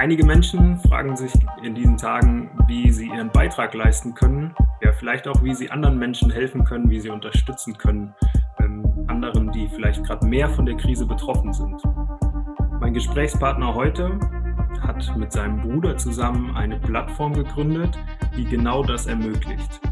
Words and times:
Einige 0.00 0.24
Menschen 0.24 0.78
fragen 0.78 1.14
sich 1.14 1.30
in 1.62 1.74
diesen 1.74 1.98
Tagen, 1.98 2.48
wie 2.68 2.90
sie 2.90 3.08
ihren 3.08 3.30
Beitrag 3.30 3.74
leisten 3.74 4.14
können, 4.14 4.54
ja 4.80 4.92
vielleicht 4.92 5.28
auch, 5.28 5.44
wie 5.44 5.54
sie 5.54 5.70
anderen 5.70 5.98
Menschen 5.98 6.30
helfen 6.30 6.64
können, 6.64 6.88
wie 6.88 6.98
sie 7.00 7.10
unterstützen 7.10 7.76
können, 7.76 8.14
ähm, 8.60 8.82
anderen, 9.08 9.52
die 9.52 9.68
vielleicht 9.68 10.02
gerade 10.04 10.26
mehr 10.26 10.48
von 10.48 10.64
der 10.64 10.78
Krise 10.78 11.04
betroffen 11.04 11.52
sind. 11.52 11.82
Mein 12.80 12.94
Gesprächspartner 12.94 13.74
heute 13.74 14.18
hat 14.80 15.14
mit 15.18 15.32
seinem 15.32 15.60
Bruder 15.60 15.98
zusammen 15.98 16.56
eine 16.56 16.78
Plattform 16.80 17.34
gegründet, 17.34 17.98
die 18.38 18.46
genau 18.46 18.82
das 18.82 19.04
ermöglicht. 19.04 19.82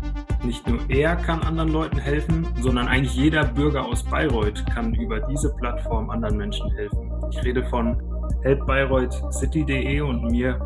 Nicht 0.43 0.66
nur 0.66 0.79
er 0.88 1.16
kann 1.16 1.43
anderen 1.43 1.70
Leuten 1.70 1.98
helfen, 1.98 2.46
sondern 2.61 2.88
eigentlich 2.88 3.14
jeder 3.14 3.45
Bürger 3.45 3.84
aus 3.84 4.04
Bayreuth 4.04 4.64
kann 4.72 4.95
über 4.95 5.20
diese 5.20 5.55
Plattform 5.56 6.09
anderen 6.09 6.38
Menschen 6.38 6.70
helfen. 6.70 7.12
Ich 7.30 7.45
rede 7.45 7.62
von 7.66 8.08
helpbayreutcity.de 8.48 10.01
und 10.01 10.30
mir 10.30 10.59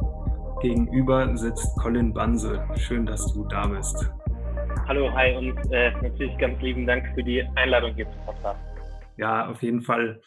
gegenüber 0.60 1.36
sitzt 1.36 1.76
Colin 1.80 2.14
Banse. 2.14 2.64
Schön, 2.76 3.04
dass 3.04 3.32
du 3.34 3.44
da 3.48 3.66
bist. 3.66 4.08
Hallo, 4.86 5.12
hi 5.12 5.34
und 5.34 5.58
äh, 5.72 5.90
natürlich 6.00 6.38
ganz 6.38 6.62
lieben 6.62 6.86
Dank 6.86 7.04
für 7.16 7.24
die 7.24 7.42
Einladung 7.56 7.92
hier 7.94 8.08
zum 8.08 8.24
Podcast. 8.24 8.60
Ja, 9.16 9.48
auf 9.48 9.60
jeden 9.64 9.80
Fall. 9.80 10.20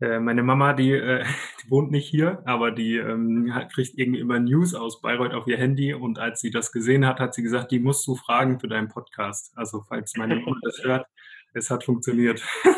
Äh, 0.00 0.20
meine 0.20 0.44
Mama, 0.44 0.72
die, 0.72 0.92
äh, 0.92 1.24
die, 1.64 1.70
wohnt 1.70 1.90
nicht 1.90 2.06
hier, 2.06 2.42
aber 2.44 2.70
die 2.70 2.98
ähm, 2.98 3.52
kriegt 3.74 3.98
irgendwie 3.98 4.20
immer 4.20 4.38
News 4.38 4.76
aus 4.76 5.00
Bayreuth 5.02 5.34
auf 5.34 5.48
ihr 5.48 5.58
Handy 5.58 5.92
und 5.92 6.20
als 6.20 6.40
sie 6.40 6.52
das 6.52 6.70
gesehen 6.70 7.04
hat, 7.04 7.18
hat 7.18 7.34
sie 7.34 7.42
gesagt, 7.42 7.72
die 7.72 7.80
musst 7.80 8.06
du 8.06 8.14
fragen 8.14 8.60
für 8.60 8.68
deinen 8.68 8.88
Podcast. 8.88 9.52
Also 9.56 9.82
falls 9.88 10.14
meine 10.16 10.36
Mama 10.36 10.58
das 10.62 10.80
hört, 10.84 11.06
es 11.54 11.70
hat 11.70 11.82
funktioniert. 11.82 12.40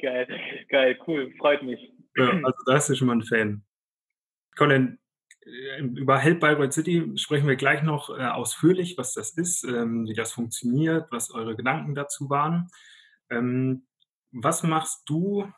geil, 0.00 0.28
geil, 0.68 0.96
cool, 1.08 1.32
freut 1.40 1.64
mich. 1.64 1.95
Ja, 2.16 2.28
also 2.44 2.58
da 2.66 2.76
ist 2.76 2.88
du 2.88 2.94
schon 2.94 3.08
mal 3.08 3.16
ein 3.16 3.24
Fan. 3.24 3.64
Colin, 4.56 4.98
äh, 5.44 5.80
über 5.80 6.18
Help 6.18 6.40
Bayreuth 6.40 6.72
City 6.72 7.12
sprechen 7.16 7.48
wir 7.48 7.56
gleich 7.56 7.82
noch 7.82 8.10
äh, 8.10 8.24
ausführlich, 8.24 8.96
was 8.98 9.14
das 9.14 9.36
ist, 9.36 9.64
ähm, 9.64 10.06
wie 10.06 10.14
das 10.14 10.32
funktioniert, 10.32 11.06
was 11.10 11.30
eure 11.30 11.56
Gedanken 11.56 11.94
dazu 11.94 12.28
waren. 12.30 12.68
Ähm, 13.30 13.86
was 14.32 14.62
machst 14.62 15.08
du 15.08 15.50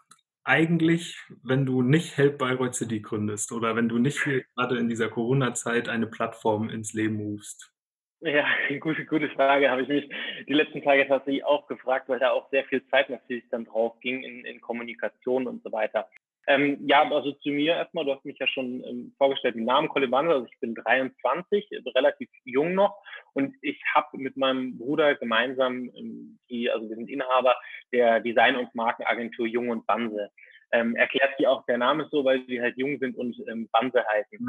eigentlich, 0.45 1.19
wenn 1.43 1.67
du 1.67 1.83
nicht 1.83 2.17
Help 2.17 2.39
Bayreuth 2.39 2.75
City 2.75 3.01
gründest 3.01 3.53
oder 3.53 3.77
wenn 3.77 3.89
du 3.89 3.99
nicht 3.99 4.25
gerade 4.55 4.79
in 4.79 4.89
dieser 4.89 5.09
Corona-Zeit 5.09 5.89
eine 5.89 6.07
Plattform 6.07 6.71
ins 6.71 6.95
Leben 6.95 7.21
rufst? 7.21 7.73
Ja, 8.21 8.47
gute, 8.81 9.05
gute 9.05 9.29
Frage. 9.31 9.71
Habe 9.71 9.83
ich 9.83 9.89
mich 9.89 10.09
die 10.47 10.55
letzten 10.55 10.83
Tage 10.83 11.07
tatsächlich 11.07 11.45
auch 11.45 11.67
gefragt, 11.67 12.09
weil 12.09 12.19
da 12.19 12.31
auch 12.31 12.49
sehr 12.51 12.65
viel 12.65 12.85
Zeit 12.87 13.11
natürlich 13.11 13.45
dann 13.51 13.65
drauf 13.65 14.01
ging 14.01 14.23
in, 14.23 14.45
in 14.45 14.61
Kommunikation 14.61 15.47
und 15.47 15.63
so 15.63 15.71
weiter. 15.73 16.09
Ähm, 16.49 16.79
ja, 16.89 17.07
also 17.11 17.33
zu 17.33 17.51
mir 17.51 17.75
erstmal, 17.75 18.07
du 18.07 18.15
hast 18.15 18.25
mich 18.25 18.39
ja 18.39 18.47
schon 18.49 18.83
ähm, 18.85 19.15
vorgestellt, 19.19 19.55
den 19.55 19.67
Namen 19.67 19.89
Colin 19.89 20.11
Wander, 20.11 20.33
also 20.33 20.47
ich 20.51 20.59
bin 20.61 20.75
23, 20.75 21.69
also 21.77 21.91
relativ 21.91 22.31
jung 22.45 22.73
noch 22.73 22.97
und 23.35 23.55
ich 23.61 23.79
habe 23.95 24.17
mit 24.17 24.39
meinem 24.39 24.79
Bruder 24.79 25.15
gemeinsam, 25.15 25.91
ähm, 25.95 26.39
die, 26.49 26.71
also 26.71 26.89
wir 26.89 26.97
sind 26.97 27.11
Inhaber 27.11 27.55
der 27.93 28.21
Design- 28.21 28.57
und 28.57 28.75
Markenagentur 28.75 29.47
Jung 29.47 29.69
und 29.69 29.87
Banse. 29.87 30.31
Ähm, 30.73 30.97
erklärt 30.97 31.35
sie 31.37 31.47
auch, 31.47 31.67
der 31.67 31.77
Name 31.77 32.05
ist 32.05 32.11
so, 32.11 32.25
weil 32.25 32.43
sie 32.47 32.63
halt 32.63 32.79
jung 32.79 32.99
sind 32.99 33.15
und 33.15 33.37
ähm, 33.51 33.69
Banse 33.71 34.03
heißen. 34.11 34.49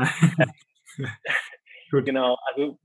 genau, 2.05 2.37
also 2.45 2.79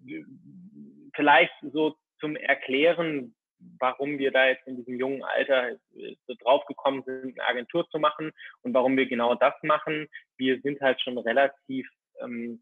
vielleicht 1.15 1.55
so 1.73 1.95
zum 2.19 2.34
Erklären, 2.34 3.33
warum 3.79 4.19
wir 4.19 4.31
da 4.31 4.48
jetzt 4.48 4.67
in 4.67 4.77
diesem 4.77 4.98
jungen 4.98 5.23
Alter 5.23 5.73
äh, 5.97 6.17
so 6.27 6.34
draufgekommen 6.43 7.03
sind, 7.05 7.39
eine 7.39 7.48
Agentur 7.48 7.89
zu 7.91 7.98
machen 7.98 8.33
und 8.62 8.75
warum 8.75 8.97
wir 8.97 9.06
genau 9.06 9.34
das 9.34 9.55
machen. 9.62 10.09
Wir 10.37 10.61
sind 10.61 10.81
halt 10.81 11.01
schon 11.01 11.19
relativ 11.19 11.89
ähm, 12.21 12.61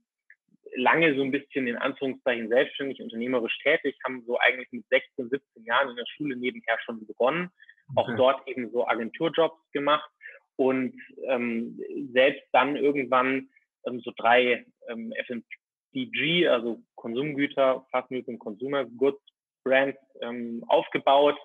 lange 0.77 1.15
so 1.15 1.23
ein 1.23 1.31
bisschen 1.31 1.67
in 1.67 1.77
Anführungszeichen 1.77 2.49
selbstständig, 2.49 3.01
unternehmerisch 3.01 3.59
tätig, 3.63 3.97
haben 4.05 4.25
so 4.27 4.39
eigentlich 4.39 4.71
mit 4.73 4.87
16, 4.89 5.29
17 5.29 5.65
Jahren 5.65 5.91
in 5.91 5.97
der 5.97 6.07
Schule 6.17 6.37
nebenher 6.37 6.79
schon 6.85 7.07
begonnen, 7.07 7.51
auch 7.97 8.09
okay. 8.09 8.17
dort 8.17 8.49
eben 8.49 8.71
so 8.71 8.87
Agenturjobs 8.87 9.61
gemacht 9.73 10.11
und 10.57 10.95
ähm, 11.27 11.79
selbst 12.13 12.45
dann 12.53 12.77
irgendwann 12.77 13.49
ähm, 13.87 14.01
so 14.01 14.13
drei 14.17 14.65
ähm, 14.89 15.13
FMCG, 15.27 16.49
also 16.49 16.81
Konsumgüter, 16.95 17.87
Fast 17.91 18.11
Moving 18.11 18.35
und 18.35 18.39
Consumer 18.39 18.85
Goods 18.85 19.23
Brands 19.65 19.99
ähm, 20.21 20.65
aufgebaut. 20.69 21.39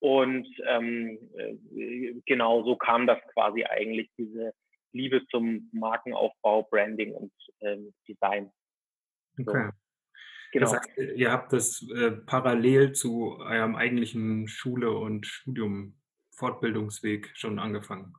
Und 0.00 0.46
ähm, 0.66 1.18
äh, 1.36 2.14
genau 2.26 2.64
so 2.64 2.76
kam 2.76 3.06
das 3.06 3.18
quasi 3.34 3.64
eigentlich, 3.64 4.10
diese 4.16 4.54
Liebe 4.92 5.26
zum 5.26 5.68
Markenaufbau, 5.72 6.62
Branding 6.64 7.12
und 7.12 7.32
ähm, 7.60 7.92
Design. 8.08 8.50
Okay. 9.38 9.66
So. 9.66 9.70
Genau. 10.52 10.72
Das 10.72 10.80
heißt, 10.80 10.98
ihr 11.16 11.30
habt 11.30 11.52
das 11.52 11.86
äh, 11.94 12.10
parallel 12.10 12.92
zu 12.92 13.38
eurem 13.38 13.76
eigentlichen 13.76 14.48
Schule- 14.48 14.96
und 14.96 15.26
Studium, 15.26 15.94
Fortbildungsweg 16.32 17.30
schon 17.34 17.58
angefangen. 17.58 18.14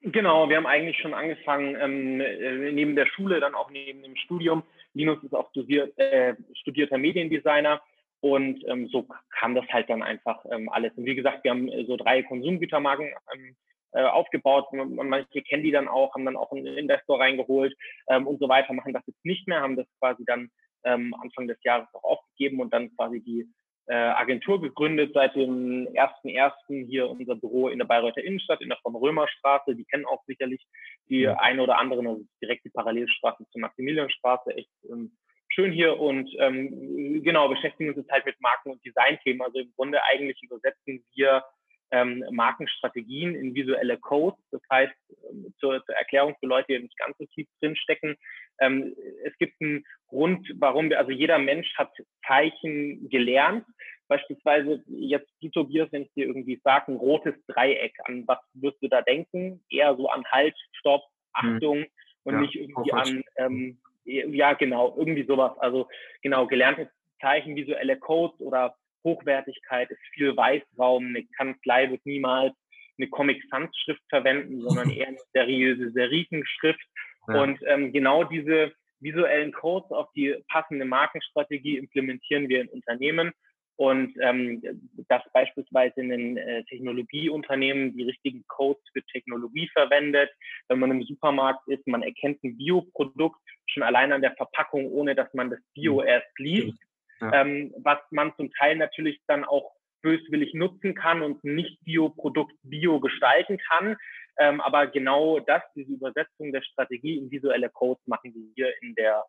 Genau, 0.00 0.48
wir 0.48 0.56
haben 0.56 0.66
eigentlich 0.66 0.98
schon 0.98 1.14
angefangen, 1.14 1.76
ähm, 1.80 2.20
äh, 2.20 2.72
neben 2.72 2.94
der 2.94 3.06
Schule, 3.06 3.40
dann 3.40 3.54
auch 3.54 3.70
neben 3.70 4.02
dem 4.02 4.16
Studium. 4.16 4.62
Linus 4.94 5.22
ist 5.24 5.34
auch 5.34 5.50
studiert, 5.50 5.92
äh, 5.98 6.34
studierter 6.54 6.96
Mediendesigner 6.96 7.82
und 8.20 8.62
ähm, 8.68 8.88
so 8.88 9.06
kam 9.38 9.54
das 9.54 9.66
halt 9.68 9.88
dann 9.90 10.02
einfach 10.02 10.44
ähm, 10.50 10.68
alles. 10.68 10.92
Und 10.96 11.04
wie 11.04 11.14
gesagt, 11.14 11.44
wir 11.44 11.50
haben 11.50 11.68
äh, 11.68 11.84
so 11.84 11.96
drei 11.96 12.22
Konsumgütermarken 12.22 13.12
ähm, 13.34 13.56
äh, 13.92 14.02
aufgebaut. 14.02 14.66
Manche 14.72 15.42
kennen 15.42 15.62
die 15.62 15.70
dann 15.70 15.88
auch, 15.88 16.14
haben 16.14 16.24
dann 16.24 16.36
auch 16.36 16.52
einen 16.52 16.66
Investor 16.66 17.20
reingeholt 17.20 17.76
ähm, 18.08 18.26
und 18.26 18.40
so 18.40 18.48
weiter, 18.48 18.72
machen 18.72 18.92
das 18.92 19.06
jetzt 19.06 19.24
nicht 19.24 19.46
mehr, 19.48 19.60
haben 19.60 19.76
das 19.76 19.86
quasi 20.00 20.24
dann 20.26 20.50
ähm, 20.84 21.14
Anfang 21.20 21.46
des 21.46 21.58
Jahres 21.62 21.88
auch 21.94 22.04
aufgegeben 22.04 22.60
und 22.60 22.72
dann 22.72 22.94
quasi 22.96 23.20
die 23.20 23.46
äh, 23.88 23.94
Agentur 23.94 24.60
gegründet 24.60 25.12
seit 25.14 25.36
dem 25.36 25.86
1.1. 25.88 26.86
hier 26.86 27.08
unser 27.08 27.36
Büro 27.36 27.68
in 27.68 27.78
der 27.78 27.86
Bayreuther 27.86 28.24
Innenstadt, 28.24 28.60
in 28.60 28.68
der 28.68 28.78
von 28.82 28.96
Römer 28.96 29.28
Straße. 29.28 29.76
Die 29.76 29.84
kennen 29.84 30.06
auch 30.06 30.24
sicherlich 30.26 30.66
die 31.08 31.20
ja. 31.20 31.38
eine 31.38 31.62
oder 31.62 31.78
anderen, 31.78 32.06
also 32.06 32.22
direkt 32.42 32.64
die 32.64 32.70
Parallelstraße 32.70 33.44
zur 33.50 33.60
Maximilianstraße, 33.60 34.56
echt 34.56 34.70
ähm, 34.90 35.16
schön 35.56 35.72
hier 35.72 35.98
und 35.98 36.30
ähm, 36.38 37.22
genau, 37.24 37.48
beschäftigen 37.48 37.88
uns 37.88 37.98
jetzt 37.98 38.12
halt 38.12 38.26
mit 38.26 38.40
Marken- 38.40 38.70
und 38.70 38.84
Designthemen. 38.84 39.42
Also 39.42 39.58
im 39.58 39.72
Grunde 39.74 40.02
eigentlich 40.04 40.38
übersetzen 40.42 41.02
wir 41.14 41.42
ähm, 41.90 42.22
Markenstrategien 42.30 43.34
in 43.34 43.54
visuelle 43.54 43.96
Codes. 43.96 44.38
Das 44.50 44.60
heißt, 44.70 44.92
ähm, 45.30 45.54
zur, 45.58 45.82
zur, 45.84 45.94
Erklärung 45.94 46.36
für 46.38 46.46
Leute, 46.46 46.74
die 46.74 46.80
nicht 46.80 46.98
ganz 46.98 47.16
so 47.18 47.24
tief 47.26 47.48
drinstecken, 47.60 48.16
ähm, 48.60 48.94
es 49.24 49.36
gibt 49.38 49.54
einen 49.60 49.84
Grund, 50.08 50.46
warum 50.56 50.90
wir, 50.90 50.98
also 50.98 51.10
jeder 51.10 51.38
Mensch 51.38 51.72
hat 51.76 51.90
Zeichen 52.26 53.08
gelernt. 53.08 53.64
Beispielsweise 54.08 54.84
jetzt, 54.86 55.30
die 55.40 55.50
Tobias, 55.50 55.88
wenn 55.90 56.02
ich 56.02 56.12
dir 56.12 56.26
irgendwie 56.26 56.60
sage, 56.62 56.92
ein 56.92 56.96
rotes 56.96 57.34
Dreieck, 57.46 57.94
an 58.04 58.24
was 58.26 58.38
wirst 58.54 58.82
du 58.82 58.88
da 58.88 59.00
denken? 59.02 59.64
Eher 59.70 59.96
so 59.96 60.08
an 60.08 60.24
Halt, 60.30 60.56
Stopp, 60.72 61.02
hm. 61.36 61.54
Achtung 61.54 61.78
hm. 61.78 61.86
und 62.24 62.34
ja, 62.34 62.40
nicht 62.40 62.54
irgendwie 62.56 62.92
an 62.92 63.22
ähm, 63.36 63.78
ja, 64.06 64.54
genau, 64.54 64.94
irgendwie 64.96 65.24
sowas. 65.24 65.52
Also 65.58 65.88
genau, 66.22 66.46
gelernte 66.46 66.90
Zeichen, 67.20 67.56
visuelle 67.56 67.96
Codes 67.98 68.40
oder 68.40 68.76
Hochwertigkeit 69.04 69.90
ist 69.90 70.00
viel 70.12 70.36
Weißraum. 70.36 71.06
Eine 71.06 71.24
Kanzlei 71.36 71.90
wird 71.90 72.04
niemals 72.06 72.52
eine 72.98 73.08
Comic 73.08 73.42
Sans 73.50 73.76
Schrift 73.76 74.02
verwenden, 74.08 74.60
sondern 74.66 74.90
eher 74.90 75.08
eine 75.08 75.18
seriöse 75.32 75.90
Serifenschrift. 75.92 76.86
Ja. 77.28 77.42
Und 77.42 77.58
ähm, 77.66 77.92
genau 77.92 78.24
diese 78.24 78.72
visuellen 79.00 79.52
Codes 79.52 79.90
auf 79.90 80.10
die 80.14 80.34
passende 80.48 80.84
Markenstrategie 80.84 81.76
implementieren 81.76 82.48
wir 82.48 82.62
in 82.62 82.68
Unternehmen 82.68 83.32
und 83.76 84.14
ähm, 84.20 84.62
dass 85.08 85.22
beispielsweise 85.32 86.00
in 86.00 86.08
den 86.08 86.36
äh, 86.38 86.64
Technologieunternehmen 86.64 87.96
die 87.96 88.04
richtigen 88.04 88.44
Codes 88.48 88.82
für 88.92 89.02
Technologie 89.04 89.68
verwendet. 89.72 90.30
Wenn 90.68 90.78
man 90.78 90.90
im 90.90 91.02
Supermarkt 91.02 91.68
ist, 91.68 91.86
man 91.86 92.02
erkennt 92.02 92.42
ein 92.42 92.56
Bioprodukt 92.56 93.40
schon 93.66 93.82
allein 93.82 94.12
an 94.12 94.22
der 94.22 94.34
Verpackung, 94.34 94.90
ohne 94.90 95.14
dass 95.14 95.32
man 95.34 95.50
das 95.50 95.60
Bio 95.74 96.00
mhm. 96.00 96.08
erst 96.08 96.38
liest, 96.38 96.78
ja. 97.20 97.32
ähm, 97.34 97.74
was 97.78 97.98
man 98.10 98.34
zum 98.36 98.50
Teil 98.52 98.76
natürlich 98.76 99.20
dann 99.26 99.44
auch 99.44 99.72
böswillig 100.02 100.54
nutzen 100.54 100.94
kann 100.94 101.22
und 101.22 101.42
nicht 101.44 101.78
Bioprodukt 101.84 102.54
bio 102.62 103.00
gestalten 103.00 103.58
kann. 103.68 103.96
Ähm, 104.38 104.60
aber 104.60 104.86
genau 104.86 105.40
das, 105.40 105.62
diese 105.74 105.92
Übersetzung 105.92 106.52
der 106.52 106.62
Strategie 106.62 107.18
in 107.18 107.30
visuelle 107.30 107.70
Codes 107.70 108.06
machen 108.06 108.34
wir 108.34 108.52
hier 108.54 108.72
in 108.82 108.94
der 108.94 109.24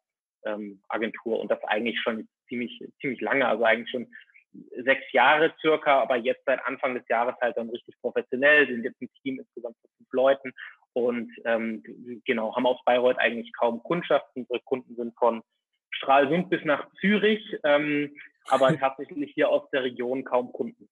ähm, 0.45 0.81
Agentur 0.89 1.39
und 1.39 1.49
das 1.49 1.63
eigentlich 1.63 1.99
schon 2.01 2.27
ziemlich, 2.47 2.79
ziemlich 3.01 3.21
lange, 3.21 3.47
also 3.47 3.63
eigentlich 3.63 3.89
schon 3.89 4.07
sechs 4.83 5.11
Jahre 5.11 5.53
circa, 5.61 6.01
aber 6.01 6.17
jetzt 6.17 6.43
seit 6.45 6.63
Anfang 6.65 6.95
des 6.95 7.07
Jahres 7.07 7.35
halt 7.41 7.57
dann 7.57 7.69
richtig 7.69 7.95
professionell, 8.01 8.67
sind 8.67 8.83
jetzt 8.83 9.01
ein 9.01 9.09
Team 9.21 9.39
insgesamt 9.39 9.75
von 9.81 9.89
fünf 9.97 10.11
Leuten 10.11 10.53
und 10.93 11.31
ähm, 11.45 11.83
genau, 12.25 12.55
haben 12.55 12.65
aus 12.65 12.83
Bayreuth 12.85 13.19
eigentlich 13.19 13.53
kaum 13.53 13.83
Kundschaften. 13.83 14.43
Unsere 14.43 14.59
Kunden 14.61 14.95
sind 14.95 15.15
von 15.17 15.43
Stralsund 15.91 16.49
bis 16.49 16.63
nach 16.65 16.87
Zürich, 16.99 17.57
ähm, 17.63 18.15
aber 18.47 18.67
tatsächlich 18.79 19.31
hier 19.33 19.49
aus 19.49 19.69
der 19.71 19.83
Region 19.83 20.23
kaum 20.23 20.51
Kunden. 20.51 20.89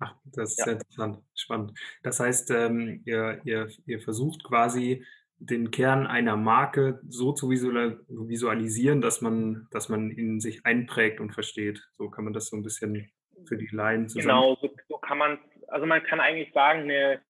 Ach, 0.00 0.14
das 0.24 0.50
ist 0.50 0.66
ja. 0.66 0.72
interessant, 0.72 1.18
spannend. 1.34 1.78
Das 2.02 2.18
heißt, 2.20 2.50
ähm, 2.50 3.02
ihr, 3.04 3.40
ihr, 3.44 3.68
ihr 3.86 4.00
versucht 4.00 4.42
quasi 4.42 5.04
den 5.44 5.70
Kern 5.72 6.06
einer 6.06 6.36
Marke 6.36 7.00
so 7.08 7.32
zu 7.32 7.50
visualisieren, 7.50 9.00
dass 9.00 9.20
man, 9.20 9.66
dass 9.72 9.88
man 9.88 10.10
ihn 10.10 10.40
sich 10.40 10.64
einprägt 10.64 11.18
und 11.18 11.32
versteht. 11.32 11.82
So 11.92 12.08
kann 12.10 12.24
man 12.24 12.32
das 12.32 12.46
so 12.46 12.56
ein 12.56 12.62
bisschen 12.62 13.10
für 13.46 13.56
die 13.56 13.68
Laien 13.72 14.08
zusammen. 14.08 14.28
Genau, 14.28 14.56
so, 14.60 14.72
so 14.88 14.98
kann 14.98 15.18
man, 15.18 15.38
also 15.68 15.84
man 15.84 16.02
kann 16.04 16.20
eigentlich 16.20 16.52
sagen, 16.52 16.82
eine, 16.82 17.20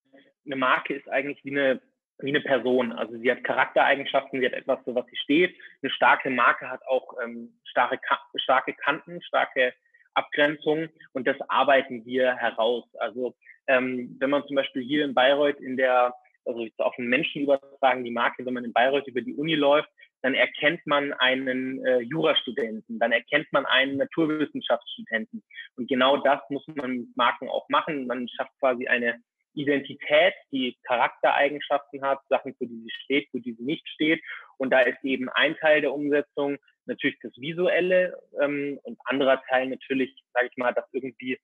eine 0.44 0.56
Marke 0.56 0.94
ist 0.94 1.08
eigentlich 1.08 1.42
wie 1.44 1.52
eine, 1.52 1.80
wie 2.18 2.28
eine 2.28 2.42
Person. 2.42 2.92
Also 2.92 3.16
sie 3.16 3.30
hat 3.30 3.44
Charaktereigenschaften, 3.44 4.40
sie 4.40 4.46
hat 4.46 4.52
etwas, 4.52 4.84
für 4.84 4.94
was 4.94 5.06
sie 5.06 5.16
steht. 5.16 5.56
Eine 5.82 5.90
starke 5.90 6.28
Marke 6.28 6.68
hat 6.68 6.86
auch 6.86 7.16
ähm, 7.24 7.58
starke, 7.64 7.98
starke 8.36 8.74
Kanten, 8.74 9.22
starke 9.22 9.72
Abgrenzungen 10.12 10.90
und 11.14 11.26
das 11.26 11.36
arbeiten 11.48 12.04
wir 12.04 12.34
heraus. 12.34 12.84
Also 12.98 13.34
ähm, 13.66 14.16
wenn 14.20 14.28
man 14.28 14.46
zum 14.46 14.56
Beispiel 14.56 14.82
hier 14.82 15.06
in 15.06 15.14
Bayreuth 15.14 15.60
in 15.60 15.78
der 15.78 16.14
also 16.44 16.66
auf 16.78 16.94
den 16.96 17.06
Menschen 17.06 17.42
übertragen, 17.42 18.04
die 18.04 18.10
Marke, 18.10 18.44
wenn 18.44 18.54
man 18.54 18.64
in 18.64 18.72
Bayreuth 18.72 19.06
über 19.06 19.20
die 19.20 19.34
Uni 19.34 19.54
läuft, 19.54 19.88
dann 20.22 20.34
erkennt 20.34 20.86
man 20.86 21.12
einen 21.14 21.84
äh, 21.84 22.00
Jurastudenten, 22.00 22.98
dann 22.98 23.12
erkennt 23.12 23.52
man 23.52 23.66
einen 23.66 23.96
Naturwissenschaftsstudenten. 23.96 25.42
Und 25.76 25.88
genau 25.88 26.16
das 26.18 26.40
muss 26.48 26.64
man 26.68 26.98
mit 26.98 27.16
Marken 27.16 27.48
auch 27.48 27.68
machen. 27.68 28.06
Man 28.06 28.28
schafft 28.28 28.52
quasi 28.60 28.86
eine 28.86 29.20
Identität, 29.54 30.34
die 30.50 30.76
Charaktereigenschaften 30.84 32.02
hat, 32.02 32.20
Sachen, 32.28 32.54
für 32.54 32.66
die 32.66 32.80
sie 32.82 32.90
steht, 33.04 33.28
für 33.30 33.40
die 33.40 33.52
sie 33.54 33.64
nicht 33.64 33.86
steht. 33.88 34.22
Und 34.56 34.70
da 34.70 34.80
ist 34.80 35.02
eben 35.04 35.28
ein 35.30 35.56
Teil 35.56 35.80
der 35.80 35.92
Umsetzung 35.92 36.56
natürlich 36.86 37.18
das 37.22 37.32
Visuelle 37.36 38.18
ähm, 38.40 38.78
und 38.82 38.98
anderer 39.04 39.42
Teil 39.48 39.68
natürlich, 39.68 40.14
sage 40.32 40.48
ich 40.50 40.56
mal, 40.56 40.72
dass 40.72 40.86
irgendwie 40.92 41.38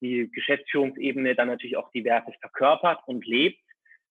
die 0.00 0.30
Geschäftsführungsebene 0.32 1.34
dann 1.34 1.48
natürlich 1.48 1.76
auch 1.76 1.90
die 1.92 2.04
Werte 2.04 2.32
verkörpert 2.40 3.00
und 3.06 3.26
lebt. 3.26 3.60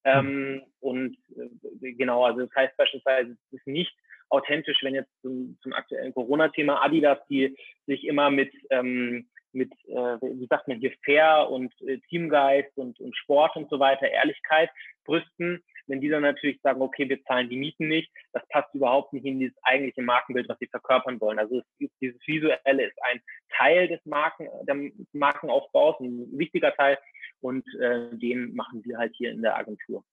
Ähm, 0.04 0.62
und 0.80 1.16
äh, 1.36 1.92
genau, 1.92 2.24
also 2.24 2.40
das 2.40 2.54
heißt 2.54 2.76
beispielsweise, 2.76 3.32
es 3.32 3.58
ist 3.58 3.66
nicht 3.66 3.94
authentisch, 4.30 4.78
wenn 4.82 4.94
jetzt 4.94 5.10
zum, 5.22 5.58
zum 5.62 5.72
aktuellen 5.72 6.14
Corona-Thema 6.14 6.82
Adidas, 6.82 7.18
die 7.28 7.56
sich 7.86 8.04
immer 8.04 8.30
mit, 8.30 8.52
ähm, 8.70 9.28
mit 9.52 9.72
äh, 9.88 10.16
wie 10.22 10.46
sagt 10.46 10.68
man 10.68 10.78
hier, 10.78 10.92
Fair 11.04 11.48
und 11.50 11.72
äh, 11.82 11.98
Teamgeist 12.08 12.76
und, 12.76 12.98
und 13.00 13.16
Sport 13.16 13.56
und 13.56 13.68
so 13.68 13.78
weiter, 13.80 14.08
Ehrlichkeit 14.08 14.70
brüsten, 15.04 15.62
wenn 15.88 16.00
die 16.00 16.08
dann 16.08 16.22
natürlich 16.22 16.60
sagen, 16.62 16.80
okay, 16.80 17.08
wir 17.08 17.22
zahlen 17.24 17.50
die 17.50 17.56
Mieten 17.56 17.88
nicht, 17.88 18.10
das 18.32 18.46
passt 18.48 18.72
überhaupt 18.74 19.12
nicht 19.12 19.26
in 19.26 19.40
dieses 19.40 19.56
eigentliche 19.62 20.02
Markenbild, 20.02 20.48
was 20.48 20.58
sie 20.60 20.68
verkörpern 20.68 21.20
wollen. 21.20 21.40
Also 21.40 21.58
es, 21.58 21.90
dieses 22.00 22.20
Visuelle 22.26 22.86
ist 22.86 22.98
ein 23.10 23.20
Teil 23.56 23.88
des 23.88 24.04
Marken, 24.06 24.48
der 24.62 24.76
Markenaufbaus, 25.12 25.98
ein 26.00 26.26
wichtiger 26.38 26.72
Teil 26.74 26.96
und 27.40 27.64
äh, 27.80 28.16
den 28.16 28.54
machen 28.54 28.84
wir 28.84 28.98
halt 28.98 29.14
hier 29.16 29.30
in 29.30 29.42
der 29.42 29.56
Agentur. 29.56 30.04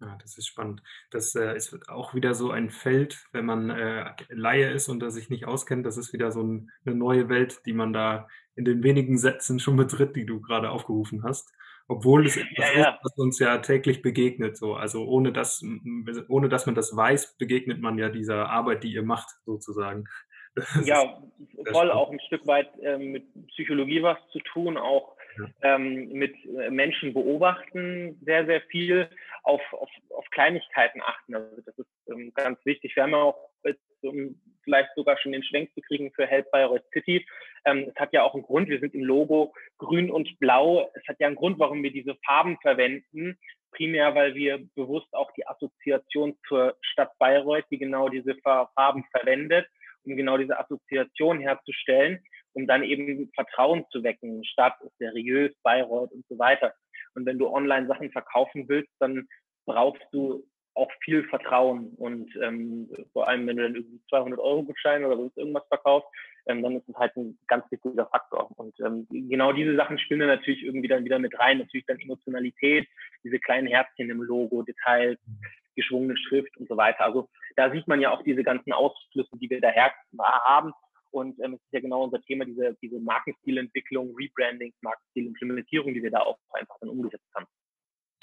Ja, 0.00 0.18
das 0.20 0.36
ist 0.36 0.48
spannend. 0.48 0.82
Das 1.10 1.34
äh, 1.36 1.56
ist 1.56 1.88
auch 1.88 2.12
wieder 2.12 2.34
so 2.34 2.50
ein 2.50 2.70
Feld, 2.70 3.24
wenn 3.32 3.46
man 3.46 3.70
äh, 3.70 4.12
Laie 4.30 4.70
ist 4.70 4.88
und 4.88 5.08
sich 5.12 5.30
nicht 5.30 5.46
auskennt, 5.46 5.86
das 5.86 5.96
ist 5.96 6.12
wieder 6.12 6.32
so 6.32 6.42
ein, 6.42 6.70
eine 6.84 6.96
neue 6.96 7.28
Welt, 7.28 7.60
die 7.66 7.72
man 7.72 7.92
da 7.92 8.26
in 8.56 8.64
den 8.64 8.82
wenigen 8.82 9.16
Sätzen 9.16 9.60
schon 9.60 9.76
betritt, 9.76 10.16
die 10.16 10.26
du 10.26 10.40
gerade 10.40 10.70
aufgerufen 10.70 11.22
hast. 11.22 11.52
Obwohl 11.88 12.26
es 12.26 12.36
etwas 12.36 12.74
ja, 12.74 12.80
ja. 12.80 12.90
ist, 12.90 13.04
was 13.04 13.18
uns 13.18 13.38
ja 13.38 13.58
täglich 13.58 14.02
begegnet. 14.02 14.56
So. 14.56 14.74
Also 14.74 15.04
ohne 15.06 15.32
dass, 15.32 15.64
ohne 16.28 16.48
dass 16.48 16.66
man 16.66 16.74
das 16.74 16.96
weiß, 16.96 17.36
begegnet 17.36 17.80
man 17.80 17.98
ja 17.98 18.08
dieser 18.08 18.48
Arbeit, 18.48 18.82
die 18.82 18.92
ihr 18.92 19.02
macht, 19.02 19.28
sozusagen. 19.44 20.04
Das 20.54 20.86
ja, 20.86 21.22
voll 21.70 21.90
auch 21.90 22.10
ein 22.10 22.20
Stück 22.26 22.46
weit 22.46 22.68
äh, 22.80 22.98
mit 22.98 23.24
Psychologie 23.48 24.02
was 24.02 24.18
zu 24.32 24.38
tun, 24.40 24.76
auch 24.76 25.16
ähm, 25.62 26.12
mit 26.12 26.34
äh, 26.44 26.70
Menschen 26.70 27.14
beobachten, 27.14 28.18
sehr, 28.24 28.46
sehr 28.46 28.60
viel 28.62 29.08
auf, 29.42 29.60
auf, 29.72 29.90
auf 30.10 30.24
Kleinigkeiten 30.30 31.00
achten. 31.02 31.34
Also 31.34 31.62
das 31.64 31.78
ist 31.78 31.88
ähm, 32.08 32.32
ganz 32.34 32.58
wichtig. 32.64 32.94
Wir 32.96 33.04
haben 33.04 33.12
ja 33.12 33.22
auch, 33.22 33.50
um 34.02 34.40
vielleicht 34.64 34.90
sogar 34.96 35.18
schon 35.18 35.32
den 35.32 35.42
Schwenk 35.42 35.72
zu 35.74 35.80
kriegen 35.80 36.12
für 36.12 36.26
Help 36.26 36.50
Bayreuth 36.50 36.84
City, 36.92 37.24
ähm, 37.64 37.90
es 37.94 38.00
hat 38.00 38.12
ja 38.12 38.22
auch 38.22 38.34
einen 38.34 38.42
Grund, 38.42 38.68
wir 38.68 38.80
sind 38.80 38.94
im 38.94 39.04
Logo 39.04 39.54
grün 39.78 40.10
und 40.10 40.38
blau. 40.38 40.90
Es 40.94 41.06
hat 41.08 41.20
ja 41.20 41.26
einen 41.26 41.36
Grund, 41.36 41.58
warum 41.58 41.82
wir 41.82 41.92
diese 41.92 42.16
Farben 42.26 42.58
verwenden. 42.60 43.38
Primär, 43.70 44.14
weil 44.14 44.34
wir 44.34 44.66
bewusst 44.74 45.12
auch 45.14 45.30
die 45.32 45.46
Assoziation 45.46 46.36
zur 46.46 46.76
Stadt 46.82 47.16
Bayreuth, 47.18 47.64
die 47.70 47.78
genau 47.78 48.08
diese 48.08 48.34
Farben 48.42 49.04
verwendet, 49.10 49.66
um 50.04 50.16
genau 50.16 50.36
diese 50.36 50.58
Assoziation 50.58 51.40
herzustellen 51.40 52.22
um 52.54 52.66
dann 52.66 52.82
eben 52.82 53.30
Vertrauen 53.34 53.84
zu 53.90 54.02
wecken. 54.02 54.44
Stadt 54.44 54.74
ist 54.82 54.96
seriös, 54.98 55.52
Bayreuth 55.62 56.12
und 56.12 56.24
so 56.28 56.38
weiter. 56.38 56.74
Und 57.14 57.26
wenn 57.26 57.38
du 57.38 57.48
online 57.48 57.86
Sachen 57.86 58.10
verkaufen 58.10 58.68
willst, 58.68 58.90
dann 58.98 59.28
brauchst 59.66 60.02
du 60.12 60.44
auch 60.74 60.90
viel 61.04 61.24
Vertrauen. 61.28 61.92
Und 61.96 62.34
ähm, 62.42 62.88
vor 63.12 63.28
allem, 63.28 63.46
wenn 63.46 63.56
du 63.56 63.62
dann 63.64 63.74
irgendwie 63.74 64.00
200 64.08 64.40
Euro 64.40 64.62
Gutschein 64.62 65.04
oder 65.04 65.16
sonst 65.16 65.36
irgendwas 65.36 65.66
verkaufst, 65.68 66.08
ähm, 66.46 66.62
dann 66.62 66.76
ist 66.76 66.88
es 66.88 66.96
halt 66.96 67.14
ein 67.16 67.38
ganz 67.46 67.70
wichtiger 67.70 68.06
Faktor. 68.06 68.50
Und 68.58 68.74
ähm, 68.80 69.06
genau 69.10 69.52
diese 69.52 69.76
Sachen 69.76 69.98
spielen 69.98 70.20
dann 70.20 70.30
natürlich 70.30 70.62
irgendwie 70.62 70.88
dann 70.88 71.04
wieder 71.04 71.18
mit 71.18 71.38
rein. 71.38 71.58
Natürlich 71.58 71.86
dann 71.86 72.00
Emotionalität, 72.00 72.88
diese 73.22 73.38
kleinen 73.38 73.66
Herzchen 73.66 74.10
im 74.10 74.22
Logo, 74.22 74.62
Details, 74.62 75.18
geschwungene 75.76 76.16
Schrift 76.16 76.56
und 76.56 76.68
so 76.68 76.76
weiter. 76.76 77.04
Also 77.04 77.28
da 77.56 77.70
sieht 77.70 77.86
man 77.86 78.00
ja 78.00 78.10
auch 78.10 78.22
diese 78.22 78.42
ganzen 78.42 78.72
Ausflüsse, 78.72 79.36
die 79.38 79.50
wir 79.50 79.60
daher 79.60 79.92
haben. 80.18 80.72
Und 81.12 81.38
ähm, 81.40 81.54
es 81.54 81.60
ist 81.60 81.72
ja 81.72 81.80
genau 81.80 82.04
unser 82.04 82.20
Thema, 82.22 82.44
diese, 82.44 82.76
diese 82.82 82.98
Markenstilentwicklung, 82.98 84.14
Rebranding, 84.16 84.72
Markenstilimplementierung, 84.80 85.94
die 85.94 86.02
wir 86.02 86.10
da 86.10 86.20
auch 86.20 86.38
einfach 86.52 86.76
dann 86.80 86.90
umgesetzt 86.90 87.28
haben. 87.34 87.46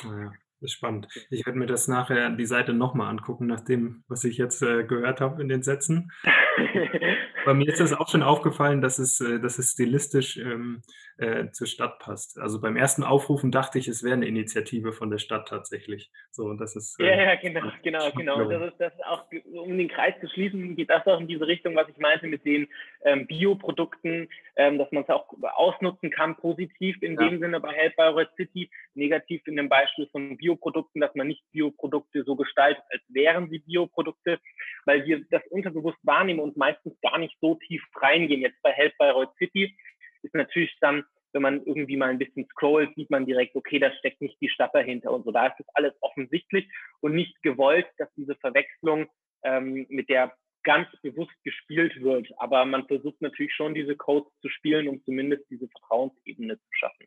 Ja, 0.04 0.32
das 0.60 0.72
ist 0.72 0.74
spannend. 0.74 1.08
Ich 1.30 1.46
werde 1.46 1.60
mir 1.60 1.68
das 1.68 1.88
nachher 1.88 2.30
die 2.32 2.46
Seite 2.46 2.74
nochmal 2.74 3.10
angucken, 3.10 3.46
nach 3.46 3.62
dem, 3.62 4.04
was 4.08 4.24
ich 4.24 4.38
jetzt 4.38 4.62
äh, 4.62 4.84
gehört 4.84 5.22
habe 5.22 5.42
in 5.42 5.50
den 5.50 5.62
Sätzen. 5.62 6.12
Bei 7.46 7.54
mir 7.54 7.68
ist 7.68 7.80
es 7.80 7.94
auch 7.94 8.10
schon 8.10 8.24
aufgefallen, 8.24 8.82
dass 8.82 9.00
es, 9.00 9.22
äh, 9.22 9.40
dass 9.40 9.60
es 9.60 9.72
stilistisch 9.72 10.38
ähm, 10.38 10.82
äh, 11.20 11.52
zur 11.52 11.68
Stadt 11.68 12.00
passt. 12.00 12.40
Also 12.40 12.62
beim 12.62 12.78
ersten 12.78 13.04
Aufrufen 13.04 13.52
dachte 13.52 13.78
ich, 13.78 13.88
es 13.88 14.04
wäre 14.04 14.14
eine 14.14 14.26
Initiative 14.26 14.94
von 14.94 15.10
der 15.10 15.18
Stadt 15.18 15.48
tatsächlich. 15.50 16.10
So, 16.32 16.54
das 16.54 16.76
ist, 16.76 17.00
äh, 17.00 17.08
ja, 17.08 17.24
ja, 17.24 17.36
genau, 17.36 17.72
genau, 17.84 18.12
genau. 18.12 18.50
Das 18.50 18.72
ist, 18.72 18.80
das 18.80 18.94
ist 18.94 19.06
auch, 19.06 19.26
um 19.52 19.78
den 19.78 19.90
Kreis 19.90 20.14
zu 20.22 20.30
schließen, 20.30 20.76
geht 20.76 20.90
das 20.90 21.06
auch 21.08 21.20
in 21.20 21.28
diese 21.28 21.46
Richtung, 21.46 21.76
was 21.76 21.90
ich 21.90 21.98
meinte 21.98 22.28
mit 22.28 22.46
den 22.46 22.68
ähm, 23.04 23.28
Bioprodukten, 23.28 24.30
ähm, 24.56 24.78
dass 24.78 24.92
man 24.92 25.04
es 25.04 25.10
auch 25.10 25.28
ausnutzen 25.56 26.10
kann, 26.10 26.38
positiv 26.38 27.02
in 27.02 27.20
ja. 27.20 27.28
dem 27.28 27.40
Sinne 27.40 27.60
bei 27.60 27.74
Help 27.74 27.96
Bayreuth 27.98 28.34
City, 28.38 28.70
negativ 28.94 29.46
in 29.46 29.58
dem 29.58 29.68
Beispiel 29.68 30.08
von 30.12 30.38
Bioprodukten, 30.38 31.02
dass 31.02 31.14
man 31.16 31.28
nicht 31.28 31.44
Bioprodukte 31.52 32.24
so 32.24 32.36
gestaltet, 32.36 32.84
als 32.92 33.02
wären 33.10 33.50
sie 33.50 33.60
Bioprodukte, 33.60 34.40
weil 34.86 35.06
wir 35.06 35.26
das 35.30 35.42
unterbewusst 35.50 36.00
wahrnehmen 36.04 36.40
und 36.40 36.56
meistens 36.56 37.00
gar 37.02 37.18
nicht 37.18 37.29
so 37.42 37.56
tief 37.56 37.84
reingehen. 37.96 38.42
Jetzt 38.42 38.62
bei 38.62 38.72
Help 38.72 38.98
Bayreuth 38.98 39.36
City 39.38 39.76
ist 40.24 40.34
natürlich 40.34 40.76
dann, 40.82 41.04
wenn 41.34 41.42
man 41.42 41.64
irgendwie 41.64 41.98
mal 41.98 42.10
ein 42.10 42.18
bisschen 42.18 42.48
scrollt, 42.50 42.94
sieht 42.96 43.10
man 43.10 43.26
direkt, 43.26 43.56
okay, 43.56 43.80
da 43.80 43.92
steckt 43.94 44.22
nicht 44.22 44.40
die 44.42 44.50
Stadt 44.50 44.74
dahinter 44.74 45.12
und 45.12 45.26
so. 45.26 45.32
Da 45.32 45.48
ist 45.48 45.60
das 45.60 45.68
alles 45.76 45.94
offensichtlich 46.02 46.68
und 47.02 47.14
nicht 47.14 47.42
gewollt, 47.44 47.88
dass 47.98 48.10
diese 48.16 48.36
Verwechslung 48.36 49.08
ähm, 49.44 49.86
mit 49.90 50.10
der 50.10 50.34
ganz 50.64 50.88
bewusst 51.02 51.36
gespielt 51.44 52.02
wird. 52.02 52.28
Aber 52.38 52.66
man 52.66 52.86
versucht 52.88 53.22
natürlich 53.22 53.54
schon, 53.54 53.74
diese 53.74 53.96
Codes 53.96 54.32
zu 54.42 54.50
spielen, 54.50 54.88
um 54.88 55.04
zumindest 55.04 55.50
diese 55.50 55.68
Vertrauensebene 55.70 56.58
zu 56.58 56.68
schaffen. 56.72 57.06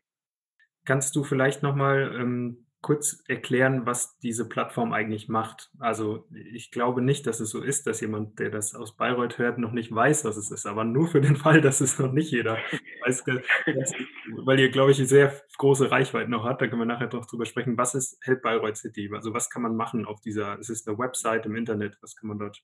Kannst 0.85 1.15
du 1.15 1.23
vielleicht 1.23 1.63
nochmal 1.63 2.15
ähm, 2.19 2.65
kurz 2.83 3.23
erklären, 3.27 3.87
was 3.87 4.19
diese 4.19 4.47
Plattform 4.47 4.93
eigentlich 4.93 5.29
macht? 5.29 5.71
Also 5.79 6.25
ich 6.53 6.69
glaube 6.69 7.01
nicht, 7.01 7.25
dass 7.25 7.39
es 7.39 7.49
so 7.49 7.63
ist, 7.63 7.87
dass 7.87 8.01
jemand, 8.01 8.37
der 8.39 8.51
das 8.51 8.75
aus 8.75 8.95
Bayreuth 8.95 9.39
hört, 9.39 9.57
noch 9.57 9.71
nicht 9.71 9.93
weiß, 9.93 10.25
was 10.25 10.37
es 10.37 10.51
ist. 10.51 10.67
Aber 10.67 10.83
nur 10.83 11.07
für 11.07 11.21
den 11.21 11.35
Fall, 11.43 11.61
dass 11.61 11.81
es 11.81 11.97
noch 11.97 12.11
nicht 12.11 12.31
jeder 12.31 12.57
weiß, 13.05 13.25
weil 14.45 14.59
ihr, 14.59 14.69
glaube 14.69 14.91
ich, 14.91 14.99
eine 14.99 15.07
sehr 15.07 15.33
große 15.57 15.89
Reichweite 15.89 16.29
noch 16.29 16.43
hat. 16.43 16.61
Da 16.61 16.67
können 16.67 16.81
wir 16.81 16.85
nachher 16.85 17.09
noch 17.11 17.25
drüber 17.25 17.45
sprechen. 17.45 17.77
Was 17.77 17.95
ist 17.95 18.19
Help 18.23 18.43
Bayreuth 18.43 18.77
City? 18.77 19.09
Also 19.13 19.33
was 19.33 19.49
kann 19.49 19.63
man 19.63 19.75
machen 19.75 20.05
auf 20.05 20.19
dieser, 20.21 20.59
es 20.59 20.69
ist 20.69 20.87
eine 20.87 20.99
Website 20.99 21.45
im 21.45 21.55
Internet, 21.55 21.97
was 22.01 22.15
kann 22.15 22.27
man 22.27 22.37
dort 22.37 22.61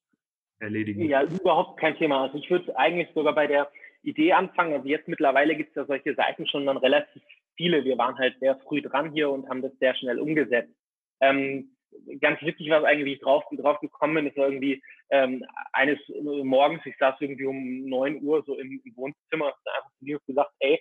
erledigen? 0.60 1.06
Ja, 1.06 1.24
überhaupt 1.24 1.80
kein 1.80 1.96
Thema. 1.96 2.24
Also 2.24 2.38
ich 2.38 2.52
würde 2.52 2.78
eigentlich 2.78 3.08
sogar 3.16 3.34
bei 3.34 3.48
der 3.48 3.72
Idee 4.04 4.34
anfangen. 4.34 4.74
Also 4.74 4.88
jetzt 4.88 5.08
mittlerweile 5.08 5.56
gibt 5.56 5.70
es 5.70 5.76
ja 5.76 5.86
solche 5.86 6.14
Seiten 6.16 6.46
schon 6.46 6.66
dann 6.66 6.78
relativ 6.78 7.24
viele. 7.60 7.84
Wir 7.84 7.98
waren 7.98 8.18
halt 8.18 8.40
sehr 8.40 8.58
früh 8.60 8.82
dran 8.82 9.12
hier 9.12 9.30
und 9.30 9.50
haben 9.50 9.62
das 9.62 9.78
sehr 9.80 9.94
schnell 9.96 10.18
umgesetzt. 10.18 10.74
Ähm, 11.20 11.76
ganz 12.22 12.42
wichtig 12.42 12.70
was 12.70 12.86
eigentlich, 12.86 13.06
wie 13.06 13.14
ich 13.16 13.20
drauf, 13.20 13.44
drauf 13.52 13.80
gekommen 13.82 14.16
bin, 14.16 14.28
ist 14.28 14.38
irgendwie 14.38 14.82
ähm, 15.10 15.44
eines 15.74 16.00
Morgens, 16.24 16.86
ich 16.86 16.96
saß 16.98 17.16
irgendwie 17.20 17.46
um 17.46 17.86
neun 17.86 18.24
Uhr 18.24 18.44
so 18.46 18.58
im, 18.58 18.82
im 18.86 18.96
Wohnzimmer 18.96 19.48
und 19.48 19.74
einfach 19.76 19.92
zu 19.98 20.06
mir 20.06 20.20
gesagt, 20.26 20.52
ey, 20.60 20.80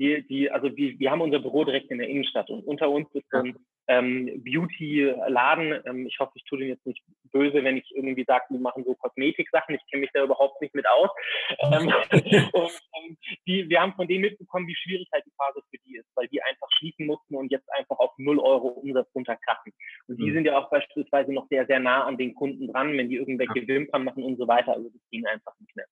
die, 0.00 0.26
die, 0.26 0.50
also 0.50 0.70
die, 0.70 0.98
wir 0.98 1.10
haben 1.10 1.20
unser 1.20 1.40
Büro 1.40 1.64
direkt 1.64 1.90
in 1.90 1.98
der 1.98 2.08
Innenstadt 2.08 2.48
und 2.48 2.66
unter 2.66 2.88
uns 2.88 3.06
ist 3.12 3.28
so 3.30 3.38
ein 3.38 3.54
ähm, 3.86 4.42
Beauty-Laden. 4.44 5.82
Ähm, 5.84 6.06
ich 6.06 6.18
hoffe, 6.18 6.32
ich 6.36 6.44
tue 6.44 6.58
den 6.58 6.68
jetzt 6.68 6.86
nicht 6.86 7.02
böse, 7.32 7.62
wenn 7.64 7.76
ich 7.76 7.90
irgendwie 7.94 8.24
sage, 8.24 8.44
wir 8.48 8.60
machen 8.60 8.84
so 8.84 8.94
Kosmetik-Sachen. 8.94 9.74
Ich 9.74 9.82
kenne 9.90 10.02
mich 10.02 10.10
da 10.14 10.24
überhaupt 10.24 10.62
nicht 10.62 10.74
mit 10.74 10.86
aus. 10.88 11.10
Ähm, 11.58 11.92
und, 12.52 12.80
ähm, 12.96 13.16
die, 13.46 13.68
wir 13.68 13.80
haben 13.80 13.92
von 13.94 14.08
denen 14.08 14.22
mitbekommen, 14.22 14.66
wie 14.68 14.76
schwierig 14.76 15.08
halt 15.12 15.26
die 15.26 15.34
Phase 15.36 15.60
für 15.70 15.78
die 15.84 15.96
ist, 15.96 16.08
weil 16.14 16.28
die 16.28 16.40
einfach 16.40 16.68
schließen 16.78 17.04
mussten 17.04 17.34
und 17.34 17.50
jetzt 17.50 17.68
einfach 17.76 17.98
auf 17.98 18.12
0 18.16 18.38
Euro 18.38 18.68
Umsatz 18.68 19.08
runterkrachen. 19.14 19.72
Und 20.06 20.18
die 20.18 20.30
mhm. 20.30 20.34
sind 20.34 20.44
ja 20.46 20.56
auch 20.56 20.70
beispielsweise 20.70 21.32
noch 21.32 21.46
sehr, 21.48 21.66
sehr 21.66 21.80
nah 21.80 22.04
an 22.04 22.16
den 22.16 22.34
Kunden 22.34 22.68
dran, 22.68 22.96
wenn 22.96 23.10
die 23.10 23.16
irgendwelche 23.16 23.66
Wimpern 23.66 24.04
machen 24.04 24.22
und 24.22 24.38
so 24.38 24.48
weiter. 24.48 24.72
Also 24.72 24.88
das 24.88 25.02
ging 25.10 25.26
einfach 25.26 25.52
nicht 25.58 25.76
mehr. 25.76 25.86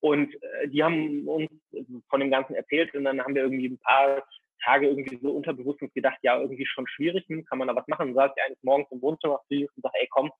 Und 0.00 0.34
äh, 0.42 0.68
die 0.68 0.82
haben 0.82 1.28
uns 1.28 1.50
von 2.08 2.20
dem 2.20 2.30
Ganzen 2.30 2.54
erzählt 2.54 2.94
und 2.94 3.04
dann 3.04 3.20
haben 3.20 3.34
wir 3.34 3.42
irgendwie 3.42 3.68
ein 3.68 3.78
paar 3.78 4.22
Tage 4.64 4.88
irgendwie 4.88 5.18
so 5.22 5.30
unterbewusst 5.30 5.82
uns 5.82 5.92
gedacht, 5.94 6.18
ja, 6.22 6.38
irgendwie 6.40 6.66
schon 6.66 6.86
schwierig, 6.86 7.26
hm, 7.28 7.44
kann 7.44 7.58
man 7.58 7.68
da 7.68 7.76
was 7.76 7.88
machen. 7.88 8.08
Und 8.08 8.14
saß 8.14 8.32
ich 8.36 8.42
eines 8.44 8.62
Morgens 8.62 8.90
im 8.90 9.02
Wohnzimmer 9.02 9.40
und 9.50 9.68
sagt, 9.82 9.96
ey, 9.98 10.08
komm, 10.10 10.30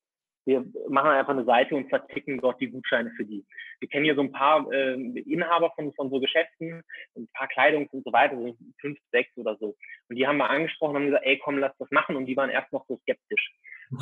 wir 0.46 0.64
machen 0.88 1.10
einfach 1.10 1.32
eine 1.32 1.44
Seite 1.44 1.74
und 1.76 1.88
verticken 1.88 2.40
dort 2.40 2.60
die 2.60 2.68
Gutscheine 2.68 3.10
für 3.16 3.24
die. 3.24 3.44
Wir 3.78 3.88
kennen 3.88 4.04
hier 4.04 4.14
so 4.14 4.22
ein 4.22 4.32
paar 4.32 4.70
äh, 4.72 4.94
Inhaber 4.94 5.70
von, 5.74 5.92
von 5.92 6.10
so 6.10 6.18
Geschäften, 6.18 6.82
ein 7.16 7.28
paar 7.34 7.48
Kleidungs 7.48 7.92
und 7.92 8.04
so 8.04 8.12
weiter, 8.12 8.36
so 8.36 8.56
fünf, 8.80 8.98
sechs 9.12 9.36
oder 9.36 9.56
so. 9.58 9.76
Und 10.08 10.16
die 10.16 10.26
haben 10.26 10.38
wir 10.38 10.48
angesprochen 10.48 10.96
und 10.96 11.02
haben 11.02 11.06
gesagt, 11.06 11.26
ey, 11.26 11.38
komm, 11.38 11.58
lass 11.58 11.76
das 11.78 11.90
machen. 11.90 12.16
Und 12.16 12.26
die 12.26 12.36
waren 12.36 12.50
erst 12.50 12.72
noch 12.72 12.86
so 12.88 12.96
skeptisch. 13.02 13.52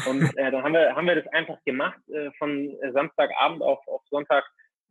Und 0.07 0.23
äh, 0.37 0.51
dann 0.51 0.63
haben 0.63 0.75
wir, 0.75 0.95
haben 0.95 1.07
wir 1.07 1.17
das 1.17 1.33
einfach 1.33 1.63
gemacht, 1.65 2.01
äh, 2.09 2.31
von 2.39 2.77
Samstagabend 2.93 3.63
auf, 3.63 3.87
auf 3.89 4.03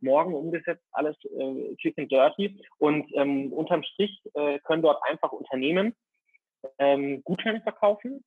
Sonntagmorgen 0.00 0.34
umgesetzt, 0.34 0.84
alles 0.92 1.16
äh, 1.24 1.74
quick 1.80 1.98
and 1.98 2.10
dirty. 2.10 2.60
Und 2.78 3.10
ähm, 3.14 3.52
unterm 3.52 3.82
Strich 3.82 4.20
äh, 4.34 4.58
können 4.60 4.82
dort 4.82 5.02
einfach 5.08 5.32
Unternehmen 5.32 5.94
ähm, 6.78 7.22
Gutscheine 7.24 7.60
verkaufen 7.60 8.24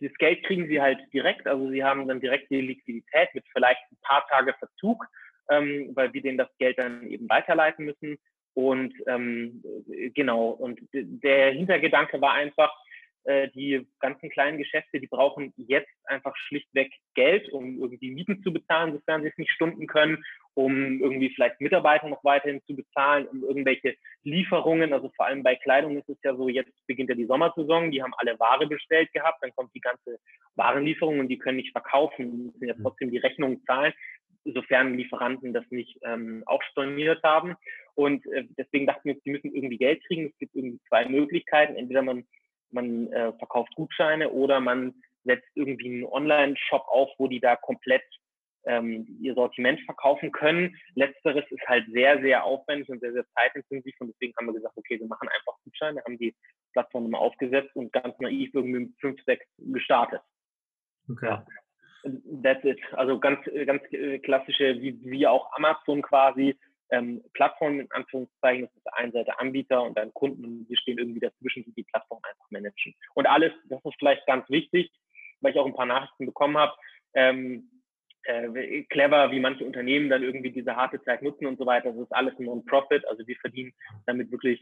das 0.00 0.12
Geld 0.18 0.44
kriegen 0.44 0.66
sie 0.68 0.80
halt 0.80 1.00
direkt, 1.12 1.46
also 1.46 1.70
sie 1.70 1.84
haben 1.84 2.06
dann 2.08 2.20
direkt 2.20 2.50
die 2.50 2.60
Liquidität 2.60 3.28
mit 3.34 3.44
vielleicht 3.52 3.80
ein 3.90 3.98
paar 4.02 4.26
Tage 4.28 4.54
Verzug, 4.58 5.04
ähm, 5.50 5.92
weil 5.94 6.12
wir 6.12 6.22
denen 6.22 6.38
das 6.38 6.48
Geld 6.58 6.78
dann 6.78 7.06
eben 7.08 7.28
weiterleiten 7.28 7.84
müssen. 7.84 8.18
Und 8.54 8.94
ähm, 9.06 9.62
genau, 10.14 10.50
und 10.50 10.80
der 10.92 11.52
Hintergedanke 11.52 12.20
war 12.20 12.34
einfach, 12.34 12.72
äh, 13.24 13.48
die 13.48 13.86
ganzen 14.00 14.30
kleinen 14.30 14.58
Geschäfte, 14.58 15.00
die 15.00 15.06
brauchen 15.06 15.52
jetzt 15.56 15.90
einfach 16.04 16.36
schlichtweg 16.36 16.92
Geld, 17.14 17.48
um 17.50 17.80
irgendwie 17.80 18.10
Mieten 18.10 18.42
zu 18.42 18.52
bezahlen, 18.52 18.92
sofern 18.92 19.22
sie 19.22 19.28
es 19.28 19.38
nicht 19.38 19.50
stunden 19.50 19.86
können, 19.86 20.22
um 20.54 21.00
irgendwie 21.00 21.30
vielleicht 21.30 21.60
Mitarbeiter 21.60 22.08
noch 22.08 22.22
weiterhin 22.24 22.62
zu 22.66 22.76
bezahlen, 22.76 23.26
um 23.28 23.42
irgendwelche 23.42 23.96
Lieferungen, 24.22 24.92
also 24.92 25.10
vor 25.16 25.26
allem 25.26 25.42
bei 25.42 25.56
Kleidung 25.56 25.98
ist 25.98 26.08
es 26.08 26.18
ja 26.22 26.34
so, 26.36 26.48
jetzt 26.48 26.72
beginnt 26.86 27.10
ja 27.10 27.16
die 27.16 27.26
Sommersaison, 27.26 27.90
die 27.90 28.02
haben 28.02 28.14
alle 28.16 28.38
Ware 28.38 28.66
bestellt 28.66 29.12
gehabt, 29.12 29.38
dann 29.42 29.54
kommt 29.54 29.74
die 29.74 29.80
ganze 29.80 30.18
Warenlieferung 30.54 31.18
und 31.18 31.28
die 31.28 31.38
können 31.38 31.56
nicht 31.56 31.72
verkaufen, 31.72 32.30
die 32.30 32.36
müssen 32.44 32.68
ja 32.68 32.74
mhm. 32.74 32.82
trotzdem 32.82 33.10
die 33.10 33.18
Rechnung 33.18 33.62
zahlen, 33.66 33.92
sofern 34.44 34.96
Lieferanten 34.96 35.52
das 35.52 35.64
nicht 35.70 35.98
ähm, 36.02 36.42
auch 36.46 36.62
storniert 36.70 37.22
haben. 37.22 37.56
Und 37.94 38.26
äh, 38.26 38.44
deswegen 38.58 38.86
dachten 38.86 39.08
wir, 39.08 39.16
sie 39.24 39.30
müssen 39.30 39.54
irgendwie 39.54 39.78
Geld 39.78 40.04
kriegen. 40.06 40.26
Es 40.26 40.38
gibt 40.38 40.54
irgendwie 40.54 40.80
zwei 40.88 41.08
Möglichkeiten. 41.08 41.76
Entweder 41.76 42.02
man 42.02 42.24
man 42.74 43.10
äh, 43.12 43.32
verkauft 43.38 43.74
Gutscheine 43.76 44.30
oder 44.30 44.60
man 44.60 44.94
setzt 45.24 45.48
irgendwie 45.54 45.86
einen 45.86 46.04
Online-Shop 46.04 46.84
auf, 46.88 47.10
wo 47.18 47.28
die 47.28 47.40
da 47.40 47.56
komplett 47.56 48.02
ähm, 48.66 49.06
ihr 49.20 49.34
Sortiment 49.34 49.80
verkaufen 49.82 50.32
können. 50.32 50.76
Letzteres 50.94 51.44
ist 51.50 51.66
halt 51.68 51.86
sehr, 51.92 52.20
sehr 52.20 52.44
aufwendig 52.44 52.88
und 52.88 53.00
sehr, 53.00 53.12
sehr 53.12 53.26
zeitintensiv 53.34 53.94
und 54.00 54.08
deswegen 54.08 54.34
haben 54.36 54.46
wir 54.46 54.54
gesagt, 54.54 54.76
okay, 54.76 54.98
wir 54.98 55.06
machen 55.06 55.28
einfach 55.28 55.54
Gutscheine, 55.64 56.02
haben 56.04 56.18
die 56.18 56.34
Plattform 56.72 57.10
mal 57.10 57.18
aufgesetzt 57.18 57.74
und 57.74 57.92
ganz 57.92 58.18
naiv 58.18 58.50
irgendwie 58.54 58.80
mit 58.80 59.00
5, 59.00 59.22
6 59.24 59.46
gestartet. 59.58 60.20
Okay. 61.10 61.26
Ja. 61.26 61.46
That's 62.42 62.64
it. 62.64 62.80
Also 62.92 63.18
ganz, 63.18 63.40
ganz 63.66 63.82
äh, 63.92 64.18
klassische, 64.18 64.80
wie, 64.80 64.98
wie 65.04 65.26
auch 65.26 65.50
Amazon 65.54 66.02
quasi, 66.02 66.58
ähm, 66.90 67.22
Plattform 67.32 67.80
in 67.80 67.90
Anführungszeichen, 67.92 68.66
das 68.66 68.70
ist 68.70 68.76
auf 68.76 68.92
der 68.92 68.98
einen 68.98 69.12
Seite 69.12 69.38
Anbieter 69.38 69.82
und 69.82 69.96
dann 69.96 70.12
Kunden 70.12 70.44
und 70.44 70.68
wir 70.68 70.76
stehen 70.76 70.98
irgendwie 70.98 71.20
dazwischen, 71.20 71.64
die 71.64 71.72
die 71.72 71.84
Plattform 71.84 72.20
einfach 72.22 72.50
managen. 72.50 72.94
Und 73.14 73.26
alles, 73.26 73.52
das 73.68 73.82
ist 73.84 73.96
vielleicht 73.98 74.26
ganz 74.26 74.48
wichtig, 74.50 74.92
weil 75.40 75.52
ich 75.52 75.58
auch 75.58 75.66
ein 75.66 75.74
paar 75.74 75.86
Nachrichten 75.86 76.26
bekommen 76.26 76.58
habe, 76.58 76.74
ähm, 77.14 77.70
äh, 78.24 78.82
clever, 78.84 79.30
wie 79.30 79.40
manche 79.40 79.64
Unternehmen 79.64 80.08
dann 80.08 80.22
irgendwie 80.22 80.50
diese 80.50 80.76
harte 80.76 81.02
Zeit 81.02 81.22
nutzen 81.22 81.46
und 81.46 81.58
so 81.58 81.66
weiter. 81.66 81.92
Das 81.92 82.00
ist 82.00 82.12
alles 82.12 82.34
Non-Profit, 82.38 83.06
also 83.08 83.26
wir 83.26 83.36
verdienen 83.36 83.72
damit 84.06 84.30
wirklich 84.30 84.60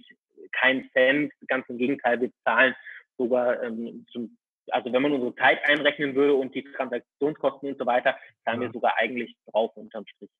keinen 0.53 0.89
Cent, 0.93 1.33
ganz 1.49 1.69
im 1.69 1.79
Gegenteil, 1.79 2.21
wir 2.21 2.31
zahlen 2.45 2.75
sogar 3.19 3.63
ähm, 3.63 4.07
zum 4.13 4.37
also 4.71 4.93
wenn 4.93 5.03
man 5.03 5.13
unsere 5.13 5.35
Zeit 5.35 5.59
einrechnen 5.65 6.15
würde 6.15 6.35
und 6.35 6.55
die 6.55 6.65
Transaktionskosten 6.77 7.71
und 7.71 7.79
so 7.79 7.87
weiter, 7.87 8.17
zahlen 8.45 8.63
ja. 8.63 8.69
wir 8.69 8.73
sogar 8.73 8.95
eigentlich 8.97 9.37
drauf 9.47 9.77
unterm 9.77 10.07
Strich. 10.07 10.31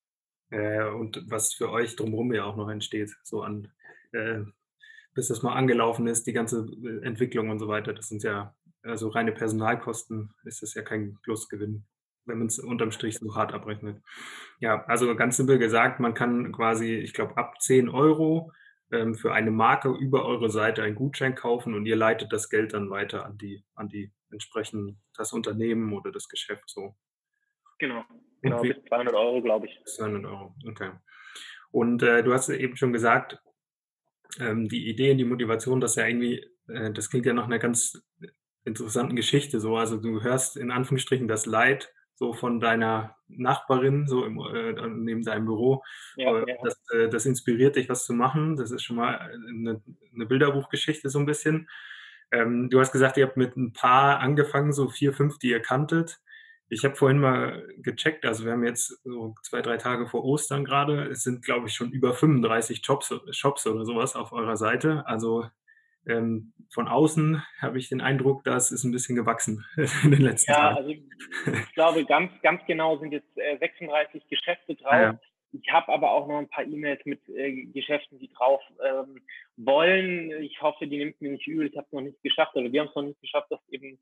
Äh, 0.49 0.85
und 0.85 1.29
was 1.29 1.53
für 1.53 1.71
euch 1.71 1.95
drumherum 1.95 2.33
ja 2.33 2.45
auch 2.45 2.55
noch 2.55 2.69
entsteht, 2.69 3.11
so 3.23 3.41
an, 3.41 3.71
äh, 4.11 4.39
bis 5.13 5.27
das 5.27 5.43
mal 5.43 5.53
angelaufen 5.53 6.07
ist, 6.07 6.27
die 6.27 6.33
ganze 6.33 6.67
äh, 6.83 7.05
Entwicklung 7.05 7.49
und 7.49 7.59
so 7.59 7.67
weiter, 7.67 7.93
das 7.93 8.07
sind 8.07 8.23
ja, 8.23 8.55
also 8.83 9.09
reine 9.09 9.31
Personalkosten 9.31 10.33
ist 10.45 10.61
das 10.61 10.73
ja 10.73 10.83
kein 10.83 11.17
Plusgewinn, 11.23 11.85
wenn 12.25 12.37
man 12.37 12.47
es 12.47 12.59
unterm 12.59 12.91
Strich 12.91 13.17
so 13.17 13.35
hart 13.35 13.53
abrechnet. 13.53 14.01
Ja, 14.59 14.83
also 14.85 15.15
ganz 15.15 15.37
simpel 15.37 15.59
gesagt, 15.59 15.99
man 15.99 16.13
kann 16.13 16.51
quasi, 16.51 16.95
ich 16.95 17.13
glaube, 17.13 17.37
ab 17.37 17.61
10 17.61 17.89
Euro 17.89 18.51
ähm, 18.91 19.15
für 19.15 19.33
eine 19.33 19.51
Marke 19.51 19.89
über 19.89 20.25
eure 20.25 20.49
Seite 20.49 20.83
einen 20.83 20.95
Gutschein 20.95 21.35
kaufen 21.35 21.73
und 21.73 21.85
ihr 21.85 21.95
leitet 21.95 22.31
das 22.31 22.49
Geld 22.49 22.73
dann 22.73 22.89
weiter 22.89 23.25
an 23.25 23.37
die, 23.37 23.63
an 23.75 23.89
die 23.89 24.11
entsprechend 24.31 24.97
das 25.15 25.33
Unternehmen 25.33 25.93
oder 25.93 26.11
das 26.11 26.27
Geschäft 26.27 26.63
so. 26.67 26.95
Genau. 27.79 28.03
Genau, 28.41 28.61
bis 28.61 28.75
200 28.89 29.13
Euro, 29.13 29.41
glaube 29.41 29.67
ich. 29.67 29.81
200 29.85 30.25
Euro, 30.25 30.55
okay. 30.67 30.91
Und 31.71 32.03
äh, 32.03 32.23
du 32.23 32.33
hast 32.33 32.49
eben 32.49 32.75
schon 32.75 32.93
gesagt, 32.93 33.39
ähm, 34.39 34.67
die 34.67 34.89
Idee 34.89 35.11
und 35.11 35.17
die 35.17 35.25
Motivation, 35.25 35.79
das 35.79 35.95
ja 35.95 36.05
irgendwie, 36.05 36.45
äh, 36.67 36.91
das 36.91 37.09
klingt 37.09 37.25
ja 37.25 37.33
nach 37.33 37.45
einer 37.45 37.59
ganz 37.59 38.03
interessanten 38.65 39.15
Geschichte 39.15 39.59
so. 39.59 39.77
Also 39.77 39.97
du 39.97 40.21
hörst 40.21 40.57
in 40.57 40.71
Anführungsstrichen 40.71 41.27
das 41.27 41.45
Leid 41.45 41.91
so 42.15 42.33
von 42.33 42.59
deiner 42.59 43.15
Nachbarin, 43.27 44.07
so 44.07 44.25
im, 44.25 44.39
äh, 44.39 44.73
neben 44.87 45.23
deinem 45.23 45.45
Büro. 45.45 45.83
Ja, 46.15 46.37
äh, 46.37 46.45
ja. 46.47 46.55
Das, 46.63 46.81
äh, 46.93 47.09
das, 47.09 47.25
inspiriert 47.25 47.75
dich, 47.75 47.89
was 47.89 48.05
zu 48.05 48.13
machen. 48.13 48.55
Das 48.55 48.71
ist 48.71 48.83
schon 48.83 48.97
mal 48.97 49.19
eine, 49.19 49.81
eine 50.13 50.25
Bilderbuchgeschichte 50.25 51.09
so 51.09 51.19
ein 51.19 51.25
bisschen. 51.25 51.69
Ähm, 52.31 52.69
du 52.69 52.79
hast 52.79 52.91
gesagt, 52.91 53.17
ihr 53.17 53.25
habt 53.25 53.37
mit 53.37 53.55
ein 53.57 53.73
paar 53.73 54.19
angefangen, 54.19 54.73
so 54.73 54.89
vier, 54.89 55.13
fünf, 55.13 55.37
die 55.39 55.49
ihr 55.49 55.61
kanntet. 55.61 56.19
Ich 56.69 56.83
habe 56.83 56.95
vorhin 56.95 57.19
mal 57.19 57.67
gecheckt, 57.77 58.25
also 58.25 58.45
wir 58.45 58.53
haben 58.53 58.63
jetzt 58.63 58.99
so 59.03 59.35
zwei, 59.43 59.61
drei 59.61 59.77
Tage 59.77 60.07
vor 60.07 60.23
Ostern 60.23 60.65
gerade. 60.65 61.03
Es 61.05 61.21
sind, 61.21 61.45
glaube 61.45 61.67
ich, 61.67 61.75
schon 61.75 61.91
über 61.91 62.13
35 62.13 62.83
Shops, 62.83 63.13
Shops 63.29 63.67
oder 63.67 63.85
sowas 63.85 64.15
auf 64.15 64.31
eurer 64.31 64.57
Seite. 64.57 65.05
Also 65.05 65.45
ähm, 66.07 66.53
von 66.69 66.87
außen 66.87 67.43
habe 67.61 67.77
ich 67.77 67.89
den 67.89 68.01
Eindruck, 68.01 68.43
das 68.43 68.71
ist 68.71 68.83
ein 68.83 68.91
bisschen 68.91 69.15
gewachsen 69.15 69.65
in 70.03 70.11
den 70.11 70.21
letzten 70.21 70.51
ja, 70.51 70.73
Tagen. 70.73 70.75
Ja, 70.75 70.77
also 70.77 70.89
ich 70.89 71.73
glaube, 71.73 72.05
ganz, 72.05 72.31
ganz 72.41 72.61
genau 72.65 72.97
sind 72.97 73.11
jetzt 73.11 73.37
äh, 73.37 73.57
36 73.59 74.27
Geschäfte 74.27 74.75
drauf. 74.75 74.93
Ja. 74.93 75.19
Ich 75.51 75.71
habe 75.71 75.93
aber 75.93 76.11
auch 76.11 76.27
noch 76.27 76.39
ein 76.39 76.49
paar 76.49 76.65
E-Mails 76.65 77.05
mit 77.05 77.21
äh, 77.29 77.65
Geschäften, 77.65 78.17
die 78.17 78.31
drauf 78.33 78.61
ähm, 78.83 79.21
wollen. 79.55 80.31
Ich 80.41 80.59
hoffe, 80.61 80.87
die 80.87 80.97
nimmt 80.97 81.21
mir 81.21 81.31
nicht 81.31 81.47
übel. 81.47 81.67
Ich 81.67 81.77
habe 81.77 81.85
es 81.85 81.93
noch 81.93 82.01
nicht 82.01 82.21
geschafft, 82.23 82.55
oder 82.55 82.71
wir 82.71 82.81
haben 82.81 82.89
es 82.89 82.95
noch 82.95 83.03
nicht 83.03 83.21
geschafft, 83.21 83.51
dass 83.51 83.59
eben 83.69 83.99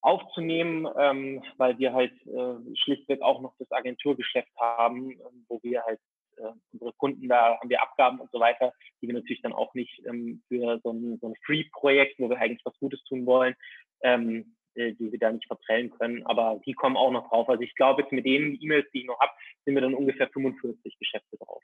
aufzunehmen, 0.00 0.88
ähm, 0.96 1.42
weil 1.56 1.76
wir 1.78 1.92
halt 1.92 2.12
äh, 2.26 2.76
schlichtweg 2.76 3.20
auch 3.22 3.40
noch 3.40 3.54
das 3.58 3.70
Agenturgeschäft 3.72 4.54
haben, 4.56 5.10
äh, 5.10 5.24
wo 5.48 5.58
wir 5.64 5.82
halt 5.82 5.98
äh, 6.38 6.52
unsere 6.72 6.92
Kunden, 6.94 7.28
da 7.28 7.58
haben 7.58 7.70
wir 7.70 7.82
Abgaben 7.82 8.20
und 8.20 8.30
so 8.30 8.40
weiter, 8.40 8.72
die 9.00 9.06
wir 9.06 9.14
natürlich 9.14 9.42
dann 9.42 9.52
auch 9.52 9.74
nicht 9.74 10.02
ähm, 10.06 10.42
für 10.48 10.80
so 10.82 10.92
ein, 10.92 11.18
so 11.20 11.28
ein 11.28 11.34
Free-Projekt, 11.44 12.18
wo 12.18 12.28
wir 12.28 12.38
eigentlich 12.38 12.64
was 12.64 12.78
Gutes 12.78 13.02
tun 13.04 13.26
wollen, 13.26 13.54
ähm, 14.02 14.56
äh, 14.74 14.92
die 14.94 15.10
wir 15.12 15.18
da 15.18 15.32
nicht 15.32 15.46
verprellen 15.46 15.90
können, 15.90 16.24
aber 16.26 16.60
die 16.64 16.74
kommen 16.74 16.96
auch 16.96 17.10
noch 17.10 17.28
drauf. 17.28 17.48
Also 17.48 17.62
ich 17.62 17.74
glaube, 17.74 18.02
jetzt 18.02 18.12
mit 18.12 18.26
den 18.26 18.58
E-Mails, 18.60 18.86
die 18.92 19.00
ich 19.00 19.06
noch 19.06 19.20
habe, 19.20 19.32
sind 19.64 19.74
wir 19.74 19.82
dann 19.82 19.94
ungefähr 19.94 20.28
45 20.28 20.98
Geschäfte 20.98 21.36
drauf. 21.38 21.62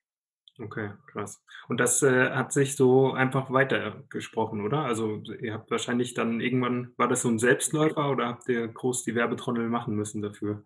Okay, 0.61 0.90
krass. 1.07 1.43
Und 1.69 1.81
das 1.81 2.02
äh, 2.02 2.31
hat 2.31 2.52
sich 2.52 2.76
so 2.76 3.12
einfach 3.12 3.50
weitergesprochen, 3.50 4.61
oder? 4.61 4.85
Also 4.85 5.21
ihr 5.40 5.52
habt 5.52 5.71
wahrscheinlich 5.71 6.14
dann 6.14 6.40
irgendwann, 6.40 6.93
war 6.97 7.09
das 7.09 7.23
so 7.23 7.28
ein 7.28 7.40
Selbstläufer 7.40 8.09
oder 8.11 8.28
habt 8.28 8.49
ihr 8.49 8.69
groß 8.69 9.02
die 9.02 9.16
Werbetrommel 9.16 9.69
machen 9.69 9.97
müssen 9.97 10.23
dafür? 10.23 10.64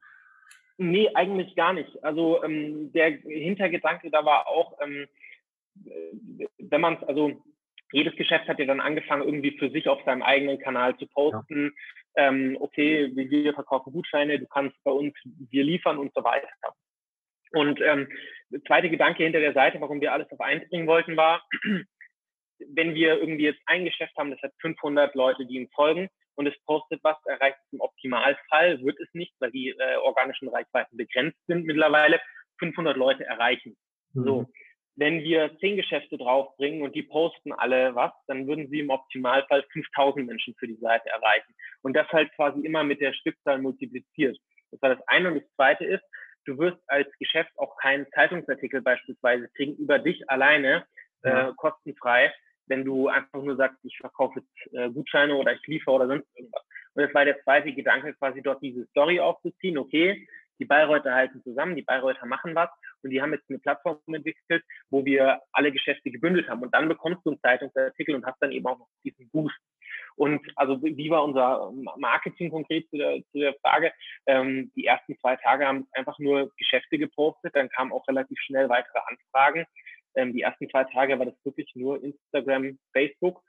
Nee, 0.81 1.11
eigentlich 1.15 1.57
gar 1.57 1.73
nicht. 1.73 2.03
Also 2.05 2.43
ähm, 2.45 2.93
der 2.93 3.11
Hintergedanke 3.11 4.11
da 4.11 4.25
war 4.25 4.47
auch, 4.47 4.79
ähm, 4.81 5.09
äh, 5.85 6.47
wenn 6.59 6.81
man 6.81 6.95
es, 6.95 7.03
also 7.03 7.43
jedes 7.91 8.15
Geschäft 8.15 8.47
hat 8.47 8.61
ja 8.61 8.65
dann 8.65 8.81
angefangen, 8.81 9.25
irgendwie 9.25 9.59
für 9.59 9.71
sich 9.71 9.89
auf 9.89 10.01
seinem 10.05 10.23
eigenen 10.23 10.61
Kanal 10.61 10.97
zu 10.97 11.07
posten. 11.09 11.75
Ja. 12.17 12.29
Ähm, 12.29 12.57
okay, 12.61 13.11
wir 13.15 13.55
verkaufen 13.55 13.93
Gutscheine, 13.93 14.39
du 14.39 14.47
kannst 14.47 14.77
bei 14.85 14.93
uns, 14.93 15.15
wir 15.25 15.65
liefern 15.65 15.99
und 15.99 16.13
so 16.15 16.23
weiter. 16.23 16.49
Und 17.53 17.81
ähm, 17.81 18.09
der 18.51 18.63
zweite 18.63 18.89
Gedanke 18.89 19.25
hinter 19.25 19.41
der 19.41 19.55
Seite, 19.55 19.81
warum 19.81 20.01
wir 20.01 20.13
alles 20.13 20.31
auf 20.31 20.41
eins 20.41 20.69
bringen 20.69 20.87
wollten, 20.87 21.17
war, 21.17 21.45
wenn 22.59 22.95
wir 22.95 23.19
irgendwie 23.19 23.45
jetzt 23.45 23.63
ein 23.67 23.85
Geschäft 23.85 24.17
haben, 24.17 24.31
das 24.31 24.43
hat 24.43 24.53
500 24.61 25.15
Leute, 25.17 25.45
die 25.45 25.57
ihm 25.57 25.69
folgen 25.71 26.09
und 26.39 26.47
es 26.47 26.55
postet 26.65 27.01
was, 27.03 27.17
erreicht 27.27 27.59
es 27.67 27.73
im 27.73 27.81
Optimalfall, 27.81 28.81
wird 28.83 28.99
es 29.01 29.13
nicht, 29.13 29.35
weil 29.41 29.51
die 29.51 29.71
äh, 29.71 29.97
organischen 29.97 30.49
Reichweiten 30.49 30.97
begrenzt 30.97 31.39
sind 31.49 31.67
mittlerweile, 31.67 32.21
500 32.61 32.97
Leute 32.97 33.25
erreichen. 33.25 33.77
Mhm. 34.15 34.25
So. 34.25 34.47
wenn 34.97 35.21
wir 35.23 35.57
zehn 35.59 35.77
Geschäfte 35.77 36.17
draufbringen 36.17 36.83
und 36.83 36.95
die 36.95 37.03
posten 37.03 37.53
alle 37.53 37.95
was, 37.95 38.13
dann 38.27 38.47
würden 38.47 38.69
sie 38.69 38.81
im 38.81 38.91
Optimalfall 38.91 39.65
5000 39.73 40.27
Menschen 40.27 40.55
für 40.59 40.67
die 40.67 40.77
Seite 40.77 41.09
erreichen. 41.09 41.55
Und 41.83 41.95
das 41.95 42.09
halt 42.09 42.33
quasi 42.35 42.61
immer 42.61 42.83
mit 42.83 43.01
der 43.01 43.13
Stückzahl 43.13 43.59
multipliziert. 43.59 44.39
Das 44.71 44.83
war 44.83 44.95
das 44.95 45.07
eine. 45.09 45.29
Und 45.29 45.43
das 45.43 45.55
zweite 45.55 45.85
ist, 45.85 46.05
du 46.47 46.59
wirst 46.59 46.79
als 46.87 47.09
Geschäft 47.19 47.51
auch 47.57 47.77
keinen 47.77 48.07
Zeitungsartikel 48.13 48.81
beispielsweise 48.83 49.49
kriegen 49.57 49.77
über 49.77 49.99
dich 49.99 50.29
alleine, 50.31 50.85
äh, 51.23 51.53
kostenfrei, 51.57 52.33
wenn 52.69 52.85
du 52.85 53.09
einfach 53.09 53.43
nur 53.43 53.57
sagst, 53.57 53.79
ich 53.83 53.97
verkaufe 53.99 54.41
jetzt 54.41 54.75
äh, 54.75 54.91
Gutscheine 54.91 55.35
oder 55.35 55.53
ich 55.53 55.67
liefere 55.67 55.95
oder 55.95 56.07
sonst 56.07 56.27
irgendwas. 56.37 56.63
Und 56.95 57.03
das 57.05 57.15
war 57.15 57.25
der 57.25 57.41
zweite 57.43 57.73
Gedanke, 57.73 58.15
quasi 58.15 58.43
dort 58.43 58.63
diese 58.63 58.87
Story 58.87 59.21
aufzuziehen. 59.21 59.79
Okay, 59.79 60.27
die 60.59 60.65
Bayreuther 60.65 61.15
halten 61.15 61.43
zusammen, 61.43 61.77
die 61.77 61.83
Bayreuther 61.83 62.27
machen 62.27 62.55
was 62.55 62.69
und 63.03 63.11
die 63.11 63.23
haben 63.23 63.33
jetzt 63.33 63.49
eine 63.49 63.59
Plattform 63.59 63.99
entwickelt, 64.07 64.65
wo 64.91 65.05
wir 65.05 65.41
alle 65.53 65.73
Geschäfte 65.73 66.11
gebündelt 66.11 66.49
haben. 66.49 66.63
Und 66.63 66.75
dann 66.75 66.89
bekommst 66.89 67.25
du 67.25 67.31
einen 67.31 67.41
Zeitungsartikel 67.41 68.15
und 68.15 68.27
hast 68.27 68.41
dann 68.41 68.53
eben 68.53 68.67
auch 68.67 68.79
noch 68.79 68.89
diesen 69.05 69.29
Boost. 69.31 69.59
Und 70.17 70.41
also 70.57 70.83
wie 70.83 71.11
war 71.11 71.23
unser 71.23 71.71
Marketing 71.97 72.51
konkret 72.51 72.89
zu 72.91 72.97
der, 72.97 73.23
zu 73.31 73.39
der 73.39 73.55
Frage? 73.63 73.93
Ähm, 74.27 74.73
die 74.75 74.85
ersten 74.85 75.17
zwei 75.21 75.37
Tage 75.37 75.67
haben 75.67 75.87
einfach 75.93 76.19
nur 76.19 76.51
Geschäfte 76.57 76.99
gepostet, 76.99 77.55
dann 77.55 77.69
kamen 77.69 77.93
auch 77.93 78.07
relativ 78.09 78.39
schnell 78.41 78.69
weitere 78.69 78.99
Anfragen. 79.07 79.65
Ähm, 80.15 80.33
die 80.33 80.43
ersten 80.43 80.69
zwei 80.71 80.85
Tage 80.85 81.19
war 81.19 81.27
das 81.27 81.45
wirklich 81.45 81.71
nur 81.75 82.03
Instagram, 82.03 82.79
Facebook 82.93 83.43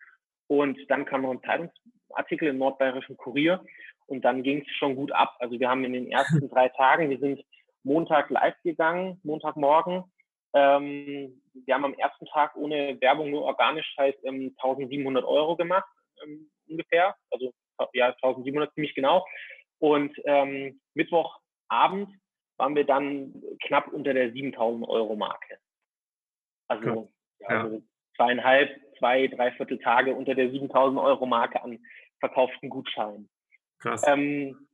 und 0.48 0.78
dann 0.90 1.06
kam 1.06 1.22
noch 1.22 1.32
ein 1.32 1.44
Zeitungsartikel 1.44 2.50
im 2.50 2.58
Nordbayerischen 2.58 3.18
Kurier 3.18 3.64
und 4.08 4.26
dann 4.26 4.44
ging 4.44 4.62
es 4.62 4.76
schon 4.76 4.96
gut 4.96 5.12
ab. 5.12 5.36
Also 5.40 5.60
wir 5.60 5.70
haben 5.70 5.84
in 5.84 5.94
den 5.94 6.12
ersten 6.12 6.50
drei 6.50 6.70
Tagen, 6.70 7.10
wir 7.10 7.20
sind 7.20 7.44
Montag 7.84 8.30
live 8.30 8.56
gegangen, 8.64 9.20
Montagmorgen. 9.24 10.04
Ähm, 10.54 11.42
wir 11.54 11.74
haben 11.74 11.86
am 11.86 11.94
ersten 11.94 12.26
Tag 12.26 12.56
ohne 12.56 13.00
Werbung 13.02 13.30
nur 13.30 13.44
organisch 13.44 13.94
halt 13.98 14.18
ähm, 14.24 14.56
1700 14.58 15.24
Euro 15.24 15.56
gemacht, 15.56 15.88
ähm, 16.24 16.50
ungefähr. 16.68 17.16
Also 17.30 17.54
ja, 17.94 18.08
1700 18.08 18.74
ziemlich 18.74 18.96
genau. 18.96 19.26
Und 19.80 20.14
ähm, 20.26 20.82
Mittwochabend 20.96 22.10
waren 22.58 22.76
wir 22.76 22.86
dann 22.86 23.42
knapp 23.66 23.88
unter 23.88 24.14
der 24.14 24.32
7000 24.32 24.88
Euro 24.88 25.16
Marke. 25.16 25.60
Also, 26.70 27.12
ja. 27.42 27.50
Ja, 27.50 27.64
also 27.64 27.82
zweieinhalb, 28.16 28.70
zwei, 28.98 29.28
dreiviertel 29.28 29.80
Tage 29.80 30.16
unter 30.16 30.36
der 30.36 30.52
7000 30.52 31.00
Euro 31.00 31.26
Marke 31.26 31.62
an 31.64 31.80
verkauften 32.20 32.70
Gutscheinen. 32.70 33.30
Krass. 33.80 34.04
Ähm, 34.06 34.68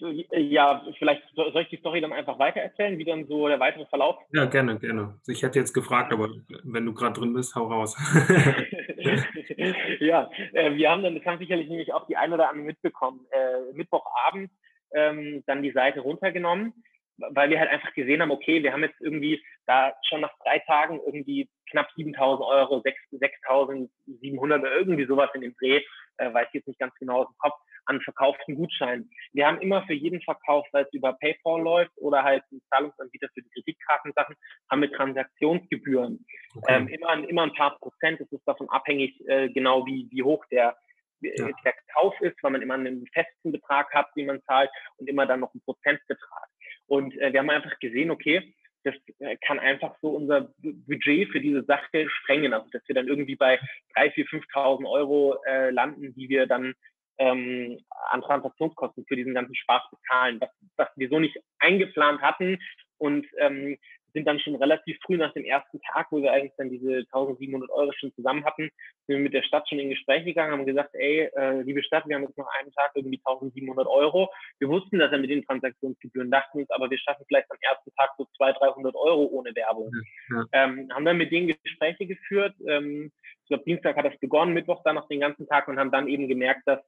ja, 0.00 0.84
vielleicht 0.98 1.22
soll 1.34 1.62
ich 1.62 1.68
die 1.68 1.76
Story 1.76 2.00
dann 2.00 2.12
einfach 2.12 2.40
weitererzählen, 2.40 2.98
wie 2.98 3.04
dann 3.04 3.28
so 3.28 3.46
der 3.46 3.60
weitere 3.60 3.86
Verlauf? 3.86 4.16
Ja, 4.32 4.46
gerne, 4.46 4.80
gerne. 4.80 5.20
Ich 5.28 5.44
hätte 5.44 5.60
jetzt 5.60 5.72
gefragt, 5.72 6.12
aber 6.12 6.28
wenn 6.64 6.84
du 6.84 6.92
gerade 6.92 7.20
drin 7.20 7.32
bist, 7.32 7.54
hau 7.54 7.68
raus. 7.68 7.96
ja, 10.00 10.28
äh, 10.52 10.74
wir 10.74 10.90
haben 10.90 11.04
dann, 11.04 11.14
das 11.14 11.24
haben 11.24 11.38
sicherlich 11.38 11.68
nämlich 11.68 11.92
auch 11.92 12.04
die 12.08 12.16
ein 12.16 12.32
oder 12.32 12.48
andere 12.48 12.66
mitbekommen, 12.66 13.24
äh, 13.30 13.72
Mittwochabend 13.74 14.50
ähm, 14.92 15.42
dann 15.46 15.62
die 15.62 15.72
Seite 15.72 16.00
runtergenommen, 16.00 16.72
weil 17.18 17.50
wir 17.50 17.58
halt 17.58 17.70
einfach 17.70 17.92
gesehen 17.94 18.22
haben, 18.22 18.30
okay, 18.30 18.62
wir 18.62 18.72
haben 18.72 18.82
jetzt 18.82 19.00
irgendwie 19.00 19.42
da 19.66 19.94
schon 20.08 20.20
nach 20.20 20.32
drei 20.44 20.58
Tagen 20.60 21.00
irgendwie 21.04 21.48
knapp 21.70 21.88
7.000 21.96 22.46
Euro, 22.46 22.82
6.700 22.82 24.38
oder 24.38 24.76
irgendwie 24.76 25.06
sowas 25.06 25.30
in 25.34 25.40
dem 25.40 25.54
Dreh, 25.56 25.82
äh, 26.18 26.32
weiß 26.32 26.48
ich 26.48 26.54
jetzt 26.54 26.68
nicht 26.68 26.78
ganz 26.80 26.94
genau 26.96 27.22
aus 27.22 27.28
dem 27.28 27.38
Kopf, 27.38 27.56
an 27.86 28.00
verkauften 28.00 28.56
Gutscheinen. 28.56 29.10
Wir 29.32 29.46
haben 29.46 29.60
immer 29.60 29.84
für 29.86 29.94
jeden 29.94 30.20
Verkauf, 30.22 30.66
sei 30.72 30.80
es 30.80 30.92
über 30.92 31.12
PayPal 31.14 31.62
läuft 31.62 31.92
oder 31.96 32.22
halt 32.22 32.42
ein 32.52 32.60
Zahlungsanbieter 32.70 33.28
für 33.32 33.42
die 33.42 33.50
Kreditkartensachen, 33.50 34.36
haben 34.70 34.82
wir 34.82 34.92
Transaktionsgebühren. 34.92 36.26
Okay. 36.56 36.74
Ähm, 36.74 36.88
immer, 36.88 37.28
immer 37.28 37.42
ein 37.44 37.54
paar 37.54 37.78
Prozent. 37.78 38.20
Es 38.20 38.30
ist 38.32 38.46
davon 38.46 38.68
abhängig, 38.70 39.20
äh, 39.28 39.48
genau 39.50 39.86
wie, 39.86 40.08
wie 40.10 40.22
hoch 40.22 40.44
der, 40.50 40.76
ja. 41.20 41.48
der 41.64 41.74
Kauf 41.94 42.20
ist, 42.20 42.36
weil 42.42 42.52
man 42.52 42.62
immer 42.62 42.74
einen 42.74 43.06
festen 43.12 43.52
Betrag 43.52 43.92
hat, 43.94 44.08
den 44.16 44.26
man 44.26 44.42
zahlt 44.42 44.70
und 44.96 45.08
immer 45.08 45.26
dann 45.26 45.40
noch 45.40 45.54
einen 45.54 45.62
Prozentbetrag. 45.62 46.48
Und 46.86 47.16
äh, 47.18 47.32
wir 47.32 47.40
haben 47.40 47.50
einfach 47.50 47.78
gesehen, 47.78 48.10
okay, 48.10 48.54
das 48.84 48.94
äh, 49.18 49.36
kann 49.44 49.58
einfach 49.58 49.96
so 50.00 50.10
unser 50.10 50.52
Budget 50.58 51.30
für 51.30 51.40
diese 51.40 51.64
Sache 51.64 52.08
sprengen. 52.08 52.52
Also 52.54 52.68
dass 52.70 52.86
wir 52.86 52.94
dann 52.94 53.08
irgendwie 53.08 53.36
bei 53.36 53.58
3.000, 53.96 54.28
4.000, 54.28 54.44
5.000 54.54 54.90
Euro 54.90 55.36
äh, 55.46 55.70
landen, 55.70 56.14
die 56.14 56.28
wir 56.28 56.46
dann 56.46 56.74
ähm, 57.18 57.78
an 58.10 58.22
Transaktionskosten 58.22 59.04
für 59.06 59.16
diesen 59.16 59.34
ganzen 59.34 59.54
Spaß 59.54 59.82
bezahlen, 59.90 60.40
was, 60.40 60.50
was 60.76 60.88
wir 60.96 61.08
so 61.08 61.18
nicht 61.18 61.36
eingeplant 61.58 62.20
hatten 62.20 62.58
und 62.98 63.26
ähm, 63.38 63.78
sind 64.16 64.26
dann 64.26 64.40
schon 64.40 64.56
relativ 64.56 64.98
früh 65.04 65.18
nach 65.18 65.34
dem 65.34 65.44
ersten 65.44 65.78
Tag, 65.92 66.06
wo 66.10 66.22
wir 66.22 66.32
eigentlich 66.32 66.54
dann 66.56 66.70
diese 66.70 67.04
1700 67.12 67.68
Euro 67.68 67.92
schon 67.92 68.14
zusammen 68.14 68.46
hatten, 68.46 68.70
sind 69.06 69.16
wir 69.16 69.18
mit 69.18 69.34
der 69.34 69.42
Stadt 69.42 69.68
schon 69.68 69.78
in 69.78 69.90
Gespräch 69.90 70.24
gegangen, 70.24 70.52
haben 70.52 70.64
gesagt, 70.64 70.94
ey, 70.94 71.28
äh, 71.36 71.60
liebe 71.60 71.82
Stadt, 71.82 72.08
wir 72.08 72.16
haben 72.16 72.22
jetzt 72.22 72.38
noch 72.38 72.48
einen 72.58 72.72
Tag 72.72 72.92
irgendwie 72.94 73.20
1700 73.22 73.86
Euro. 73.86 74.30
Wir 74.58 74.68
wussten 74.68 74.98
dass 74.98 75.12
er 75.12 75.18
mit 75.18 75.28
den 75.28 75.44
Transaktionsgebühren, 75.44 76.30
dachten 76.30 76.60
uns, 76.60 76.70
aber 76.70 76.90
wir 76.90 76.98
schaffen 76.98 77.26
vielleicht 77.28 77.50
am 77.50 77.58
ersten 77.60 77.92
Tag 77.94 78.10
so 78.16 78.26
200, 78.38 78.62
300 78.62 78.94
Euro 78.94 79.24
ohne 79.24 79.54
Werbung. 79.54 79.92
Ja. 80.30 80.44
Ähm, 80.52 80.88
haben 80.90 81.04
dann 81.04 81.18
mit 81.18 81.30
denen 81.30 81.48
Gespräche 81.48 82.06
geführt. 82.06 82.54
Ähm, 82.66 83.12
ich 83.42 83.48
glaube, 83.48 83.64
Dienstag 83.64 83.96
hat 83.96 84.06
das 84.06 84.18
begonnen, 84.18 84.54
Mittwoch 84.54 84.82
dann 84.82 84.94
noch 84.94 85.08
den 85.08 85.20
ganzen 85.20 85.46
Tag 85.46 85.68
und 85.68 85.78
haben 85.78 85.92
dann 85.92 86.08
eben 86.08 86.26
gemerkt, 86.26 86.62
dass 86.64 86.80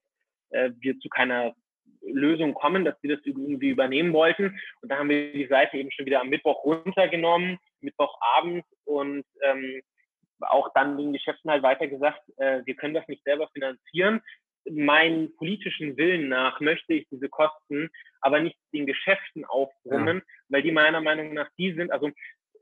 äh, 0.48 0.70
wir 0.80 0.98
zu 0.98 1.10
keiner 1.10 1.54
Lösung 2.02 2.54
kommen, 2.54 2.84
dass 2.84 2.96
wir 3.02 3.16
das 3.16 3.24
irgendwie 3.24 3.70
übernehmen 3.70 4.12
wollten. 4.12 4.58
Und 4.80 4.90
da 4.90 4.98
haben 4.98 5.08
wir 5.08 5.32
die 5.32 5.46
Seite 5.46 5.76
eben 5.76 5.90
schon 5.90 6.06
wieder 6.06 6.20
am 6.20 6.28
Mittwoch 6.28 6.64
runtergenommen, 6.64 7.58
Mittwochabend 7.80 8.64
und 8.84 9.24
ähm, 9.42 9.80
auch 10.40 10.72
dann 10.74 10.96
den 10.96 11.12
Geschäften 11.12 11.50
halt 11.50 11.62
weiter 11.62 11.87
gesagt, 11.87 12.20
äh, 12.37 12.62
wir 12.64 12.74
können 12.74 12.94
das 12.94 13.08
nicht 13.08 13.24
selber 13.24 13.48
finanzieren. 13.52 14.20
Meinen 14.70 15.34
politischen 15.37 15.96
Willen 15.96 16.28
nach 16.28 16.61
möchte 16.61 16.94
ich 16.94 17.08
diese 17.11 17.28
Kosten 17.28 17.90
aber 18.20 18.40
nicht 18.40 18.58
den 18.72 18.87
Geschäften 18.87 19.44
aufbrummen, 19.44 20.18
ja. 20.18 20.34
weil 20.48 20.62
die 20.62 20.72
meiner 20.72 21.00
Meinung 21.00 21.32
nach 21.32 21.48
die 21.56 21.72
sind, 21.72 21.90
also 21.90 22.11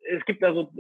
es 0.09 0.25
gibt 0.25 0.45
also 0.45 0.73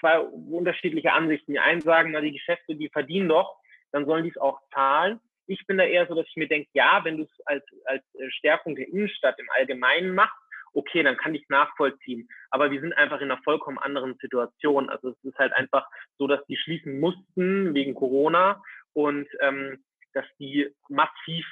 zwei 0.00 0.18
unterschiedliche 0.18 1.12
Ansichten. 1.12 1.52
Die 1.52 1.58
einen 1.58 1.80
sagen, 1.80 2.10
na, 2.12 2.20
die 2.20 2.32
Geschäfte, 2.32 2.74
die 2.74 2.88
verdienen 2.88 3.28
doch, 3.28 3.56
dann 3.92 4.06
sollen 4.06 4.24
die 4.24 4.30
es 4.30 4.38
auch 4.38 4.60
zahlen. 4.72 5.20
Ich 5.46 5.66
bin 5.66 5.78
da 5.78 5.84
eher 5.84 6.06
so, 6.06 6.14
dass 6.14 6.26
ich 6.28 6.36
mir 6.36 6.48
denke, 6.48 6.68
ja, 6.72 7.04
wenn 7.04 7.18
du 7.18 7.24
es 7.24 7.46
als, 7.46 7.64
als 7.84 8.02
äh, 8.14 8.30
Stärkung 8.30 8.76
der 8.76 8.88
Innenstadt 8.88 9.38
im 9.38 9.48
Allgemeinen 9.56 10.14
machst, 10.14 10.36
okay, 10.76 11.02
dann 11.02 11.16
kann 11.16 11.34
ich 11.34 11.48
nachvollziehen. 11.48 12.28
Aber 12.50 12.70
wir 12.70 12.80
sind 12.80 12.92
einfach 12.92 13.20
in 13.20 13.30
einer 13.30 13.42
vollkommen 13.42 13.78
anderen 13.78 14.16
Situation. 14.20 14.90
Also 14.90 15.10
es 15.10 15.24
ist 15.24 15.38
halt 15.38 15.52
einfach 15.54 15.88
so, 16.18 16.26
dass 16.26 16.44
die 16.46 16.56
schließen 16.56 17.00
mussten 17.00 17.74
wegen 17.74 17.94
Corona 17.94 18.62
und 18.92 19.26
ähm, 19.40 19.82
dass 20.12 20.26
die 20.38 20.68
massiv 20.88 21.46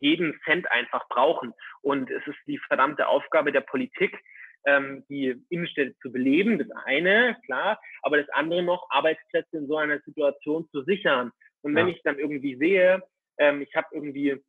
jeden 0.00 0.38
Cent 0.44 0.70
einfach 0.70 1.08
brauchen. 1.08 1.52
Und 1.82 2.10
es 2.10 2.26
ist 2.26 2.38
die 2.46 2.58
verdammte 2.58 3.08
Aufgabe 3.08 3.52
der 3.52 3.60
Politik, 3.60 4.16
ähm, 4.66 5.04
die 5.08 5.36
Innenstädte 5.50 5.96
zu 6.00 6.10
beleben, 6.10 6.58
das 6.58 6.68
eine, 6.84 7.36
klar, 7.46 7.80
aber 8.02 8.18
das 8.18 8.28
andere 8.30 8.62
noch, 8.62 8.88
Arbeitsplätze 8.90 9.56
in 9.56 9.68
so 9.68 9.76
einer 9.76 10.00
Situation 10.00 10.68
zu 10.70 10.82
sichern. 10.82 11.30
Und 11.62 11.74
wenn 11.74 11.88
ja. 11.88 11.94
ich 11.94 12.02
dann 12.02 12.18
irgendwie 12.18 12.56
sehe, 12.56 13.02
ähm, 13.38 13.62
ich 13.62 13.74
habe 13.74 13.86
irgendwie 13.92 14.42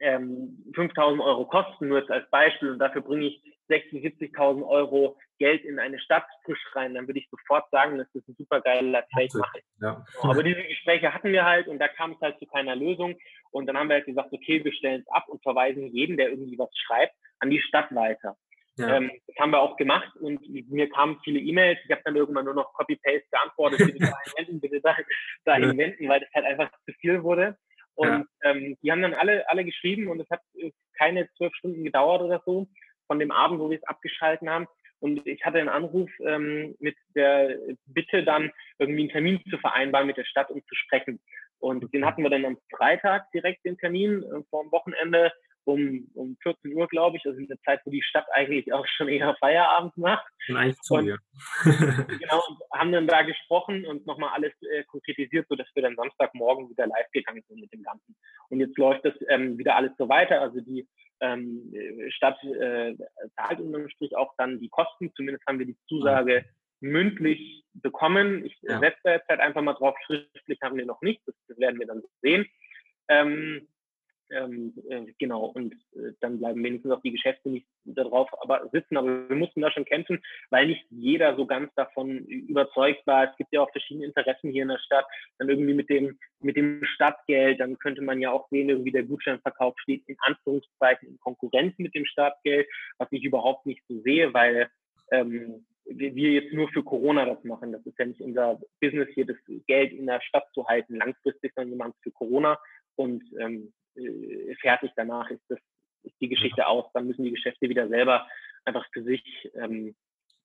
ähm, 0.00 0.64
5.000 0.74 1.24
Euro 1.24 1.46
Kosten, 1.46 1.88
nur 1.88 2.00
jetzt 2.00 2.10
als 2.10 2.28
Beispiel, 2.30 2.70
und 2.70 2.78
dafür 2.78 3.02
bringe 3.02 3.26
ich 3.26 3.42
60.000, 3.68 4.32
70.000 4.32 4.66
Euro 4.68 5.16
Geld 5.38 5.64
in 5.64 5.78
eine 5.78 5.98
Stadt 5.98 6.26
frisch 6.44 6.64
rein, 6.74 6.94
dann 6.94 7.06
würde 7.06 7.18
ich 7.18 7.28
sofort 7.30 7.68
sagen, 7.70 7.98
das 7.98 8.08
ein 8.14 8.36
super 8.38 8.60
geiler 8.60 9.04
Trade 9.12 9.38
mache. 9.38 9.60
Ja. 9.80 10.04
Aber 10.22 10.42
diese 10.42 10.62
Gespräche 10.62 11.12
hatten 11.12 11.32
wir 11.32 11.44
halt 11.44 11.68
und 11.68 11.78
da 11.78 11.88
kam 11.88 12.12
es 12.12 12.20
halt 12.20 12.38
zu 12.38 12.46
keiner 12.46 12.76
Lösung. 12.76 13.16
Und 13.50 13.66
dann 13.66 13.76
haben 13.76 13.88
wir 13.88 13.96
halt 13.96 14.06
gesagt, 14.06 14.32
okay, 14.32 14.64
wir 14.64 14.72
stellen 14.72 15.02
es 15.02 15.12
ab 15.12 15.28
und 15.28 15.42
verweisen 15.42 15.88
jeden, 15.88 16.16
der 16.16 16.30
irgendwie 16.30 16.58
was 16.58 16.70
schreibt, 16.86 17.14
an 17.40 17.50
die 17.50 17.60
Stadt 17.60 17.94
weiter. 17.94 18.36
Ja. 18.78 18.96
Ähm, 18.96 19.10
das 19.26 19.36
haben 19.38 19.52
wir 19.52 19.60
auch 19.60 19.76
gemacht 19.76 20.14
und 20.16 20.46
mir 20.48 20.88
kamen 20.90 21.18
viele 21.24 21.40
E-Mails. 21.40 21.78
Ich 21.84 21.90
habe 21.90 22.02
dann 22.04 22.16
irgendwann 22.16 22.44
nur 22.44 22.54
noch 22.54 22.74
Copy-Paste 22.74 23.26
geantwortet, 23.30 23.78
bitte 23.78 23.98
da 24.10 24.12
einwenden, 24.26 24.60
bitte 24.60 24.80
da, 24.82 24.96
da 25.44 25.52
einwenden, 25.54 26.08
weil 26.08 26.20
das 26.20 26.28
halt 26.34 26.44
einfach 26.44 26.70
zu 26.84 26.92
viel 27.00 27.22
wurde. 27.22 27.56
Und 27.96 28.08
ja. 28.08 28.24
ähm, 28.50 28.76
die 28.82 28.92
haben 28.92 29.02
dann 29.02 29.14
alle, 29.14 29.48
alle 29.48 29.64
geschrieben 29.64 30.08
und 30.08 30.20
es 30.20 30.30
hat 30.30 30.40
äh, 30.54 30.70
keine 30.98 31.28
zwölf 31.36 31.54
Stunden 31.54 31.82
gedauert 31.82 32.22
oder 32.22 32.42
so 32.44 32.68
von 33.06 33.18
dem 33.18 33.30
Abend, 33.30 33.58
wo 33.58 33.70
wir 33.70 33.78
es 33.78 33.88
abgeschalten 33.88 34.48
haben. 34.48 34.66
Und 34.98 35.26
ich 35.26 35.44
hatte 35.44 35.58
einen 35.58 35.68
Anruf 35.68 36.10
ähm, 36.20 36.74
mit 36.78 36.96
der 37.14 37.56
Bitte 37.86 38.22
dann 38.22 38.50
irgendwie 38.78 39.02
einen 39.02 39.10
Termin 39.10 39.42
zu 39.50 39.58
vereinbaren 39.58 40.06
mit 40.06 40.16
der 40.16 40.24
Stadt, 40.24 40.50
um 40.50 40.62
zu 40.62 40.74
sprechen. 40.74 41.20
Und 41.58 41.92
den 41.92 42.04
hatten 42.04 42.22
wir 42.22 42.30
dann 42.30 42.44
am 42.44 42.58
Freitag 42.74 43.30
direkt 43.32 43.64
den 43.64 43.78
Termin 43.78 44.22
äh, 44.22 44.42
vor 44.50 44.62
dem 44.62 44.72
Wochenende 44.72 45.32
um, 45.66 46.08
um 46.14 46.36
14 46.42 46.72
Uhr, 46.74 46.86
glaube 46.86 47.16
ich, 47.16 47.26
also 47.26 47.38
in 47.38 47.48
der 47.48 47.60
Zeit, 47.62 47.80
wo 47.84 47.90
die 47.90 48.02
Stadt 48.02 48.26
eigentlich 48.32 48.72
auch 48.72 48.86
schon 48.86 49.08
eher 49.08 49.34
Feierabend 49.40 49.96
macht. 49.96 50.26
Und 50.48 50.56
eigentlich 50.56 50.80
zu 50.80 50.94
und, 50.94 51.06
genau, 51.64 52.42
und 52.48 52.58
haben 52.72 52.92
dann 52.92 53.06
da 53.06 53.22
gesprochen 53.22 53.84
und 53.84 54.06
nochmal 54.06 54.30
alles 54.34 54.52
äh, 54.62 54.84
konkretisiert, 54.84 55.46
sodass 55.48 55.66
wir 55.74 55.82
dann 55.82 55.96
Samstagmorgen 55.96 56.70
wieder 56.70 56.86
live 56.86 57.10
gegangen 57.12 57.42
sind 57.48 57.60
mit 57.60 57.72
dem 57.72 57.82
Ganzen. 57.82 58.16
Und 58.48 58.60
jetzt 58.60 58.78
läuft 58.78 59.04
das 59.04 59.14
ähm, 59.28 59.58
wieder 59.58 59.74
alles 59.74 59.92
so 59.98 60.08
weiter. 60.08 60.40
Also 60.40 60.60
die 60.60 60.86
ähm, 61.20 61.72
Stadt 62.10 62.42
äh, 62.44 62.94
zahlt 63.34 63.60
unterm 63.60 63.88
Strich 63.88 64.16
auch 64.16 64.34
dann 64.38 64.60
die 64.60 64.68
Kosten. 64.68 65.12
Zumindest 65.16 65.44
haben 65.46 65.58
wir 65.58 65.66
die 65.66 65.78
Zusage 65.88 66.44
mündlich 66.80 67.64
bekommen. 67.74 68.44
Ich 68.44 68.56
ja. 68.62 68.78
setze 68.78 69.00
jetzt 69.04 69.28
halt 69.28 69.40
einfach 69.40 69.62
mal 69.62 69.74
drauf, 69.74 69.96
schriftlich 70.06 70.60
haben 70.62 70.76
wir 70.76 70.86
noch 70.86 71.02
nicht, 71.02 71.20
das, 71.26 71.34
das 71.48 71.58
werden 71.58 71.80
wir 71.80 71.86
dann 71.86 72.02
sehen. 72.22 72.46
Ähm, 73.08 73.68
ähm, 74.30 74.74
äh, 74.88 75.06
genau, 75.18 75.46
und 75.46 75.74
äh, 75.94 76.12
dann 76.20 76.38
bleiben 76.38 76.62
wenigstens 76.62 76.92
auch 76.92 77.00
die 77.02 77.12
Geschäfte 77.12 77.48
nicht 77.48 77.66
darauf 77.84 78.28
aber 78.42 78.68
sitzen. 78.72 78.96
Aber 78.96 79.28
wir 79.28 79.36
mussten 79.36 79.60
da 79.60 79.70
schon 79.70 79.84
kämpfen, 79.84 80.22
weil 80.50 80.66
nicht 80.66 80.84
jeder 80.90 81.36
so 81.36 81.46
ganz 81.46 81.72
davon 81.74 82.24
überzeugt 82.26 83.06
war. 83.06 83.30
Es 83.30 83.36
gibt 83.36 83.52
ja 83.52 83.60
auch 83.60 83.70
verschiedene 83.70 84.06
Interessen 84.06 84.50
hier 84.50 84.62
in 84.62 84.68
der 84.68 84.78
Stadt. 84.78 85.06
Dann 85.38 85.48
irgendwie 85.48 85.74
mit 85.74 85.88
dem, 85.88 86.18
mit 86.40 86.56
dem 86.56 86.84
Stadtgeld, 86.84 87.60
dann 87.60 87.78
könnte 87.78 88.02
man 88.02 88.20
ja 88.20 88.30
auch 88.30 88.48
sehen, 88.50 88.68
irgendwie 88.68 88.92
der 88.92 89.04
Gutscheinverkauf 89.04 89.74
steht 89.78 90.02
in 90.06 90.16
Anführungszeichen 90.20 91.08
in 91.08 91.20
Konkurrenz 91.20 91.74
mit 91.78 91.94
dem 91.94 92.04
Stadtgeld, 92.04 92.66
was 92.98 93.08
ich 93.12 93.24
überhaupt 93.24 93.66
nicht 93.66 93.82
so 93.88 94.00
sehe, 94.00 94.34
weil 94.34 94.68
ähm, 95.12 95.64
wir 95.88 96.32
jetzt 96.32 96.52
nur 96.52 96.68
für 96.70 96.82
Corona 96.82 97.24
das 97.24 97.42
machen. 97.44 97.70
Das 97.70 97.84
ist 97.86 97.98
ja 97.98 98.06
nicht 98.06 98.20
unser 98.20 98.60
Business 98.80 99.08
hier, 99.14 99.24
das 99.24 99.36
Geld 99.66 99.92
in 99.92 100.06
der 100.06 100.20
Stadt 100.20 100.46
zu 100.52 100.66
halten. 100.66 100.96
Langfristig, 100.96 101.52
sondern 101.54 101.70
jemand 101.70 101.94
für 102.02 102.10
Corona. 102.10 102.58
Und 102.96 103.22
ähm, 103.38 103.72
äh, 103.96 104.54
fertig 104.56 104.90
danach 104.96 105.30
ist, 105.30 105.42
das, 105.48 105.58
ist 106.06 106.20
die 106.20 106.28
Geschichte 106.28 106.66
aus. 106.66 106.84
Dann 106.94 107.06
müssen 107.06 107.24
die 107.24 107.32
Geschäfte 107.32 107.68
wieder 107.68 107.88
selber 107.88 108.26
einfach 108.64 108.86
für 108.92 109.02
sich 109.02 109.22
ähm, 109.54 109.94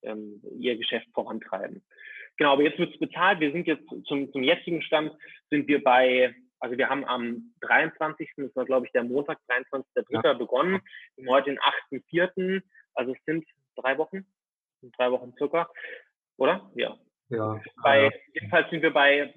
ähm, 0.04 0.42
ihr 0.58 0.78
Geschäft 0.78 1.08
vorantreiben. 1.14 1.84
Genau, 2.38 2.54
aber 2.54 2.64
jetzt 2.64 2.80
wird 2.80 2.94
es 2.94 3.00
bezahlt. 3.00 3.40
Wir 3.40 3.52
sind 3.52 3.68
jetzt 3.68 3.84
zum, 4.06 4.32
zum 4.32 4.44
jetzigen 4.44 4.82
Stand, 4.82 5.12
sind 5.50 5.68
wir 5.68 5.84
bei, 5.84 6.34
also 6.60 6.78
wir 6.78 6.90
haben 6.90 7.06
am 7.06 7.54
23., 7.62 8.30
das 8.38 8.56
war 8.56 8.66
glaube 8.66 8.86
ich 8.86 8.92
der 8.94 9.04
Montag, 9.04 9.40
23.3. 9.50 10.24
Ja. 10.24 10.34
begonnen, 10.34 10.82
wir 11.16 11.26
haben 11.26 11.36
heute 11.36 11.52
den 11.52 11.60
8.4., 11.60 12.62
also 12.94 13.14
es 13.14 13.24
sind 13.26 13.46
drei 13.76 13.98
Wochen, 13.98 14.26
drei 14.98 15.12
Wochen 15.12 15.34
circa, 15.38 15.70
oder? 16.38 16.72
Ja. 16.76 16.98
Ja. 17.30 17.62
Bei, 17.82 18.12
jedenfalls 18.34 18.70
sind 18.70 18.82
wir 18.82 18.92
bei 18.92 19.20
äh, 19.20 19.34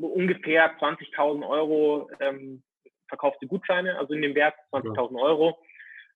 ungefähr 0.00 0.78
20.000 0.78 1.48
Euro 1.48 2.08
ähm, 2.20 2.62
verkaufte 3.14 3.46
Gutscheine, 3.46 3.98
also 3.98 4.12
in 4.14 4.22
dem 4.22 4.34
Wert 4.34 4.54
20.000 4.72 5.20
Euro. 5.20 5.58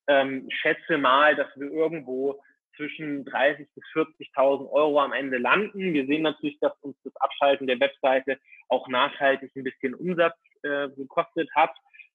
Ähm, 0.09 0.47
ich 0.49 0.57
schätze 0.57 0.99
mal, 0.99 1.37
dass 1.37 1.49
wir 1.57 1.71
irgendwo 1.71 2.41
zwischen 2.77 3.25
30.000 3.25 3.67
bis 3.75 3.85
40.000 3.95 4.71
Euro 4.71 5.01
am 5.01 5.13
Ende 5.13 5.39
landen. 5.39 5.93
Wir 5.93 6.07
sehen 6.07 6.23
natürlich, 6.23 6.59
dass 6.61 6.73
uns 6.81 6.97
das 7.05 7.15
Abschalten 7.17 7.67
der 7.67 7.81
Webseite 7.81 8.39
auch 8.69 8.89
nachhaltig 8.89 9.55
ein 9.57 9.65
bisschen 9.65 9.95
Umsatz 9.95 10.37
äh, 10.63 10.89
gekostet 10.91 11.51
hat. 11.55 11.75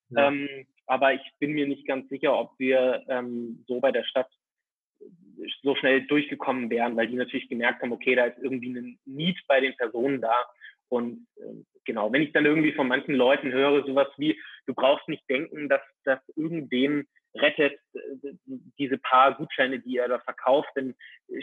Ja. 0.10 0.28
Ähm, 0.28 0.66
aber 0.86 1.14
ich 1.14 1.22
bin 1.40 1.54
mir 1.54 1.68
nicht 1.68 1.88
ganz 1.88 2.10
sicher, 2.10 2.38
ob 2.38 2.52
wir 2.60 3.04
ähm, 3.08 3.64
so 3.68 3.80
bei 3.80 3.92
der 3.92 4.04
Stadt 4.04 4.30
so 5.62 5.76
schnell 5.76 6.06
durchgekommen 6.08 6.70
wären, 6.70 6.96
weil 6.96 7.08
die 7.08 7.16
natürlich 7.16 7.50
gemerkt 7.50 7.82
haben, 7.82 7.92
okay, 7.92 8.16
da 8.16 8.26
ist 8.26 8.38
irgendwie 8.40 8.70
ein 8.70 9.00
Need 9.06 9.40
bei 9.48 9.60
den 9.60 9.76
Personen 9.76 10.22
da. 10.22 10.34
Und 10.94 11.26
äh, 11.38 11.64
genau, 11.86 12.14
wenn 12.14 12.22
ich 12.22 12.34
dann 12.34 12.46
irgendwie 12.46 12.74
von 12.74 12.88
manchen 12.88 13.16
Leuten 13.16 13.52
höre, 13.52 13.84
sowas 13.84 14.08
wie, 14.18 14.40
du 14.68 14.76
brauchst 14.76 15.08
nicht 15.10 15.28
denken, 15.28 15.68
dass 15.68 15.82
das 16.04 16.20
irgendwen 16.36 17.08
rettet, 17.36 17.80
äh, 17.96 18.34
diese 18.78 19.00
paar 19.00 19.34
Gutscheine, 19.34 19.80
die 19.80 19.98
er 19.98 20.08
da 20.08 20.20
verkauft, 20.20 20.70
dann 20.76 20.94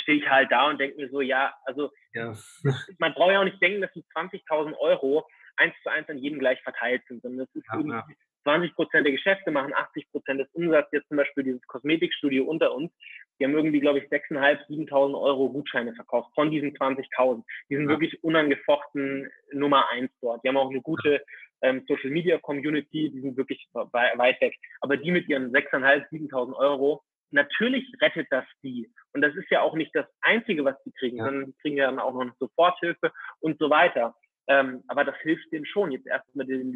stehe 0.03 0.19
ich 0.19 0.31
halt 0.31 0.53
da 0.53 0.71
und 0.71 0.79
denke 0.79 0.99
mir 0.99 1.11
so, 1.11 1.21
ja, 1.21 1.53
also 1.65 1.91
ja. 2.13 2.33
man 2.99 3.13
braucht 3.15 3.33
ja 3.33 3.41
auch 3.41 3.45
nicht 3.45 3.61
denken, 3.61 3.81
dass 3.81 3.93
die 3.93 4.05
20.000 4.15 4.77
Euro 4.79 5.27
eins 5.57 5.75
zu 5.83 5.91
eins 5.91 6.09
an 6.09 6.19
jedem 6.19 6.39
gleich 6.39 6.63
verteilt 6.63 7.03
sind, 7.09 7.23
sondern 7.23 7.47
das 7.47 7.57
ist 7.57 7.67
ja, 7.67 7.79
irgendwie, 7.79 7.97
ja. 7.97 8.07
20 8.43 8.75
Prozent 8.75 9.07
der 9.07 9.13
Geschäfte 9.13 9.51
machen 9.51 9.75
80 9.75 10.11
Prozent 10.11 10.41
des 10.41 10.49
Umsatzes. 10.53 10.93
Jetzt 10.93 11.09
zum 11.09 11.17
Beispiel 11.17 11.45
dieses 11.45 11.67
Kosmetikstudio 11.67 12.45
unter 12.45 12.75
uns. 12.75 12.91
Die 13.39 13.45
haben 13.45 13.55
irgendwie, 13.55 13.81
glaube 13.81 13.99
ich, 13.99 14.05
6.500, 14.07 14.67
7.000 14.69 15.21
Euro 15.21 15.51
Gutscheine 15.51 15.95
verkauft 15.95 16.31
von 16.35 16.51
diesen 16.51 16.77
20.000. 16.77 17.43
Die 17.69 17.77
sind 17.77 17.85
ja. 17.85 17.91
wirklich 17.91 18.23
unangefochten 18.23 19.31
Nummer 19.53 19.89
eins 19.91 20.11
dort. 20.21 20.43
Die 20.45 20.49
haben 20.49 20.57
auch 20.57 20.71
eine 20.71 20.83
gute 20.83 21.23
ähm, 21.63 21.85
Social 21.89 22.11
Media 22.11 22.39
Community. 22.39 23.11
Die 23.11 23.21
sind 23.21 23.37
wirklich 23.37 23.69
weit 23.73 24.41
weg. 24.41 24.55
Aber 24.81 24.97
die 24.97 25.11
mit 25.11 25.29
ihren 25.29 25.53
6.500, 25.53 26.11
7.000 26.11 26.55
Euro, 26.55 27.03
natürlich 27.31 27.87
rettet 28.01 28.27
das 28.31 28.45
die. 28.63 28.91
Und 29.13 29.23
das 29.23 29.35
ist 29.35 29.51
ja 29.51 29.63
auch 29.63 29.75
nicht 29.75 29.95
das 29.95 30.07
Einzige, 30.21 30.65
was 30.65 30.83
die 30.85 30.93
kriegen, 30.93 31.19
ja. 31.19 31.25
sondern 31.25 31.47
die 31.47 31.57
kriegen 31.63 31.77
ja 31.77 31.87
dann 31.87 31.99
auch 31.99 32.13
noch 32.13 32.35
Soforthilfe 32.39 33.13
und 33.41 33.59
so 33.59 33.71
weiter. 33.71 34.15
Ähm, 34.49 34.83
aber 34.89 35.05
das 35.05 35.17
hilft 35.23 35.53
denen 35.53 35.67
schon, 35.67 35.93
jetzt 35.93 36.07
erstmal 36.07 36.47
den, 36.47 36.73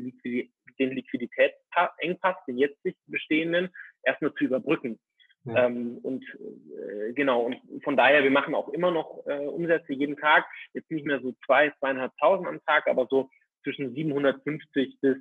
den 0.79 0.91
Liquiditätsengpass, 0.93 2.37
den 2.47 2.59
jetzt 2.59 2.79
bestehenden, 3.07 3.71
erstmal 4.03 4.35
zu 4.35 4.45
überbrücken. 4.45 4.99
Ja. 5.45 5.67
Ähm, 5.67 5.99
und 6.03 6.25
äh, 6.25 7.13
genau, 7.13 7.43
und 7.43 7.57
von 7.85 7.97
daher, 7.97 8.23
wir 8.25 8.31
machen 8.31 8.55
auch 8.55 8.71
immer 8.71 8.91
noch 8.91 9.27
äh, 9.27 9.47
Umsätze 9.47 9.93
jeden 9.93 10.17
Tag, 10.17 10.47
jetzt 10.73 10.91
nicht 10.91 11.05
mehr 11.05 11.21
so 11.21 11.35
zwei, 11.45 11.71
zweieinhalbtausend 11.79 12.49
am 12.49 12.65
Tag, 12.65 12.87
aber 12.87 13.07
so 13.11 13.29
zwischen 13.63 13.95
750 13.95 15.01
bis 15.01 15.17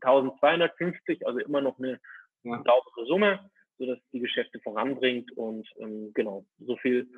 1250, 0.00 1.26
also 1.26 1.40
immer 1.40 1.60
noch 1.60 1.78
eine 1.78 2.00
ja. 2.44 2.62
saubere 2.64 3.06
Summe, 3.06 3.50
sodass 3.78 3.98
die 4.12 4.20
Geschäfte 4.20 4.60
voranbringt 4.60 5.30
und 5.32 5.68
ähm, 5.78 6.12
genau, 6.14 6.46
so 6.58 6.76
viel 6.76 7.08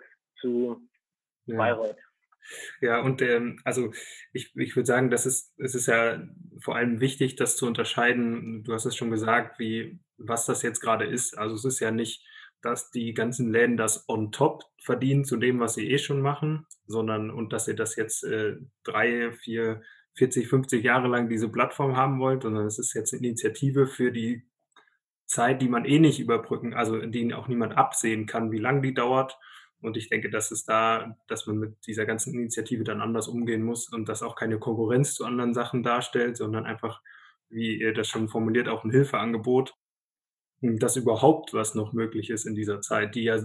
zu 0.40 0.81
ja. 1.46 1.57
Bayreuth. 1.57 1.96
Ja, 2.81 3.01
und 3.01 3.22
ähm, 3.22 3.61
also 3.64 3.92
ich, 4.33 4.55
ich 4.57 4.74
würde 4.77 4.87
sagen, 4.87 5.11
das 5.11 5.27
ist, 5.27 5.53
es 5.59 5.74
ist 5.74 5.87
ja 5.87 6.22
vor 6.62 6.77
allem 6.77 7.01
wichtig, 7.01 7.37
das 7.37 7.57
zu 7.57 7.66
unterscheiden. 7.66 8.64
Du 8.64 8.72
hast 8.72 8.87
es 8.87 8.96
schon 8.96 9.11
gesagt, 9.11 9.59
wie, 9.59 9.98
was 10.16 10.46
das 10.46 10.62
jetzt 10.62 10.81
gerade 10.81 11.05
ist. 11.05 11.37
Also 11.37 11.55
es 11.55 11.64
ist 11.64 11.81
ja 11.81 11.90
nicht, 11.90 12.24
dass 12.62 12.90
die 12.90 13.14
ganzen 13.14 13.53
Läden 13.53 13.77
das 13.77 14.09
on 14.09 14.33
top 14.33 14.64
verdienen 14.83 15.24
zu 15.24 15.37
dem, 15.37 15.61
was 15.61 15.74
sie 15.74 15.90
eh 15.90 15.98
schon 15.98 16.20
machen, 16.20 16.66
sondern 16.87 17.31
und 17.31 17.53
dass 17.53 17.68
ihr 17.68 17.77
das 17.77 17.96
jetzt 17.96 18.24
äh, 18.24 18.57
drei, 18.83 19.33
vier, 19.33 19.83
40, 20.14 20.48
50 20.48 20.83
Jahre 20.85 21.09
lang 21.09 21.29
diese 21.29 21.48
Plattform 21.48 21.96
haben 21.96 22.18
wollt, 22.18 22.42
sondern 22.42 22.66
es 22.66 22.79
ist 22.79 22.94
jetzt 22.94 23.12
eine 23.12 23.27
Initiative 23.27 23.87
für 23.87 24.11
die 24.11 24.42
Zeit, 25.27 25.62
die 25.62 25.68
man 25.68 25.85
eh 25.85 25.98
nicht 25.98 26.18
überbrücken, 26.18 26.74
also 26.74 26.98
denen 26.98 27.33
auch 27.33 27.48
niemand 27.48 27.77
absehen 27.77 28.27
kann, 28.27 28.51
wie 28.51 28.59
lange 28.59 28.81
die 28.81 28.94
dauert 28.94 29.38
und 29.80 29.96
ich 29.96 30.08
denke, 30.08 30.30
dass 30.30 30.50
es 30.50 30.64
da, 30.64 31.16
dass 31.28 31.46
man 31.46 31.58
mit 31.58 31.86
dieser 31.86 32.04
ganzen 32.04 32.34
Initiative 32.34 32.84
dann 32.84 33.00
anders 33.00 33.28
umgehen 33.28 33.62
muss 33.62 33.88
und 33.92 34.08
das 34.08 34.22
auch 34.22 34.34
keine 34.34 34.58
Konkurrenz 34.58 35.14
zu 35.14 35.24
anderen 35.24 35.54
Sachen 35.54 35.82
darstellt, 35.82 36.36
sondern 36.36 36.66
einfach, 36.66 37.00
wie 37.48 37.78
ihr 37.80 37.94
das 37.94 38.08
schon 38.08 38.28
formuliert, 38.28 38.68
auch 38.68 38.84
ein 38.84 38.90
Hilfeangebot, 38.90 39.74
dass 40.60 40.96
überhaupt 40.96 41.54
was 41.54 41.74
noch 41.74 41.92
möglich 41.92 42.30
ist 42.30 42.44
in 42.44 42.54
dieser 42.54 42.80
Zeit, 42.80 43.14
die 43.14 43.22
ja 43.22 43.38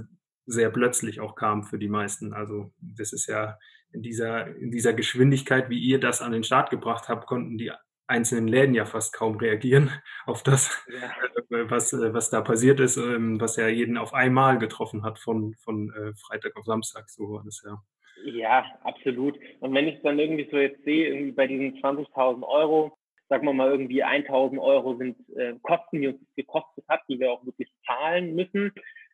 sehr 0.45 0.71
plötzlich 0.71 1.19
auch 1.19 1.35
kam 1.35 1.63
für 1.63 1.77
die 1.77 1.87
meisten. 1.87 2.33
Also 2.33 2.73
das 2.81 3.13
ist 3.13 3.27
ja 3.27 3.59
in 3.91 4.01
dieser, 4.01 4.47
in 4.55 4.71
dieser 4.71 4.93
Geschwindigkeit, 4.93 5.69
wie 5.69 5.79
ihr 5.79 5.99
das 5.99 6.21
an 6.21 6.31
den 6.31 6.43
Start 6.43 6.71
gebracht 6.71 7.07
habt, 7.09 7.27
konnten 7.27 7.57
die 7.57 7.71
einzelnen 8.07 8.47
Läden 8.47 8.75
ja 8.75 8.85
fast 8.85 9.13
kaum 9.13 9.37
reagieren 9.37 9.91
auf 10.25 10.43
das, 10.43 10.85
ja. 10.87 11.57
Äh, 11.57 11.69
was, 11.69 11.93
äh, 11.93 12.13
was 12.13 12.29
da 12.29 12.41
passiert 12.41 12.79
ist, 12.79 12.97
ähm, 12.97 13.39
was 13.39 13.55
ja 13.57 13.67
jeden 13.67 13.97
auf 13.97 14.13
einmal 14.13 14.57
getroffen 14.57 15.03
hat 15.03 15.19
von, 15.19 15.53
von 15.63 15.89
äh, 15.93 16.13
Freitag 16.15 16.55
auf 16.57 16.65
Samstag. 16.65 17.09
So 17.09 17.29
war 17.31 17.43
das 17.43 17.63
ja. 17.65 17.81
Ja, 18.25 18.65
absolut. 18.83 19.37
Und 19.59 19.73
wenn 19.73 19.87
ich 19.87 20.01
dann 20.01 20.19
irgendwie 20.19 20.47
so 20.49 20.57
jetzt 20.57 20.83
sehe, 20.83 21.07
irgendwie 21.07 21.33
bei 21.33 21.47
diesen 21.47 21.75
20.000 21.81 22.47
Euro, 22.47 22.97
sagen 23.27 23.45
wir 23.45 23.53
mal 23.53 23.69
irgendwie 23.69 24.03
1.000 24.03 24.59
Euro 24.59 24.95
sind 24.97 25.17
äh, 25.35 25.55
Kosten, 25.61 26.01
die 26.01 26.07
uns 26.07 26.19
gekostet 26.35 26.85
hat, 26.87 27.01
die 27.09 27.19
wir 27.19 27.31
auch 27.31 27.45
wirklich 27.45 27.69
zahlen 27.85 28.35
müssen, 28.35 28.71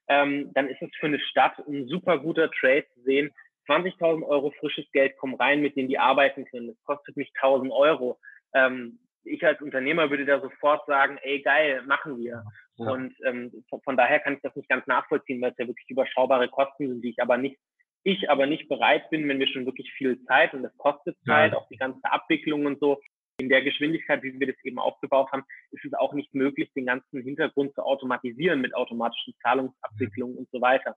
ähm, 0.08 0.52
dann 0.54 0.68
ist 0.68 0.82
es 0.82 0.90
für 1.00 1.08
eine 1.08 1.20
Stadt 1.20 1.58
ein 1.68 1.88
super 1.88 2.20
guter 2.20 2.52
Trade 2.52 2.86
zu 2.94 3.02
sehen. 3.02 3.32
20.000 3.68 4.24
Euro 4.28 4.52
frisches 4.60 4.90
Geld 4.92 5.18
kommen 5.18 5.36
rein, 5.36 5.62
mit 5.62 5.76
denen 5.76 5.90
die 5.90 6.00
arbeiten 6.00 6.46
können. 6.46 6.68
Das 6.68 6.84
kostet 6.84 7.16
mich 7.18 7.32
1.000 7.42 7.72
Euro 7.72 8.20
ähm, 8.54 9.00
ich 9.24 9.46
als 9.46 9.62
Unternehmer 9.62 10.10
würde 10.10 10.26
da 10.26 10.40
sofort 10.40 10.86
sagen, 10.88 11.18
ey 11.22 11.42
geil, 11.42 11.84
machen 11.86 12.18
wir. 12.18 12.44
Ja. 12.78 12.92
Und 12.92 13.14
ähm, 13.26 13.52
von, 13.84 13.98
daher 13.98 14.20
kann 14.20 14.36
ich 14.36 14.42
das 14.42 14.56
nicht 14.56 14.70
ganz 14.70 14.88
nachvollziehen, 14.88 15.42
weil 15.42 15.52
es 15.52 15.58
ja 15.58 15.68
wirklich 15.68 15.90
überschaubare 15.90 16.48
Kosten 16.50 16.88
sind, 16.88 17.02
die 17.02 17.10
ich 17.10 17.22
aber 17.22 17.38
nicht, 17.38 17.58
ich 18.04 18.30
aber 18.30 18.46
nicht 18.46 18.70
bereit 18.70 19.10
bin, 19.10 19.28
wenn 19.28 19.40
wir 19.40 19.48
schon 19.48 19.66
wirklich 19.66 19.92
viel 19.94 20.24
Zeit 20.24 20.54
und 20.54 20.64
das 20.64 20.76
kostet 20.78 21.18
Zeit, 21.26 21.52
ja. 21.52 21.58
auch 21.58 21.68
die 21.68 21.78
ganze 21.78 22.04
Abwicklung 22.04 22.66
und 22.66 22.80
so, 22.80 23.00
in 23.40 23.50
der 23.50 23.62
Geschwindigkeit, 23.62 24.22
wie 24.22 24.38
wir 24.38 24.48
das 24.48 24.64
eben 24.64 24.80
aufgebaut 24.80 25.32
haben, 25.32 25.44
ist 25.72 25.86
es 25.86 25.94
auch 25.94 26.14
nicht 26.14 26.34
möglich, 26.34 26.72
den 26.74 26.86
ganzen 26.86 27.22
Hintergrund 27.22 27.74
zu 27.74 27.82
automatisieren 27.82 28.62
mit 28.62 28.76
automatischen 28.76 29.34
Zahlungsabwicklungen 29.42 30.38
und 30.38 30.50
so 30.52 30.62
weiter. 30.62 30.96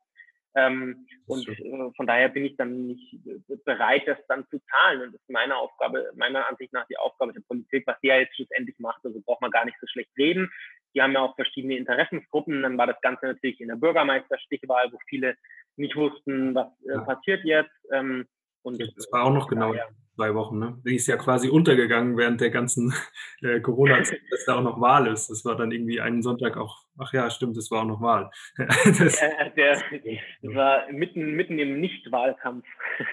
Ähm, 0.55 1.07
und 1.27 1.49
äh, 1.49 1.91
von 1.97 2.07
daher 2.07 2.29
bin 2.29 2.45
ich 2.45 2.57
dann 2.57 2.87
nicht 2.87 3.15
äh, 3.27 3.57
bereit, 3.65 4.03
das 4.07 4.19
dann 4.29 4.47
zu 4.49 4.61
zahlen. 4.71 5.03
Und 5.03 5.15
das 5.15 5.21
ist 5.21 5.31
meine 5.31 5.57
Aufgabe, 5.57 6.11
meiner 6.15 6.49
Ansicht 6.49 6.73
nach 6.73 6.87
die 6.89 6.99
Aufgabe 6.99 7.33
der 7.33 7.41
Politik, 7.41 7.87
was 7.87 7.99
die 8.03 8.09
ja 8.09 8.19
jetzt 8.19 8.37
schlussendlich 8.37 8.79
macht. 8.79 9.05
Also 9.05 9.21
braucht 9.25 9.41
man 9.41 9.51
gar 9.51 9.65
nicht 9.65 9.79
so 9.81 9.87
schlecht 9.87 10.11
reden. 10.19 10.51
Die 10.95 11.01
haben 11.01 11.13
ja 11.13 11.21
auch 11.21 11.35
verschiedene 11.37 11.77
Interessensgruppen. 11.77 12.63
Dann 12.63 12.77
war 12.77 12.87
das 12.87 13.01
Ganze 13.01 13.27
natürlich 13.27 13.61
in 13.61 13.69
der 13.69 13.77
Bürgermeisterstichwahl, 13.77 14.93
wo 14.93 14.99
viele 15.09 15.37
nicht 15.77 15.97
wussten, 15.97 16.55
was 16.55 16.69
äh, 16.85 16.99
passiert 16.99 17.45
jetzt. 17.45 17.73
Ähm, 17.91 18.27
und 18.63 18.81
das 18.81 19.09
war 19.11 19.25
auch 19.25 19.33
noch 19.33 19.49
genau 19.49 19.73
daher, 19.73 19.89
zwei 20.15 20.35
Wochen. 20.35 20.59
Ne? 20.59 20.81
Die 20.87 20.97
ist 20.97 21.07
ja 21.07 21.17
quasi 21.17 21.49
untergegangen 21.49 22.17
während 22.17 22.41
der 22.41 22.51
ganzen 22.51 22.93
äh, 23.41 23.61
Corona-Zeit, 23.61 24.21
dass 24.31 24.45
da 24.45 24.57
auch 24.57 24.63
noch 24.63 24.81
Wahl 24.81 25.07
ist. 25.07 25.29
Das 25.29 25.45
war 25.45 25.57
dann 25.57 25.73
irgendwie 25.73 26.01
einen 26.01 26.23
Sonntag 26.23 26.57
auch 26.57 26.82
ach 26.99 27.13
ja, 27.13 27.31
stimmt, 27.31 27.57
das 27.57 27.71
war 27.71 27.83
auch 27.83 27.87
noch 27.87 28.01
Wahl. 28.01 28.31
das, 28.57 29.21
ja, 29.21 29.49
der, 29.51 29.75
das 29.75 30.55
war 30.55 30.91
mitten, 30.91 31.33
mitten 31.33 31.59
im 31.59 31.81
Nicht-Wahlkampf. 31.81 32.67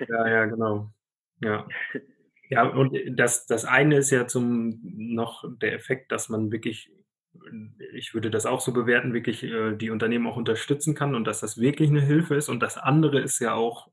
ja, 0.07 0.27
ja, 0.27 0.45
genau. 0.45 0.91
Ja. 1.41 1.67
Ja, 2.49 2.63
und 2.63 2.97
das, 3.11 3.45
das 3.45 3.63
eine 3.65 3.97
ist 3.97 4.09
ja 4.09 4.27
zum 4.27 4.79
noch 4.83 5.43
der 5.61 5.73
Effekt, 5.73 6.11
dass 6.11 6.29
man 6.29 6.51
wirklich, 6.51 6.91
ich 7.93 8.15
würde 8.15 8.31
das 8.31 8.47
auch 8.47 8.59
so 8.59 8.73
bewerten, 8.73 9.13
wirklich 9.13 9.43
äh, 9.43 9.75
die 9.75 9.91
Unternehmen 9.91 10.25
auch 10.25 10.35
unterstützen 10.35 10.95
kann 10.95 11.13
und 11.13 11.25
dass 11.25 11.41
das 11.41 11.59
wirklich 11.59 11.89
eine 11.89 12.01
Hilfe 12.01 12.35
ist. 12.35 12.49
Und 12.49 12.61
das 12.61 12.77
andere 12.77 13.19
ist 13.21 13.39
ja 13.39 13.53
auch, 13.53 13.89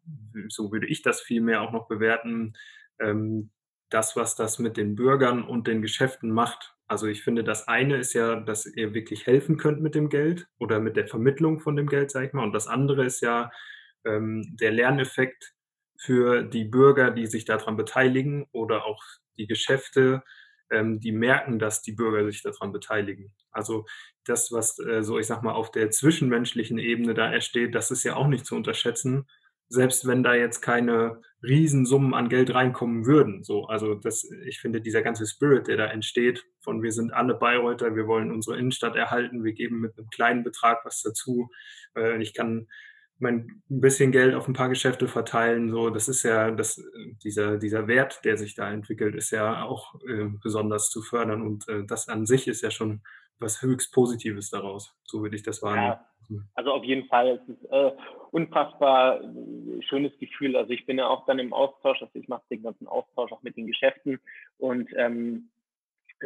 so 0.49 0.73
würde 0.73 0.87
ich 0.87 1.03
das 1.03 1.21
vielmehr 1.21 1.61
auch 1.61 1.71
noch 1.71 1.87
bewerten, 1.87 2.55
ähm, 2.99 3.51
das, 3.91 4.17
was 4.17 4.37
das 4.37 4.59
mit 4.59 4.79
den 4.79 4.97
Bürgern 4.97 5.45
und 5.45 5.67
den 5.67 5.83
Geschäften 5.83 6.31
macht. 6.31 6.76
Also 6.87 7.07
ich 7.07 7.23
finde, 7.23 7.43
das 7.43 7.69
eine 7.69 7.97
ist 7.97 8.13
ja, 8.13 8.37
dass 8.37 8.67
ihr 8.67 8.95
wirklich 8.95 9.27
helfen 9.27 9.57
könnt 9.57 9.83
mit 9.83 9.95
dem 9.95 10.09
Geld 10.09 10.47
oder 10.59 10.81
mit 10.81 10.97
der 10.97 11.09
Vermittlung 11.09 11.61
von 11.61 11.77
dem 11.77 11.89
Geld, 11.89 12.11
sag 12.11 12.27
ich 12.27 12.33
mal. 12.33 12.45
Und 12.45 12.53
das 12.53 12.69
andere 12.69 13.05
ist 13.05 13.21
ja 13.23 13.51
ähm, 14.05 14.57
der 14.61 14.71
Lerneffekt, 14.71 15.57
für 15.99 16.43
die 16.43 16.65
Bürger, 16.65 17.11
die 17.11 17.27
sich 17.27 17.45
daran 17.45 17.77
beteiligen 17.77 18.47
oder 18.53 18.85
auch 18.85 19.03
die 19.39 19.47
Geschäfte, 19.47 20.23
ähm, 20.71 21.01
die 21.01 21.13
merken, 21.13 21.59
dass 21.59 21.83
die 21.83 21.93
Bürger 21.93 22.25
sich 22.31 22.43
daran 22.43 22.73
beteiligen. 22.73 23.35
Also 23.51 23.87
das, 24.25 24.51
was 24.53 24.79
äh, 24.79 25.03
so, 25.03 25.19
ich 25.19 25.27
sag 25.27 25.43
mal, 25.43 25.53
auf 25.53 25.71
der 25.71 25.91
zwischenmenschlichen 25.91 26.79
Ebene 26.79 27.15
da 27.15 27.33
entsteht, 27.33 27.75
das 27.75 27.91
ist 27.91 28.05
ja 28.05 28.17
auch 28.17 28.27
nicht 28.27 28.47
zu 28.47 28.57
unterschätzen, 28.57 29.27
selbst 29.69 30.07
wenn 30.07 30.23
da 30.23 30.35
jetzt 30.35 30.61
keine 30.61 31.21
Riesensummen 31.43 32.15
an 32.15 32.29
Geld 32.29 32.55
reinkommen 32.55 33.07
würden. 33.07 33.45
So, 33.45 33.67
also 33.67 33.95
das, 33.95 34.29
ich 34.47 34.61
finde, 34.61 34.81
dieser 34.81 35.03
ganze 35.03 35.27
Spirit, 35.27 35.69
der 35.69 35.77
da 35.77 35.87
entsteht, 35.87 36.45
von 36.61 36.83
wir 36.83 36.93
sind 36.93 37.13
alle 37.13 37.35
Bayreuther, 37.35 37.95
wir 37.95 38.07
wollen 38.07 38.33
unsere 38.33 38.59
Innenstadt 38.59 38.97
erhalten, 38.97 39.45
wir 39.45 39.53
geben 39.53 39.81
mit 39.81 39.97
einem 39.99 40.09
kleinen 40.09 40.45
Betrag 40.45 40.85
was 40.85 41.03
dazu. 41.03 41.51
Äh, 41.97 42.21
ich 42.23 42.35
kann 42.35 42.67
mein 43.19 43.63
ein 43.71 43.81
bisschen 43.81 44.13
Geld 44.13 44.35
auf 44.35 44.47
ein 44.47 44.55
paar 44.55 44.69
Geschäfte 44.69 45.09
verteilen, 45.09 45.71
so, 45.71 45.91
das 45.91 46.09
ist 46.09 46.23
ja, 46.23 46.51
das, 46.51 46.83
dieser, 47.25 47.57
dieser 47.57 47.89
Wert, 47.89 48.21
der 48.25 48.37
sich 48.37 48.55
da 48.55 48.71
entwickelt, 48.71 49.15
ist 49.15 49.31
ja 49.31 49.63
auch 49.63 49.95
äh, 50.07 50.27
besonders 50.43 50.91
zu 50.91 51.01
fördern 51.03 51.43
und 51.43 51.67
äh, 51.69 51.85
das 51.87 52.09
an 52.09 52.27
sich 52.27 52.47
ist 52.47 52.63
ja 52.63 52.71
schon 52.71 53.03
was 53.39 53.63
höchst 53.63 53.93
Positives 53.93 54.51
daraus, 54.51 54.95
so 55.05 55.23
würde 55.23 55.37
ich 55.37 55.43
das 55.43 55.63
wahrnehmen. 55.63 55.87
Ja. 55.93 56.07
Also 56.55 56.73
auf 56.73 56.85
jeden 56.85 57.07
Fall, 57.09 57.41
es 57.43 57.49
ist 57.49 57.71
äh, 57.71 57.93
unfassbar 58.31 59.21
äh, 59.23 59.83
schönes 59.83 60.17
Gefühl. 60.19 60.57
Also 60.57 60.71
ich 60.71 60.87
bin 60.87 60.99
ja 60.99 61.07
auch 61.07 61.27
dann 61.27 61.39
im 61.39 61.53
Austausch, 61.53 62.03
also 62.03 62.19
ich 62.19 62.29
mache 62.29 62.43
den 62.51 62.63
ganzen 62.63 62.87
Austausch 62.87 63.33
auch 63.33 63.43
mit 63.43 63.57
den 63.57 63.67
Geschäften 63.67 64.21
und 64.59 64.89
ähm, 64.97 65.51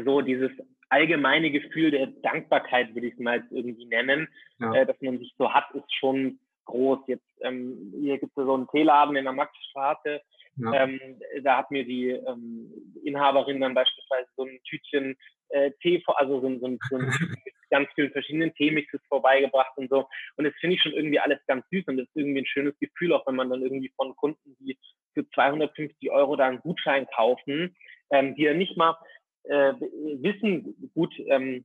so 0.04 0.20
dieses 0.20 0.50
allgemeine 0.88 1.50
Gefühl 1.50 1.90
der 1.90 2.08
Dankbarkeit, 2.08 2.94
würde 2.94 3.08
ich 3.08 3.14
es 3.14 3.20
mal 3.20 3.38
jetzt 3.38 3.52
irgendwie 3.52 3.86
nennen, 3.86 4.28
ja. 4.58 4.74
äh, 4.74 4.86
dass 4.86 5.00
man 5.00 5.18
sich 5.18 5.32
so 5.38 5.52
hat, 5.52 5.70
ist 5.74 5.94
schon 5.94 6.38
groß. 6.64 7.00
Jetzt 7.06 7.26
ähm, 7.40 7.92
hier 8.00 8.18
gibt 8.18 8.36
es 8.36 8.44
so 8.44 8.54
einen 8.54 8.68
Teeladen 8.68 9.16
in 9.16 9.24
der 9.24 9.32
Maxstraße. 9.32 10.20
Ja. 10.56 10.72
Ähm, 10.74 11.00
da 11.42 11.58
hat 11.58 11.70
mir 11.70 11.84
die 11.84 12.08
ähm, 12.10 12.72
Inhaberin 13.04 13.60
dann 13.60 13.74
beispielsweise 13.74 14.28
so 14.36 14.44
ein 14.44 14.58
Tütchen 14.68 15.16
äh, 15.50 15.70
Tee, 15.80 16.02
also 16.06 16.40
so, 16.40 16.58
so, 16.58 16.78
so 16.90 16.96
ein 16.96 17.10
ganz 17.70 17.88
vielen 17.94 18.12
verschiedenen 18.12 18.54
Teemixes 18.54 19.00
vorbeigebracht 19.08 19.76
und 19.76 19.88
so. 19.90 20.08
Und 20.36 20.44
das 20.44 20.54
finde 20.60 20.76
ich 20.76 20.82
schon 20.82 20.92
irgendwie 20.92 21.20
alles 21.20 21.38
ganz 21.46 21.64
süß 21.70 21.86
und 21.86 21.96
das 21.96 22.06
ist 22.06 22.16
irgendwie 22.16 22.42
ein 22.42 22.46
schönes 22.46 22.78
Gefühl, 22.78 23.12
auch 23.12 23.26
wenn 23.26 23.36
man 23.36 23.50
dann 23.50 23.62
irgendwie 23.62 23.92
von 23.96 24.14
Kunden, 24.16 24.56
die 24.60 24.78
für 25.14 25.28
250 25.30 26.10
Euro 26.10 26.36
da 26.36 26.46
einen 26.46 26.60
Gutschein 26.60 27.06
kaufen, 27.14 27.74
ähm, 28.10 28.34
die 28.34 28.42
ja 28.42 28.54
nicht 28.54 28.76
mal 28.76 28.96
äh, 29.44 29.72
wissen, 30.20 30.90
gut, 30.94 31.14
ähm, 31.26 31.64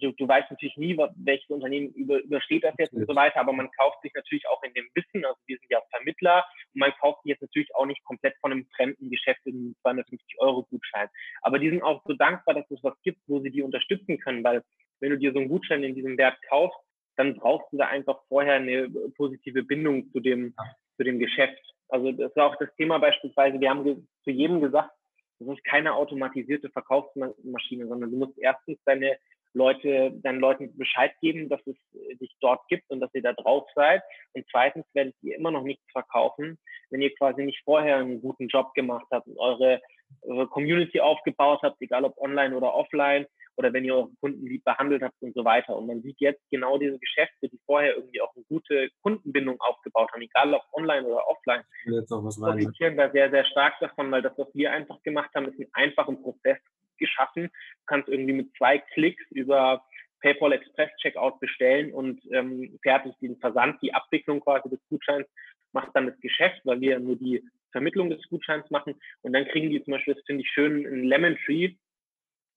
du, 0.00 0.12
du 0.12 0.28
weißt 0.28 0.50
natürlich 0.50 0.76
nie, 0.76 0.96
welches 1.16 1.48
Unternehmen 1.50 1.88
über, 1.94 2.20
übersteht 2.20 2.64
das 2.64 2.74
jetzt 2.78 2.92
und 2.92 3.06
so 3.06 3.14
weiter, 3.14 3.40
aber 3.40 3.52
man 3.52 3.70
kauft 3.72 4.02
sich 4.02 4.12
natürlich 4.14 4.46
auch 4.48 4.62
in 4.62 4.74
dem 4.74 4.88
Wissen, 4.94 5.24
also 5.24 5.38
wir 5.46 5.58
sind 5.58 5.70
ja 5.70 5.80
Vermittler 5.90 6.44
und 6.74 6.80
man 6.80 6.92
kauft 7.00 7.22
sich 7.22 7.30
jetzt 7.30 7.42
natürlich 7.42 7.74
auch 7.74 7.86
nicht 7.86 8.02
komplett 8.04 8.36
von 8.40 8.52
einem 8.52 8.66
fremden 8.76 9.10
Geschäft 9.10 9.40
in 9.44 9.54
einen 9.54 9.76
250 9.82 10.40
Euro 10.40 10.64
Gutschein. 10.64 11.08
Aber 11.42 11.58
die 11.58 11.70
sind 11.70 11.82
auch 11.82 12.02
so 12.06 12.14
dankbar, 12.14 12.54
dass 12.54 12.70
es 12.70 12.82
was 12.82 13.00
gibt, 13.02 13.20
wo 13.26 13.40
sie 13.40 13.50
die 13.50 13.62
unterstützen 13.62 14.18
können, 14.18 14.44
weil 14.44 14.62
wenn 15.00 15.10
du 15.10 15.18
dir 15.18 15.32
so 15.32 15.38
einen 15.38 15.48
Gutschein 15.48 15.82
in 15.82 15.94
diesem 15.94 16.16
Wert 16.18 16.36
kaufst, 16.48 16.78
dann 17.16 17.36
brauchst 17.36 17.72
du 17.72 17.76
da 17.76 17.88
einfach 17.88 18.20
vorher 18.28 18.54
eine 18.54 18.88
positive 19.16 19.62
Bindung 19.62 20.10
zu 20.12 20.20
dem, 20.20 20.54
zu 20.96 21.04
dem 21.04 21.18
Geschäft. 21.18 21.60
Also 21.88 22.10
das 22.12 22.34
war 22.36 22.46
auch 22.46 22.56
das 22.56 22.74
Thema 22.76 22.98
beispielsweise, 22.98 23.60
wir 23.60 23.68
haben 23.68 24.08
zu 24.24 24.30
jedem 24.30 24.60
gesagt, 24.60 24.90
das 25.38 25.58
ist 25.58 25.64
keine 25.64 25.94
automatisierte 25.94 26.70
Verkaufsmaschine, 26.70 27.86
sondern 27.86 28.10
du 28.10 28.16
musst 28.16 28.38
erstens 28.38 28.78
deine 28.84 29.18
Leute, 29.54 30.12
dann 30.22 30.40
Leuten 30.40 30.76
Bescheid 30.76 31.12
geben, 31.20 31.48
dass 31.48 31.60
es 31.66 31.76
äh, 31.94 32.16
dich 32.16 32.34
dort 32.40 32.66
gibt 32.68 32.88
und 32.90 33.00
dass 33.00 33.14
ihr 33.14 33.22
da 33.22 33.32
drauf 33.32 33.68
seid. 33.74 34.02
Und 34.32 34.46
zweitens 34.50 34.86
werdet 34.94 35.14
ihr 35.22 35.36
immer 35.36 35.50
noch 35.50 35.62
nichts 35.62 35.84
verkaufen, 35.92 36.58
wenn 36.90 37.02
ihr 37.02 37.14
quasi 37.14 37.44
nicht 37.44 37.62
vorher 37.64 37.96
einen 37.96 38.20
guten 38.20 38.48
Job 38.48 38.72
gemacht 38.74 39.06
habt 39.10 39.26
und 39.26 39.38
eure, 39.38 39.80
eure 40.22 40.46
Community 40.48 41.00
aufgebaut 41.00 41.60
habt, 41.62 41.80
egal 41.80 42.04
ob 42.04 42.16
online 42.18 42.56
oder 42.56 42.74
offline, 42.74 43.26
oder 43.56 43.72
wenn 43.72 43.84
ihr 43.84 43.94
eure 43.94 44.10
Kunden 44.20 44.46
lieb 44.46 44.64
behandelt 44.64 45.02
habt 45.02 45.20
und 45.20 45.34
so 45.34 45.44
weiter. 45.44 45.76
Und 45.76 45.86
man 45.86 46.02
sieht 46.02 46.20
jetzt 46.20 46.42
genau 46.50 46.78
diese 46.78 46.98
Geschäfte, 46.98 47.48
die 47.48 47.60
vorher 47.66 47.96
irgendwie 47.96 48.20
auch 48.20 48.34
eine 48.34 48.44
gute 48.44 48.88
Kundenbindung 49.02 49.60
aufgebaut 49.60 50.10
haben, 50.12 50.22
egal 50.22 50.54
ob 50.54 50.62
online 50.72 51.06
oder 51.06 51.26
offline, 51.28 51.62
jetzt 51.84 52.10
noch 52.10 52.24
was 52.24 52.40
profitieren 52.40 52.96
da 52.96 53.10
sehr, 53.10 53.30
sehr 53.30 53.44
stark 53.46 53.74
davon, 53.80 54.10
weil 54.10 54.22
das, 54.22 54.36
was 54.36 54.48
wir 54.54 54.72
einfach 54.72 55.02
gemacht 55.02 55.30
haben, 55.34 55.46
ist 55.46 55.58
einen 55.58 55.68
einfachen 55.72 56.22
Prozess 56.22 56.58
geschaffen. 57.02 57.44
Du 57.44 57.84
kannst 57.86 58.08
irgendwie 58.08 58.32
mit 58.32 58.56
zwei 58.56 58.78
Klicks 58.78 59.24
über 59.30 59.84
PayPal 60.22 60.52
Express 60.52 60.90
Checkout 61.00 61.38
bestellen 61.40 61.92
und 61.92 62.22
ähm, 62.32 62.78
fertig 62.82 63.12
den 63.20 63.36
Versand, 63.38 63.82
die 63.82 63.92
Abwicklung 63.92 64.40
quasi 64.40 64.70
des 64.70 64.80
Gutscheins 64.88 65.26
macht 65.72 65.90
dann 65.94 66.06
das 66.06 66.18
Geschäft, 66.20 66.60
weil 66.64 66.80
wir 66.80 66.98
nur 66.98 67.16
die 67.16 67.42
Vermittlung 67.72 68.10
des 68.10 68.22
Gutscheins 68.28 68.70
machen. 68.70 68.94
Und 69.22 69.32
dann 69.32 69.46
kriegen 69.48 69.70
die 69.70 69.82
zum 69.82 69.92
Beispiel, 69.92 70.14
das 70.14 70.24
finde 70.24 70.42
ich 70.42 70.50
schön, 70.50 70.86
ein 70.86 71.04
Lemon 71.04 71.36
Tree. 71.44 71.74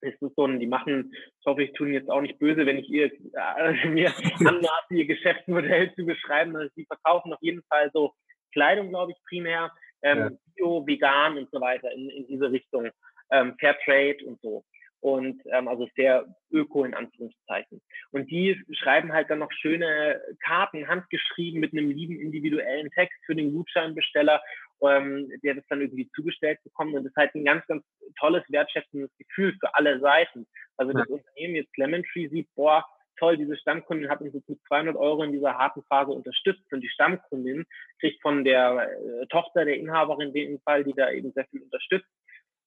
Das 0.02 0.12
ist 0.20 0.36
so 0.36 0.46
ein, 0.46 0.60
die 0.60 0.66
machen, 0.66 1.12
ich 1.40 1.46
hoffe, 1.46 1.62
ich 1.62 1.72
tue 1.72 1.88
jetzt 1.88 2.10
auch 2.10 2.20
nicht 2.20 2.38
böse, 2.38 2.66
wenn 2.66 2.78
ich 2.78 2.88
ihr, 2.88 3.06
äh, 3.06 3.86
mir 3.88 4.12
anmaße, 4.44 4.94
ihr 4.94 5.06
Geschäftsmodell 5.06 5.92
zu 5.94 6.04
beschreiben. 6.04 6.54
Also 6.54 6.70
sie 6.76 6.84
verkaufen 6.84 7.32
auf 7.32 7.42
jeden 7.42 7.62
Fall 7.64 7.90
so 7.92 8.12
Kleidung, 8.52 8.90
glaube 8.90 9.12
ich, 9.12 9.18
primär, 9.28 9.72
ähm, 10.02 10.18
ja. 10.18 10.30
Bio, 10.54 10.86
vegan 10.86 11.38
und 11.38 11.50
so 11.50 11.60
weiter 11.60 11.90
in, 11.92 12.08
in 12.10 12.26
diese 12.26 12.50
Richtung 12.50 12.90
ähm, 13.30 13.54
Fair 13.58 13.76
Trade 13.84 14.18
und 14.26 14.40
so. 14.40 14.64
Und 15.00 15.40
ähm, 15.52 15.68
also 15.68 15.88
sehr 15.94 16.26
öko 16.50 16.84
in 16.84 16.94
Anführungszeichen. 16.94 17.80
Und 18.12 18.30
die 18.30 18.60
schreiben 18.72 19.12
halt 19.12 19.30
dann 19.30 19.40
noch 19.40 19.52
schöne 19.52 20.20
Karten, 20.44 20.88
handgeschrieben 20.88 21.60
mit 21.60 21.72
einem 21.72 21.90
lieben 21.90 22.18
individuellen 22.18 22.90
Text 22.90 23.16
für 23.24 23.34
den 23.34 23.52
Gutscheinbesteller, 23.52 24.42
ähm, 24.82 25.30
der 25.44 25.54
das 25.54 25.64
dann 25.68 25.82
irgendwie 25.82 26.08
zugestellt 26.14 26.58
bekommt. 26.64 26.94
Und 26.94 27.04
das 27.04 27.10
ist 27.10 27.16
halt 27.16 27.34
ein 27.34 27.44
ganz, 27.44 27.64
ganz 27.66 27.84
tolles, 28.18 28.42
wertschätzendes 28.48 29.10
Gefühl 29.18 29.54
für 29.60 29.74
alle 29.74 30.00
Seiten. 30.00 30.46
Also 30.76 30.92
das 30.92 31.06
Unternehmen 31.06 31.56
jetzt 31.56 31.76
Lemon 31.76 32.02
Tree 32.12 32.28
sieht, 32.28 32.48
boah, 32.54 32.84
toll, 33.18 33.36
diese 33.36 33.56
Stammkundin 33.56 34.10
hat 34.10 34.20
uns 34.20 34.34
jetzt 34.34 34.48
mit 34.48 34.60
200 34.68 34.96
Euro 34.96 35.22
in 35.22 35.32
dieser 35.32 35.56
harten 35.56 35.82
Phase 35.84 36.12
unterstützt 36.12 36.72
und 36.72 36.80
die 36.80 36.88
Stammkundin 36.88 37.64
kriegt 38.00 38.20
von 38.22 38.44
der 38.44 38.90
äh, 38.90 39.26
Tochter 39.28 39.64
der 39.64 39.76
Inhaberin 39.76 40.28
in 40.28 40.34
dem 40.34 40.60
Fall, 40.60 40.84
die 40.84 40.92
da 40.94 41.10
eben 41.10 41.32
sehr 41.32 41.46
viel 41.46 41.62
unterstützt, 41.62 42.08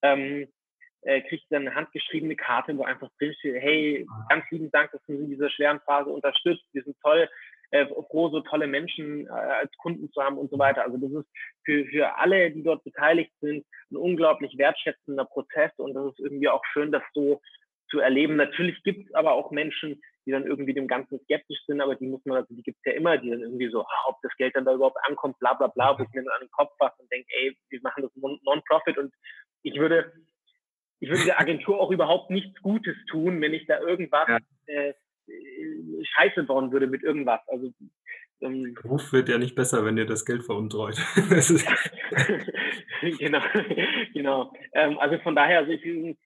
ähm, 0.02 0.48
äh, 1.02 1.22
kriegt 1.22 1.46
dann 1.50 1.68
eine 1.68 1.76
handgeschriebene 1.76 2.36
Karte, 2.36 2.78
wo 2.78 2.84
einfach 2.84 3.10
drin 3.18 3.34
steht, 3.40 3.62
hey, 3.62 4.06
ganz 4.30 4.46
lieben 4.52 4.72
Dank, 4.72 4.92
dass 4.92 5.02
du 5.06 5.14
in 5.14 5.30
dieser 5.30 5.50
schweren 5.50 5.80
Phase 5.82 6.10
unterstützt. 6.10 6.66
Wir 6.74 6.84
sind 6.84 6.98
toll, 7.02 7.30
äh, 7.72 7.86
froh, 7.86 8.30
so 8.30 8.42
tolle 8.42 8.68
Menschen 8.68 9.28
äh, 9.28 9.30
als 9.30 9.72
Kunden 9.78 10.12
zu 10.12 10.22
haben 10.22 10.38
und 10.38 10.50
so 10.52 10.58
weiter. 10.58 10.84
Also 10.84 10.98
das 10.98 11.12
ist 11.24 11.30
für, 11.64 11.86
für 11.86 12.18
alle, 12.18 12.52
die 12.52 12.64
dort 12.64 12.84
beteiligt 12.84 13.32
sind, 13.42 13.66
ein 13.92 13.96
unglaublich 13.96 14.58
wertschätzender 14.58 15.26
Prozess 15.26 15.72
und 15.78 15.94
das 15.94 16.12
ist 16.12 16.20
irgendwie 16.20 16.50
auch 16.50 16.64
schön, 16.74 16.92
das 16.92 17.04
so 17.14 17.42
zu 17.90 18.00
erleben. 18.00 18.36
Natürlich 18.36 18.82
gibt 18.84 19.08
es 19.08 19.14
aber 19.14 19.34
auch 19.34 19.52
Menschen, 19.52 20.02
die 20.25 20.32
dann 20.32 20.45
irgendwie 20.45 20.73
dem 20.73 20.88
Ganzen 20.88 21.19
skeptisch 21.21 21.60
sind, 21.65 21.82
aber 21.82 21.95
die 21.95 22.08
muss 22.08 22.23
man, 22.25 22.38
also 22.38 22.53
die 22.53 22.63
gibt 22.63 22.77
es 22.84 22.91
ja 22.91 22.97
immer, 22.97 23.17
die 23.17 23.29
dann 23.29 23.41
irgendwie 23.41 23.69
so, 23.69 23.82
ah, 23.82 24.05
ob 24.08 24.17
das 24.21 24.36
Geld 24.38 24.55
dann 24.55 24.65
da 24.65 24.73
überhaupt 24.73 24.97
ankommt, 25.08 25.39
bla 25.39 25.53
bla 25.53 25.67
bla, 25.67 25.97
wo 25.97 26.03
ich 26.03 26.10
mir 26.13 26.23
dann 26.23 26.34
an 26.34 26.41
den 26.41 26.51
Kopf 26.51 26.75
fasse 26.77 27.01
und 27.01 27.12
denke, 27.12 27.27
ey, 27.32 27.58
wir 27.69 27.79
machen 27.82 28.03
das 28.03 28.12
Non-Profit 28.15 28.97
und 28.97 29.13
ich 29.63 29.75
würde 29.79 30.12
ich 31.01 31.10
würde 31.10 31.23
der 31.23 31.39
Agentur 31.39 31.79
auch 31.79 31.91
überhaupt 31.91 32.29
nichts 32.29 32.62
Gutes 32.62 32.95
tun, 33.10 33.41
wenn 33.41 33.53
ich 33.53 33.65
da 33.67 33.79
irgendwas 33.79 34.27
ja. 34.27 34.38
äh, 34.65 34.93
scheiße 36.03 36.43
bauen 36.43 36.71
würde 36.71 36.88
mit 36.88 37.03
irgendwas. 37.03 37.39
Also 37.47 37.71
ähm, 38.41 38.75
Ruf 38.84 39.12
wird 39.12 39.30
ja 39.30 39.38
nicht 39.38 39.56
besser, 39.56 39.86
wenn 39.86 39.97
ihr 39.97 40.06
das 40.06 40.25
Geld 40.25 40.43
veruntreut. 40.43 40.97
genau, 43.19 43.41
genau. 44.13 44.52
Ähm, 44.73 44.97
also 44.99 45.17
von 45.19 45.36
daher, 45.36 45.60
also 45.60 45.71
ich, 45.71 45.82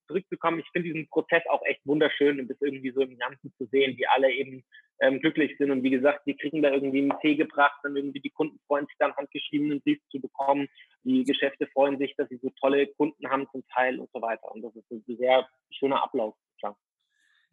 zurückzukommen, 0.07 0.59
ich 0.59 0.69
finde 0.71 0.89
diesen 0.89 1.07
Prozess 1.09 1.43
auch 1.49 1.61
echt 1.65 1.85
wunderschön 1.85 2.39
und 2.39 2.49
das 2.49 2.61
irgendwie 2.61 2.91
so 2.91 3.01
im 3.01 3.17
Ganzen 3.17 3.53
zu 3.57 3.65
sehen, 3.65 3.97
wie 3.97 4.07
alle 4.07 4.31
eben 4.31 4.63
ähm, 4.99 5.19
glücklich 5.19 5.55
sind. 5.57 5.71
Und 5.71 5.83
wie 5.83 5.89
gesagt, 5.89 6.21
die 6.25 6.35
kriegen 6.35 6.61
da 6.61 6.71
irgendwie 6.71 7.01
einen 7.01 7.19
Tee 7.21 7.35
gebracht, 7.35 7.79
dann 7.83 7.95
irgendwie 7.95 8.21
die 8.21 8.29
Kunden 8.29 8.59
freuen 8.67 8.85
sich 8.85 8.95
dann 8.99 9.15
handgeschriebenen 9.15 9.81
Brief 9.81 9.99
zu 10.09 10.19
bekommen. 10.19 10.67
Die 11.03 11.23
Geschäfte 11.23 11.67
freuen 11.67 11.97
sich, 11.97 12.15
dass 12.15 12.29
sie 12.29 12.39
so 12.41 12.51
tolle 12.59 12.87
Kunden 12.87 13.29
haben 13.29 13.47
zum 13.51 13.63
Teil 13.73 13.99
und 13.99 14.09
so 14.13 14.21
weiter. 14.21 14.51
Und 14.51 14.61
das 14.61 14.75
ist 14.75 14.89
ein 14.91 15.03
sehr 15.07 15.47
schöner 15.71 16.03
Ablauf. 16.03 16.35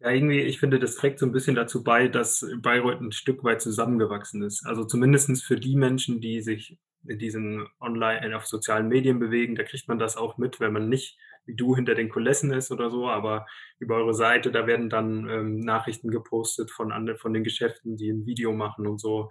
Ja, 0.01 0.09
irgendwie, 0.09 0.41
ich 0.41 0.59
finde, 0.59 0.79
das 0.79 0.95
trägt 0.95 1.19
so 1.19 1.27
ein 1.27 1.31
bisschen 1.31 1.55
dazu 1.55 1.83
bei, 1.83 2.07
dass 2.07 2.43
Bayreuth 2.57 3.01
ein 3.01 3.11
Stück 3.11 3.43
weit 3.43 3.61
zusammengewachsen 3.61 4.41
ist. 4.41 4.65
Also 4.65 4.83
zumindestens 4.83 5.43
für 5.43 5.57
die 5.57 5.75
Menschen, 5.75 6.21
die 6.21 6.41
sich 6.41 6.79
in 7.05 7.19
diesen 7.19 7.67
online 7.79 8.35
auf 8.35 8.47
sozialen 8.47 8.87
Medien 8.87 9.19
bewegen, 9.19 9.55
da 9.55 9.63
kriegt 9.63 9.87
man 9.87 9.99
das 9.99 10.17
auch 10.17 10.37
mit, 10.39 10.59
wenn 10.59 10.73
man 10.73 10.89
nicht 10.89 11.19
wie 11.45 11.55
du 11.55 11.75
hinter 11.75 11.95
den 11.95 12.09
Kulissen 12.09 12.51
ist 12.51 12.71
oder 12.71 12.89
so, 12.89 13.09
aber 13.09 13.45
über 13.79 13.95
eure 13.95 14.13
Seite, 14.13 14.51
da 14.51 14.67
werden 14.67 14.89
dann 14.89 15.27
ähm, 15.29 15.59
Nachrichten 15.59 16.09
gepostet 16.09 16.71
von 16.71 16.91
anderen, 16.91 17.19
von 17.19 17.33
den 17.33 17.43
Geschäften, 17.43 17.97
die 17.97 18.11
ein 18.11 18.25
Video 18.25 18.53
machen 18.53 18.87
und 18.87 18.99
so 18.99 19.29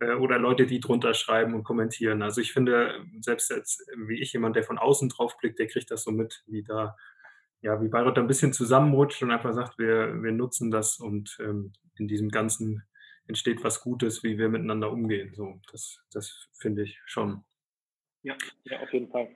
äh, 0.00 0.12
oder 0.14 0.38
Leute, 0.38 0.66
die 0.66 0.80
drunter 0.80 1.14
schreiben 1.14 1.54
und 1.54 1.64
kommentieren. 1.64 2.22
Also 2.22 2.40
ich 2.40 2.52
finde, 2.52 3.04
selbst 3.20 3.52
als 3.52 3.86
wie 4.06 4.20
ich 4.20 4.32
jemand, 4.32 4.56
der 4.56 4.64
von 4.64 4.78
außen 4.78 5.08
drauf 5.10 5.36
blickt, 5.38 5.58
der 5.58 5.66
kriegt 5.68 5.90
das 5.90 6.02
so 6.02 6.12
mit, 6.12 6.42
wie 6.46 6.62
da 6.62 6.96
ja, 7.62 7.80
wie 7.80 7.88
Bayreuth 7.88 8.18
ein 8.18 8.26
bisschen 8.26 8.52
zusammenrutscht 8.52 9.22
und 9.22 9.30
einfach 9.30 9.52
sagt, 9.52 9.78
wir, 9.78 10.22
wir 10.22 10.32
nutzen 10.32 10.70
das 10.70 10.98
und 10.98 11.36
ähm, 11.40 11.72
in 11.98 12.08
diesem 12.08 12.30
Ganzen 12.30 12.82
entsteht 13.26 13.62
was 13.62 13.80
Gutes, 13.80 14.22
wie 14.22 14.38
wir 14.38 14.48
miteinander 14.48 14.90
umgehen. 14.90 15.34
So, 15.34 15.60
das, 15.70 16.00
das 16.12 16.48
finde 16.58 16.82
ich 16.82 16.98
schon. 17.04 17.44
Ja, 18.22 18.36
ja, 18.64 18.80
auf 18.80 18.92
jeden 18.92 19.08
Fall. 19.08 19.28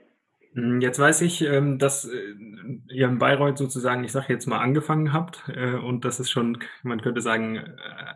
Hm, 0.54 0.80
jetzt 0.80 1.00
weiß 1.00 1.22
ich, 1.22 1.42
ähm, 1.42 1.78
dass 1.78 2.04
äh, 2.04 2.34
ihr 2.88 3.08
in 3.08 3.18
Bayreuth 3.18 3.58
sozusagen, 3.58 4.04
ich 4.04 4.12
sage 4.12 4.32
jetzt 4.32 4.46
mal, 4.46 4.60
angefangen 4.60 5.12
habt 5.12 5.42
äh, 5.48 5.74
und 5.74 6.04
dass 6.04 6.20
es 6.20 6.30
schon, 6.30 6.58
man 6.84 7.02
könnte 7.02 7.20
sagen, 7.20 7.56
äh, 7.56 7.72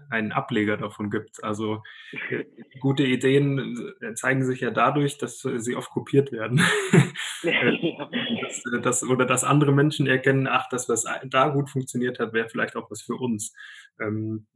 einen 0.09 0.31
Ableger 0.31 0.77
davon 0.77 1.11
gibt. 1.11 1.43
Also 1.43 1.83
gute 2.81 3.03
Ideen 3.05 3.93
zeigen 4.15 4.45
sich 4.45 4.61
ja 4.61 4.71
dadurch, 4.71 5.19
dass 5.19 5.41
sie 5.41 5.75
oft 5.75 5.91
kopiert 5.91 6.31
werden. 6.31 6.61
das, 7.43 8.63
das, 8.83 9.03
oder 9.03 9.27
dass 9.27 9.43
andere 9.43 9.73
Menschen 9.73 10.07
erkennen, 10.07 10.47
ach, 10.47 10.69
das, 10.71 10.89
was 10.89 11.07
da 11.25 11.49
gut 11.49 11.71
funktioniert 11.71 12.21
hat, 12.21 12.33
wäre 12.33 12.49
vielleicht 12.49 12.77
auch 12.77 12.89
was 12.91 13.03
für 13.03 13.15
uns. 13.15 13.53
Ähm, 14.01 14.47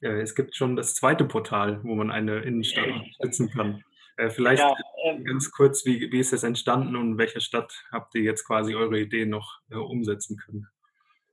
es 0.00 0.36
gibt 0.36 0.54
schon 0.54 0.76
das 0.76 0.94
zweite 0.94 1.24
Portal, 1.24 1.80
wo 1.82 1.96
man 1.96 2.12
eine 2.12 2.38
Innenstadt 2.38 2.86
unterstützen 2.86 3.50
kann. 3.50 3.82
Äh, 4.18 4.30
vielleicht 4.30 4.60
ja, 4.60 4.74
ähm, 5.04 5.24
ganz 5.24 5.50
kurz, 5.52 5.86
wie, 5.86 6.10
wie 6.10 6.18
ist 6.18 6.32
das 6.32 6.42
entstanden 6.42 6.96
und 6.96 7.12
in 7.12 7.18
welcher 7.18 7.40
Stadt 7.40 7.72
habt 7.92 8.14
ihr 8.16 8.22
jetzt 8.22 8.44
quasi 8.44 8.74
eure 8.74 8.98
Idee 8.98 9.26
noch 9.26 9.60
äh, 9.70 9.76
umsetzen 9.76 10.36
können? 10.36 10.66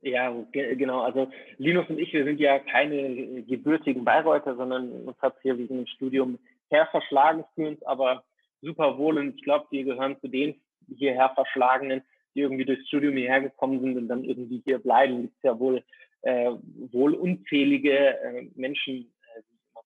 Ja, 0.02 0.32
genau. 0.54 1.02
Also 1.02 1.32
Linus 1.58 1.90
und 1.90 1.98
ich, 1.98 2.14
wir 2.14 2.26
sind 2.26 2.40
ja 2.40 2.60
keine 2.60 3.42
gebürtigen 3.42 4.06
Bayreuther, 4.06 4.56
sondern 4.56 4.92
uns 4.92 5.20
hat 5.20 5.36
hier 5.42 5.58
wegen 5.58 5.78
dem 5.78 5.88
Studium 5.88 6.38
her 6.70 6.88
verschlagen, 6.92 7.44
fühlen 7.56 7.74
uns 7.74 7.84
aber 7.84 8.24
super 8.62 9.00
wohl 9.00 9.18
und 9.18 9.36
ich 9.36 9.44
glaube, 9.44 9.66
wir 9.72 9.84
gehören 9.84 10.20
zu 10.22 10.28
den 10.28 10.54
hierher 10.96 11.32
Verschlagenen, 11.34 12.04
die 12.36 12.42
irgendwie 12.42 12.66
durchs 12.66 12.88
Studium 12.88 13.18
hierher 13.18 13.42
gekommen 13.42 13.82
sind 13.82 13.98
und 13.98 14.08
dann 14.08 14.24
irgendwie 14.24 14.62
hier 14.64 14.78
bleiben. 14.78 15.16
Es 15.16 15.22
gibt 15.22 15.44
ja 15.44 15.58
wohl, 15.58 15.84
äh, 16.22 16.52
wohl 16.92 17.16
unzählige 17.16 18.20
äh, 18.20 18.48
Menschen, 18.54 19.12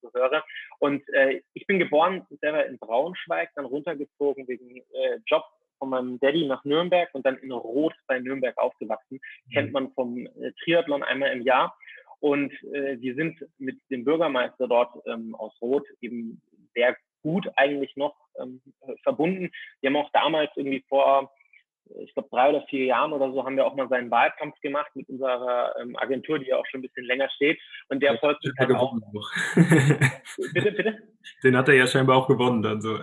so 0.02 0.12
höre. 0.14 0.44
Und 0.80 1.08
äh, 1.14 1.42
ich 1.54 1.68
bin 1.68 1.80
geboren 1.80 2.26
selber 2.42 2.66
in 2.66 2.78
Braunschweig, 2.78 3.50
dann 3.56 3.66
runtergezogen 3.66 4.48
wegen 4.48 4.78
äh, 4.78 5.20
Job 5.26 5.44
von 5.80 5.90
meinem 5.90 6.20
Daddy 6.20 6.46
nach 6.46 6.64
Nürnberg 6.66 7.10
und 7.14 7.26
dann 7.26 7.38
in 7.38 7.52
Rot 7.52 7.94
bei 8.08 8.20
Nürnberg 8.20 8.58
aufgewachsen. 8.58 9.20
Mhm. 9.46 9.54
Kennt 9.54 9.72
man 9.72 9.92
vom 9.94 10.26
äh, 10.26 10.52
Triathlon 10.64 11.04
einmal 11.04 11.32
im 11.32 11.42
Jahr. 11.42 11.78
Und 12.20 12.52
äh, 12.74 13.00
wir 13.00 13.16
sind 13.16 13.44
mit 13.58 13.80
dem 13.90 14.04
Bürgermeister 14.04 14.68
dort 14.68 14.94
ähm, 15.08 15.36
aus 15.36 15.54
Rot 15.62 15.88
eben 16.02 16.42
sehr 16.76 16.98
gut 17.24 17.50
eigentlich 17.56 17.96
noch 17.96 18.16
ähm, 18.40 18.62
verbunden. 19.04 19.52
Wir 19.82 19.90
haben 19.90 19.98
auch 19.98 20.12
damals 20.12 20.52
irgendwie 20.56 20.84
vor 20.88 21.32
ich 22.04 22.14
glaube, 22.14 22.30
drei 22.32 22.50
oder 22.50 22.62
vier 22.70 22.86
Jahren 22.86 23.14
oder 23.14 23.32
so 23.32 23.44
haben 23.44 23.56
wir 23.56 23.66
auch 23.66 23.76
mal 23.76 23.90
seinen 23.90 24.12
Wahlkampf 24.12 24.60
gemacht 24.62 24.92
mit 24.96 25.10
unserer 25.10 25.74
ähm, 25.82 25.96
Agentur, 25.98 26.40
die 26.40 26.48
ja 26.48 26.58
auch 26.58 26.66
schon 26.68 26.80
ein 26.80 26.84
bisschen 26.84 27.06
länger 27.06 27.30
steht. 27.36 27.60
Und 27.90 28.02
der 28.02 28.18
folgt 28.20 28.46
uns 28.46 28.56
halt 28.60 28.76
auch. 28.76 28.94
bitte, 30.54 30.72
bitte? 30.72 30.98
Den 31.44 31.58
hat 31.58 31.68
er 31.68 31.76
ja 31.76 31.88
scheinbar 31.88 32.18
auch 32.18 32.28
gewonnen 32.28 32.62
dann 32.62 32.82
so. 32.82 33.00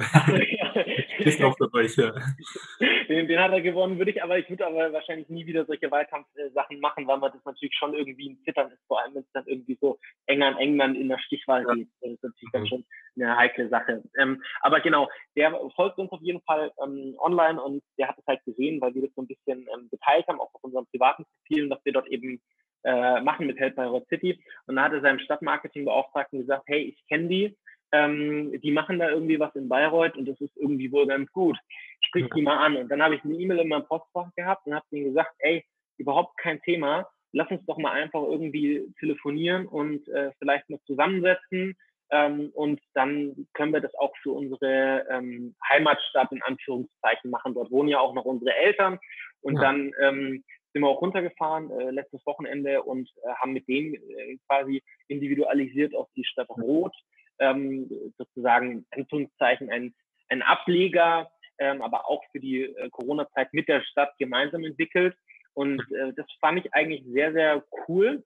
Ist 1.18 1.42
auch 1.42 1.56
dabei, 1.56 1.86
ja. 1.96 2.12
Den, 3.08 3.28
den, 3.28 3.38
hat 3.38 3.52
er 3.52 3.60
gewonnen, 3.60 3.98
würde 3.98 4.10
ich, 4.10 4.20
aber 4.20 4.36
ich 4.36 4.50
würde 4.50 4.66
aber 4.66 4.92
wahrscheinlich 4.92 5.28
nie 5.28 5.46
wieder 5.46 5.64
solche 5.64 5.88
Wahlkampfsachen 5.88 6.80
machen, 6.80 7.06
weil 7.06 7.18
man 7.18 7.30
das 7.30 7.44
natürlich 7.44 7.76
schon 7.76 7.94
irgendwie 7.94 8.30
ein 8.30 8.38
Zittern 8.44 8.72
ist, 8.72 8.82
vor 8.88 9.00
allem 9.00 9.14
wenn 9.14 9.22
es 9.22 9.30
dann 9.32 9.46
irgendwie 9.46 9.78
so 9.80 9.96
eng 10.26 10.42
an 10.42 10.56
England 10.56 10.98
in 10.98 11.08
der 11.08 11.18
Stichwahl 11.18 11.64
ja. 11.68 11.74
geht. 11.74 11.88
Das 12.00 12.10
ist 12.10 12.22
natürlich 12.24 12.42
mhm. 12.42 12.52
dann 12.52 12.66
schon 12.66 12.84
eine 13.14 13.36
heikle 13.36 13.68
Sache. 13.68 14.02
Ähm, 14.18 14.42
aber 14.60 14.80
genau, 14.80 15.08
der 15.36 15.52
folgt 15.76 15.98
uns 15.98 16.10
auf 16.10 16.20
jeden 16.20 16.40
Fall 16.42 16.72
ähm, 16.82 17.14
online 17.18 17.62
und 17.62 17.82
der 17.96 18.08
hat 18.08 18.18
es 18.18 18.26
halt 18.26 18.44
gesehen, 18.44 18.80
weil 18.80 18.92
wir 18.94 19.02
das 19.02 19.14
so 19.14 19.22
ein 19.22 19.28
bisschen 19.28 19.68
ähm, 19.72 19.88
geteilt 19.90 20.26
haben, 20.26 20.40
auch 20.40 20.52
auf 20.52 20.64
unseren 20.64 20.86
privaten 20.86 21.24
Profilen, 21.24 21.70
dass 21.70 21.84
wir 21.84 21.92
dort 21.92 22.08
eben 22.08 22.40
äh, 22.84 23.20
machen 23.20 23.46
mit 23.46 23.58
Help 23.58 23.76
by 23.76 23.82
Road 23.82 24.06
City. 24.08 24.40
Und 24.66 24.76
da 24.76 24.84
hat 24.84 24.92
er 24.92 25.00
seinem 25.00 25.18
Stadtmarketingbeauftragten 25.18 26.40
gesagt, 26.40 26.64
hey, 26.66 26.82
ich 26.82 27.06
kenne 27.08 27.28
die, 27.28 27.56
ähm, 27.96 28.60
die 28.60 28.70
machen 28.70 28.98
da 28.98 29.10
irgendwie 29.10 29.38
was 29.40 29.54
in 29.54 29.68
Bayreuth 29.68 30.16
und 30.16 30.26
das 30.26 30.40
ist 30.40 30.56
irgendwie 30.56 30.90
wohl 30.92 31.06
ganz 31.06 31.30
gut. 31.32 31.58
Sprich 32.00 32.26
die 32.34 32.42
mal 32.42 32.58
an. 32.58 32.76
Und 32.76 32.88
dann 32.88 33.02
habe 33.02 33.14
ich 33.14 33.24
eine 33.24 33.34
E-Mail 33.34 33.60
in 33.60 33.68
meinem 33.68 33.86
Postfach 33.86 34.28
gehabt 34.36 34.66
und 34.66 34.74
habe 34.74 34.84
ihnen 34.90 35.06
gesagt, 35.06 35.32
ey, 35.38 35.64
überhaupt 35.98 36.36
kein 36.38 36.60
Thema. 36.62 37.08
Lass 37.32 37.50
uns 37.50 37.64
doch 37.66 37.78
mal 37.78 37.92
einfach 37.92 38.22
irgendwie 38.22 38.86
telefonieren 39.00 39.66
und 39.66 40.06
äh, 40.08 40.30
vielleicht 40.38 40.68
mal 40.68 40.80
zusammensetzen. 40.86 41.76
Ähm, 42.10 42.50
und 42.54 42.80
dann 42.94 43.48
können 43.54 43.72
wir 43.72 43.80
das 43.80 43.94
auch 43.96 44.14
für 44.22 44.30
unsere 44.30 45.06
ähm, 45.10 45.56
Heimatstadt 45.68 46.30
in 46.30 46.42
Anführungszeichen 46.42 47.30
machen. 47.30 47.54
Dort 47.54 47.70
wohnen 47.70 47.88
ja 47.88 47.98
auch 47.98 48.14
noch 48.14 48.24
unsere 48.24 48.54
Eltern. 48.54 48.98
Und 49.40 49.56
ja. 49.56 49.62
dann 49.62 49.92
ähm, 50.00 50.44
sind 50.72 50.82
wir 50.82 50.88
auch 50.88 51.00
runtergefahren 51.00 51.70
äh, 51.70 51.90
letztes 51.90 52.24
Wochenende 52.26 52.82
und 52.82 53.08
äh, 53.24 53.34
haben 53.40 53.52
mit 53.52 53.66
denen 53.66 53.94
äh, 53.94 54.38
quasi 54.46 54.82
individualisiert 55.08 55.94
auf 55.94 56.08
die 56.14 56.24
Stadt 56.24 56.48
Rot 56.50 56.94
ähm, 57.38 57.88
sozusagen 58.18 58.86
Anführungszeichen 58.90 59.70
ein, 59.70 59.94
ein 60.28 60.42
Ableger, 60.42 61.30
ähm, 61.58 61.82
aber 61.82 62.08
auch 62.08 62.22
für 62.32 62.40
die 62.40 62.62
äh, 62.62 62.90
Corona-Zeit 62.90 63.52
mit 63.52 63.68
der 63.68 63.82
Stadt 63.82 64.16
gemeinsam 64.18 64.64
entwickelt. 64.64 65.16
Und 65.54 65.80
äh, 65.92 66.12
das 66.14 66.26
fand 66.40 66.64
ich 66.64 66.74
eigentlich 66.74 67.02
sehr, 67.06 67.32
sehr 67.32 67.64
cool, 67.88 68.22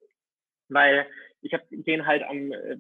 weil 0.68 1.07
ich 1.42 1.53
habe 1.53 1.64
den 1.70 2.07
halt 2.07 2.23
am 2.23 2.53
äh, 2.53 2.77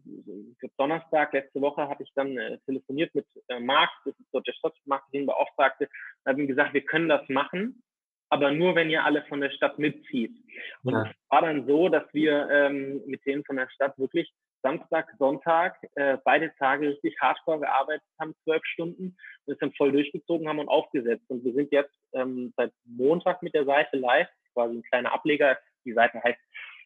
Donnerstag 0.76 1.32
letzte 1.32 1.60
Woche 1.60 1.88
hatte 1.88 2.02
ich 2.02 2.12
dann 2.14 2.36
äh, 2.36 2.58
telefoniert 2.66 3.14
mit 3.14 3.26
äh, 3.48 3.60
Marc, 3.60 3.90
das 4.04 4.18
ist 4.18 4.28
dort 4.32 4.46
der 4.46 4.52
Stadtmarketingbeauftragte, 4.52 5.84
und 5.84 6.30
habe 6.30 6.40
ihm 6.42 6.48
gesagt, 6.48 6.74
wir 6.74 6.84
können 6.84 7.08
das 7.08 7.26
machen, 7.28 7.82
aber 8.28 8.52
nur 8.52 8.74
wenn 8.74 8.90
ihr 8.90 9.04
alle 9.04 9.24
von 9.24 9.40
der 9.40 9.50
Stadt 9.50 9.78
mitzieht. 9.78 10.36
Und 10.82 10.94
es 10.94 11.08
war 11.28 11.42
dann 11.42 11.66
so, 11.66 11.88
dass 11.88 12.04
wir 12.12 12.48
ähm, 12.50 13.02
mit 13.06 13.24
denen 13.26 13.44
von 13.44 13.56
der 13.56 13.68
Stadt 13.70 13.98
wirklich 13.98 14.32
Samstag, 14.62 15.08
Sonntag, 15.18 15.76
äh, 15.94 16.18
beide 16.24 16.54
Tage 16.56 16.88
richtig 16.88 17.16
hardcore 17.20 17.60
gearbeitet 17.60 18.06
haben, 18.20 18.34
zwölf 18.44 18.62
Stunden 18.64 19.16
und 19.46 19.52
es 19.52 19.58
dann 19.58 19.72
voll 19.72 19.92
durchgezogen 19.92 20.48
haben 20.48 20.58
und 20.58 20.68
aufgesetzt. 20.68 21.24
Und 21.28 21.44
wir 21.44 21.52
sind 21.52 21.72
jetzt 21.72 21.94
ähm, 22.12 22.52
seit 22.56 22.72
Montag 22.84 23.42
mit 23.42 23.54
der 23.54 23.64
Seite 23.64 23.96
live, 23.96 24.28
quasi 24.54 24.76
ein 24.76 24.82
kleiner 24.82 25.12
Ableger. 25.12 25.58
Die 25.84 25.92
Seite 25.92 26.22
heißt 26.22 26.40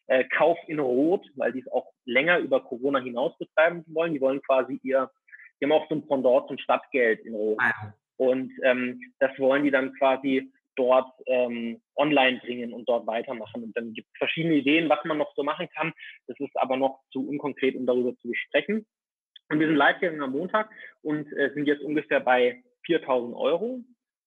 äh, 0.07 0.23
Kauf 0.25 0.57
in 0.67 0.79
Rot, 0.79 1.25
weil 1.35 1.51
die 1.51 1.59
es 1.59 1.71
auch 1.71 1.91
länger 2.05 2.39
über 2.39 2.61
Corona 2.61 2.99
hinaus 2.99 3.37
betreiben 3.37 3.83
wollen. 3.87 4.13
Die 4.13 4.21
wollen 4.21 4.41
quasi 4.41 4.79
ihr, 4.83 5.11
die 5.59 5.65
haben 5.65 5.71
auch 5.71 5.87
so 5.89 5.95
ein 5.95 6.07
Pendant 6.07 6.47
zum 6.47 6.57
Stadtgeld 6.57 7.21
in 7.25 7.35
Rot. 7.35 7.59
Ah 7.61 7.93
und 8.17 8.51
ähm, 8.63 9.01
das 9.19 9.37
wollen 9.39 9.63
die 9.63 9.71
dann 9.71 9.93
quasi 9.95 10.51
dort 10.75 11.11
ähm, 11.25 11.81
online 11.95 12.39
bringen 12.39 12.73
und 12.73 12.87
dort 12.87 13.07
weitermachen. 13.07 13.63
Und 13.63 13.77
dann 13.77 13.93
gibt 13.93 14.07
es 14.11 14.17
verschiedene 14.17 14.55
Ideen, 14.55 14.89
was 14.89 15.03
man 15.05 15.17
noch 15.17 15.33
so 15.35 15.43
machen 15.43 15.67
kann. 15.75 15.93
Das 16.27 16.39
ist 16.39 16.55
aber 16.55 16.77
noch 16.77 17.01
zu 17.11 17.27
unkonkret, 17.27 17.75
um 17.75 17.85
darüber 17.85 18.15
zu 18.17 18.27
besprechen. 18.27 18.85
Und 19.49 19.59
wir 19.59 19.67
sind 19.67 19.75
live 19.75 19.99
gegangen 19.99 20.21
am 20.21 20.31
Montag 20.31 20.69
und 21.01 21.31
äh, 21.33 21.51
sind 21.53 21.67
jetzt 21.67 21.83
ungefähr 21.83 22.19
bei 22.19 22.63
4.000 22.87 23.35
Euro 23.35 23.81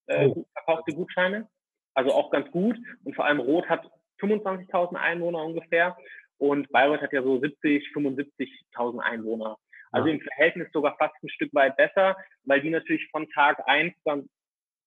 äh, 0.06 0.26
oh. 0.26 0.46
verkaufte 0.52 0.94
Gutscheine. 0.94 1.48
Also 1.94 2.12
auch 2.12 2.30
ganz 2.30 2.50
gut. 2.50 2.78
Und 3.04 3.14
vor 3.14 3.24
allem 3.24 3.40
Rot 3.40 3.68
hat 3.68 3.90
25.000 4.20 4.94
Einwohner 4.94 5.44
ungefähr 5.44 5.96
und 6.38 6.70
Bayreuth 6.70 7.02
hat 7.02 7.12
ja 7.12 7.22
so 7.22 7.40
70, 7.40 7.88
75.000 7.94 9.00
Einwohner. 9.00 9.58
Also 9.90 10.08
im 10.08 10.20
Verhältnis 10.20 10.68
sogar 10.72 10.96
fast 10.98 11.14
ein 11.22 11.30
Stück 11.30 11.52
weit 11.54 11.76
besser, 11.76 12.16
weil 12.44 12.60
die 12.60 12.70
natürlich 12.70 13.08
von 13.10 13.28
Tag 13.30 13.62
eins 13.66 13.94
dann 14.04 14.28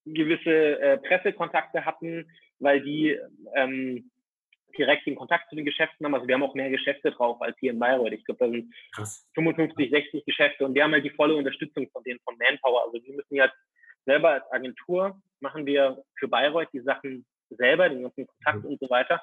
gewisse 0.06 0.80
äh, 0.80 0.98
Pressekontakte 0.98 1.86
hatten, 1.86 2.30
weil 2.60 2.82
die 2.82 3.18
ähm, 3.56 4.12
direkt 4.78 5.06
den 5.06 5.16
Kontakt 5.16 5.50
zu 5.50 5.56
den 5.56 5.66
Geschäften 5.66 6.06
haben. 6.06 6.16
Also 6.16 6.28
wir 6.28 6.36
haben 6.36 6.44
auch 6.44 6.56
mehr 6.56 6.70
Geschäfte 6.70 7.12
drauf 7.12 7.42
als 7.42 7.58
hier 7.60 7.72
in 7.72 7.80
Bayreuth. 7.80 8.14
Ich 8.14 8.26
glaube, 8.26 8.46
da 8.46 8.52
sind 8.52 8.74
Krass. 8.94 9.28
55, 9.36 9.90
60 9.90 10.26
Geschäfte 10.26 10.66
und 10.66 10.74
wir 10.74 10.84
haben 10.84 10.94
halt 10.94 11.06
die 11.06 11.10
volle 11.10 11.36
Unterstützung 11.36 11.90
von 11.92 12.04
denen 12.04 12.20
von 12.24 12.38
Manpower. 12.38 12.86
Also 12.86 13.06
wir 13.06 13.16
müssen 13.16 13.36
jetzt 13.36 13.56
selber 14.06 14.32
als 14.32 14.52
Agentur 14.52 15.22
machen 15.42 15.66
wir 15.66 16.04
für 16.18 16.28
Bayreuth 16.28 16.70
die 16.74 16.82
Sachen 16.82 17.26
selber, 17.50 17.90
den 17.90 18.04
ganzen 18.04 18.28
Kontakt 18.28 18.64
mhm. 18.64 18.72
und 18.72 18.80
so 18.80 18.90
weiter. 18.90 19.22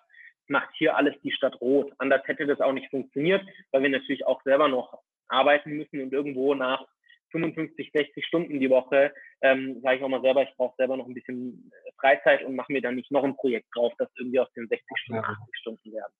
Macht 0.49 0.71
hier 0.77 0.97
alles 0.97 1.15
die 1.23 1.33
Stadt 1.33 1.61
rot. 1.61 1.93
Anders 1.99 2.23
hätte 2.27 2.47
das 2.47 2.61
auch 2.61 2.73
nicht 2.73 2.91
funktioniert, 2.91 3.47
weil 3.71 3.83
wir 3.83 3.91
natürlich 3.91 4.27
auch 4.27 4.43
selber 4.43 4.69
noch 4.69 4.99
arbeiten 5.29 5.73
müssen 5.73 6.01
und 6.01 6.13
irgendwo 6.13 6.55
nach 6.55 6.87
55, 7.31 7.91
60 7.93 8.27
Stunden 8.27 8.61
die 8.61 8.71
Woche, 8.71 9.13
ähm, 9.43 9.81
sage 9.83 9.99
ich 9.99 10.03
auch 10.03 10.09
mal 10.09 10.23
selber, 10.23 10.43
ich 10.43 10.55
brauche 10.57 10.77
selber 10.77 10.97
noch 10.97 11.07
ein 11.07 11.15
bisschen 11.15 11.71
äh, 11.85 11.93
Freizeit 12.01 12.45
und 12.45 12.57
mache 12.57 12.73
mir 12.73 12.83
dann 12.83 12.97
nicht 12.97 13.11
noch 13.11 13.25
ein 13.25 13.37
Projekt 13.37 13.69
drauf, 13.75 13.93
das 13.99 14.09
irgendwie 14.19 14.41
aus 14.41 14.53
den 14.55 14.69
60 14.69 14.87
Stunden 14.97 15.25
80 15.25 15.57
Stunden 15.61 15.93
werden. 15.93 16.13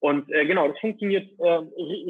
Und 0.00 0.30
äh, 0.30 0.46
genau, 0.46 0.68
das 0.68 0.78
funktioniert 0.78 1.28
äh, 1.40 1.60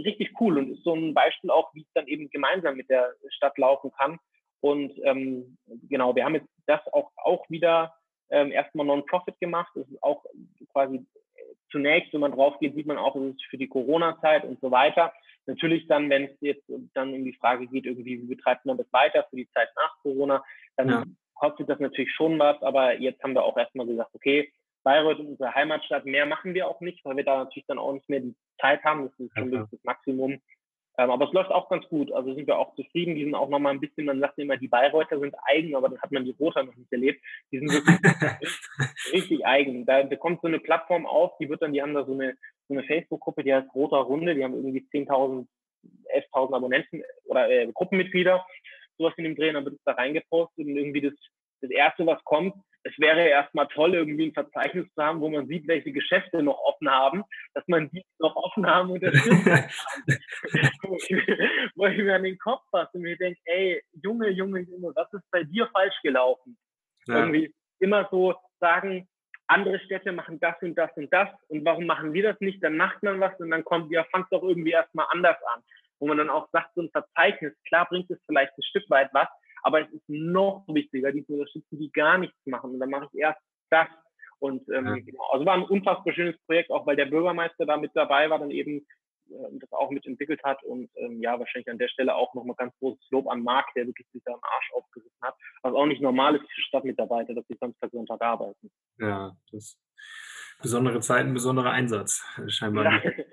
richtig 0.05 0.33
cool 0.41 0.59
und 0.59 0.73
ist 0.73 0.83
so 0.83 0.95
ein 0.95 1.15
Beispiel 1.15 1.51
auch, 1.51 1.73
wie 1.75 1.83
es 1.83 1.93
dann 1.95 2.09
eben 2.09 2.29
gemeinsam 2.31 2.77
mit 2.77 2.91
der 2.91 3.15
Stadt 3.31 3.57
laufen 3.59 3.93
kann. 3.93 4.19
Und 4.61 4.93
ähm, 5.05 5.57
genau, 5.89 6.15
wir 6.15 6.25
haben 6.25 6.35
jetzt 6.35 6.49
das 6.67 6.81
auch, 6.93 7.13
auch 7.17 7.49
wieder 7.49 7.95
ähm, 8.31 8.51
erstmal 8.51 8.87
Non-Profit 8.87 9.39
gemacht. 9.39 9.71
Das 9.75 9.89
ist 9.89 10.03
auch 10.03 10.25
quasi 10.73 11.07
zunächst, 11.77 12.11
wenn 12.15 12.21
man 12.21 12.33
drauf 12.33 12.59
geht, 12.59 12.75
sieht 12.75 12.87
man 12.87 12.97
auch, 12.97 13.15
es 13.17 13.35
ist 13.35 13.45
für 13.51 13.59
die 13.59 13.69
Corona-Zeit 13.69 14.45
und 14.45 14.59
so 14.63 14.71
weiter. 14.71 15.13
Natürlich 15.45 15.87
dann, 15.89 16.09
wenn 16.09 16.25
es 16.25 16.37
jetzt 16.41 16.65
dann 16.95 17.13
um 17.13 17.23
die 17.23 17.35
Frage 17.35 17.67
geht, 17.67 17.85
irgendwie, 17.85 18.23
wie 18.23 18.35
betreibt 18.35 18.65
man 18.65 18.79
das 18.79 18.91
weiter 18.93 19.27
für 19.29 19.37
die 19.37 19.49
Zeit 19.51 19.69
nach 19.77 19.95
Corona, 20.03 20.43
dann 20.79 20.89
ja. 20.89 21.05
kostet 21.35 21.69
das 21.69 21.79
natürlich 21.79 22.11
schon 22.13 22.39
was, 22.39 22.61
aber 22.63 22.99
jetzt 22.99 23.23
haben 23.23 23.35
wir 23.35 23.45
auch 23.45 23.59
erstmal 23.59 23.87
gesagt, 23.87 24.11
okay, 24.15 24.51
Bayreuth 24.85 25.19
ist 25.19 25.27
unsere 25.27 25.55
Heimatstadt, 25.55 26.07
mehr 26.07 26.25
machen 26.25 26.55
wir 26.55 26.67
auch 26.67 26.81
nicht, 26.81 27.05
weil 27.05 27.17
wir 27.17 27.25
da 27.25 27.45
natürlich 27.45 27.67
dann 27.67 27.79
auch 27.79 27.93
nicht 27.93 28.09
mehr 28.09 28.21
die 28.21 28.35
Zeit 28.59 28.83
haben. 28.85 29.05
Das 29.05 29.19
ist 29.19 29.37
schon 29.37 29.53
ja. 29.53 29.67
das 29.71 29.85
Maximum. 29.85 30.41
Ähm, 30.99 31.11
aber 31.11 31.27
es 31.27 31.33
läuft 31.33 31.51
auch 31.51 31.69
ganz 31.69 31.87
gut. 31.89 32.11
Also 32.13 32.35
sind 32.35 32.47
wir 32.47 32.59
auch 32.59 32.75
zufrieden. 32.75 33.15
Die 33.15 33.25
sind 33.25 33.35
auch 33.35 33.49
nochmal 33.49 33.75
ein 33.75 33.81
bisschen, 33.81 34.07
man 34.07 34.21
sagt 34.21 34.39
immer, 34.39 34.57
die 34.57 34.69
Bayreuther 34.69 35.21
sind 35.21 35.35
eigen, 35.45 35.75
aber 35.77 35.91
dann 35.91 36.01
hat 36.01 36.11
man 36.11 36.25
die 36.25 36.35
Roter 36.39 36.63
noch 36.63 36.75
nicht 36.75 36.93
erlebt. 36.93 37.23
Die 37.53 37.59
sind 37.59 37.71
wirklich 37.71 37.99
richtig, 38.41 38.59
richtig 39.13 39.47
eigen. 39.47 39.85
Da, 39.85 40.03
da 40.05 40.17
kommt 40.17 40.41
so 40.41 40.49
eine 40.49 40.59
Plattform 40.59 41.07
auf, 41.07 41.37
die 41.39 41.49
wird 41.49 41.61
dann, 41.63 41.73
die 41.73 41.83
haben 41.83 41.95
da 41.95 42.05
so 42.05 42.13
eine, 42.13 42.37
so 42.69 42.75
eine 42.75 42.85
Facebook-Gruppe, 42.85 43.45
die 43.45 43.55
heißt 43.55 43.75
Roter 43.75 43.99
Runde, 43.99 44.35
die 44.35 44.43
haben 44.43 44.55
irgendwie 44.55 44.87
10.000, 44.93 45.47
11.000 46.35 46.55
Abonnenten 46.55 47.03
oder 47.27 47.49
äh, 47.51 47.71
Gruppenmitglieder, 47.73 48.45
sowas 48.99 49.15
in 49.19 49.25
dem 49.25 49.37
Dreh, 49.37 49.53
dann 49.53 49.65
wird 49.65 49.77
es 49.77 49.85
da 49.85 49.93
reingepostet 49.93 50.67
und 50.67 50.77
irgendwie 50.77 51.03
das, 51.03 51.15
das 51.61 51.71
erste, 51.71 52.07
was 52.07 52.23
kommt, 52.25 52.55
es 52.87 52.99
wäre 52.99 53.27
erstmal 53.27 53.67
toll, 53.69 53.95
irgendwie 53.95 54.29
ein 54.29 54.33
Verzeichnis 54.33 54.87
zu 54.95 55.03
haben, 55.03 55.21
wo 55.21 55.29
man 55.29 55.49
sieht, 55.49 55.67
welche 55.67 55.91
Geschäfte 55.93 56.43
noch 56.43 56.59
offen 56.59 56.89
haben, 56.89 57.25
dass 57.55 57.67
man 57.67 57.91
die 57.91 58.05
noch 58.19 58.37
offen 58.37 58.67
haben 58.67 58.91
und 58.91 59.03
das 59.03 59.13
wo 61.75 61.87
ich 61.87 61.99
mir 61.99 62.15
an 62.15 62.23
den 62.23 62.39
Kopf 62.39 62.63
fasse 62.71 62.93
und 62.95 63.03
mir 63.03 63.17
denke, 63.17 63.41
ey, 63.45 63.83
Junge, 64.03 64.29
Junge, 64.31 64.61
Junge, 64.61 64.93
was 64.95 65.13
ist 65.13 65.29
bei 65.33 65.43
dir 65.43 65.69
falsch 65.73 66.01
gelaufen? 66.03 66.57
Ja. 67.07 67.19
Irgendwie 67.19 67.53
immer 67.81 68.09
so 68.11 68.35
sagen, 68.61 69.09
andere 69.49 69.81
Städte 69.81 70.13
machen 70.13 70.39
das 70.41 70.55
und 70.61 70.77
das 70.77 70.91
und 70.97 71.13
das 71.13 71.29
und 71.49 71.65
warum 71.65 71.87
machen 71.87 72.13
wir 72.13 72.23
das 72.23 72.41
nicht? 72.41 72.63
Dann 72.63 72.77
macht 72.77 73.03
man 73.03 73.21
was 73.21 73.39
und 73.41 73.51
dann 73.51 73.65
kommt, 73.65 73.91
ja, 73.91 74.05
fangt 74.13 74.29
doch 74.31 74.43
irgendwie 74.43 74.73
erstmal 74.73 75.07
anders 75.11 75.39
an. 75.55 75.63
Wo 75.99 76.07
man 76.07 76.19
dann 76.19 76.31
auch 76.31 76.49
sagt, 76.53 76.75
so 76.75 76.83
ein 76.83 76.91
Verzeichnis, 76.91 77.55
klar 77.67 77.87
bringt 77.89 78.11
es 78.11 78.19
vielleicht 78.27 78.57
ein 78.57 78.63
Stück 78.63 78.89
weit 78.91 79.09
was, 79.13 79.29
aber 79.67 79.81
es 79.81 79.91
ist 79.91 80.09
noch 80.09 80.65
wichtiger, 80.69 81.11
die 81.11 81.27
zu 81.27 81.33
unterstützen, 81.33 81.79
die 81.81 81.91
gar 81.91 82.19
nichts 82.19 82.39
machen. 82.45 82.71
Und 82.71 82.79
dann 82.79 82.89
mache 82.89 83.09
ich 83.13 83.19
erst 83.19 83.41
das. 83.69 83.89
Und 84.39 84.63
ähm, 84.69 84.87
ja. 84.87 84.95
genau. 84.95 85.25
also 85.33 85.45
war 85.45 85.55
ein 85.55 85.65
unfassbar 85.65 86.15
schönes 86.15 86.39
Projekt, 86.47 86.71
auch 86.71 86.87
weil 86.87 86.95
der 86.95 87.07
Bürgermeister 87.07 87.67
da 87.67 87.77
mit 87.77 87.91
dabei 87.95 88.31
war, 88.31 88.39
dann 88.39 88.53
eben 88.53 88.87
äh, 89.29 89.59
das 89.59 89.73
auch 89.73 89.91
mitentwickelt 89.91 90.41
hat. 90.45 90.63
Und 90.63 90.89
ähm, 90.95 91.21
ja, 91.21 91.37
wahrscheinlich 91.37 91.69
an 91.69 91.79
der 91.79 91.89
Stelle 91.89 92.15
auch 92.15 92.33
nochmal 92.35 92.55
ganz 92.55 92.79
großes 92.79 93.11
Lob 93.11 93.29
an 93.29 93.43
Marc, 93.43 93.67
der 93.75 93.89
wirklich 93.89 94.07
sich 94.13 94.23
da 94.25 94.35
am 94.35 94.41
Arsch 94.41 94.71
aufgerissen 94.73 95.19
hat. 95.21 95.35
Was 95.63 95.75
auch 95.75 95.87
nicht 95.87 96.01
normal 96.01 96.37
ist 96.37 96.49
für 96.49 96.61
Stadtmitarbeiter, 96.61 97.35
dass 97.35 97.47
sie 97.49 97.57
Samstag 97.59 97.91
Sonntag 97.91 98.23
arbeiten. 98.23 98.71
Ja, 99.01 99.37
das 99.51 99.81
besondere 100.63 101.01
Zeiten, 101.01 101.35
besonderer 101.35 101.73
Einsatz, 101.73 102.25
scheinbar. 102.47 102.85
Ja. 102.85 103.03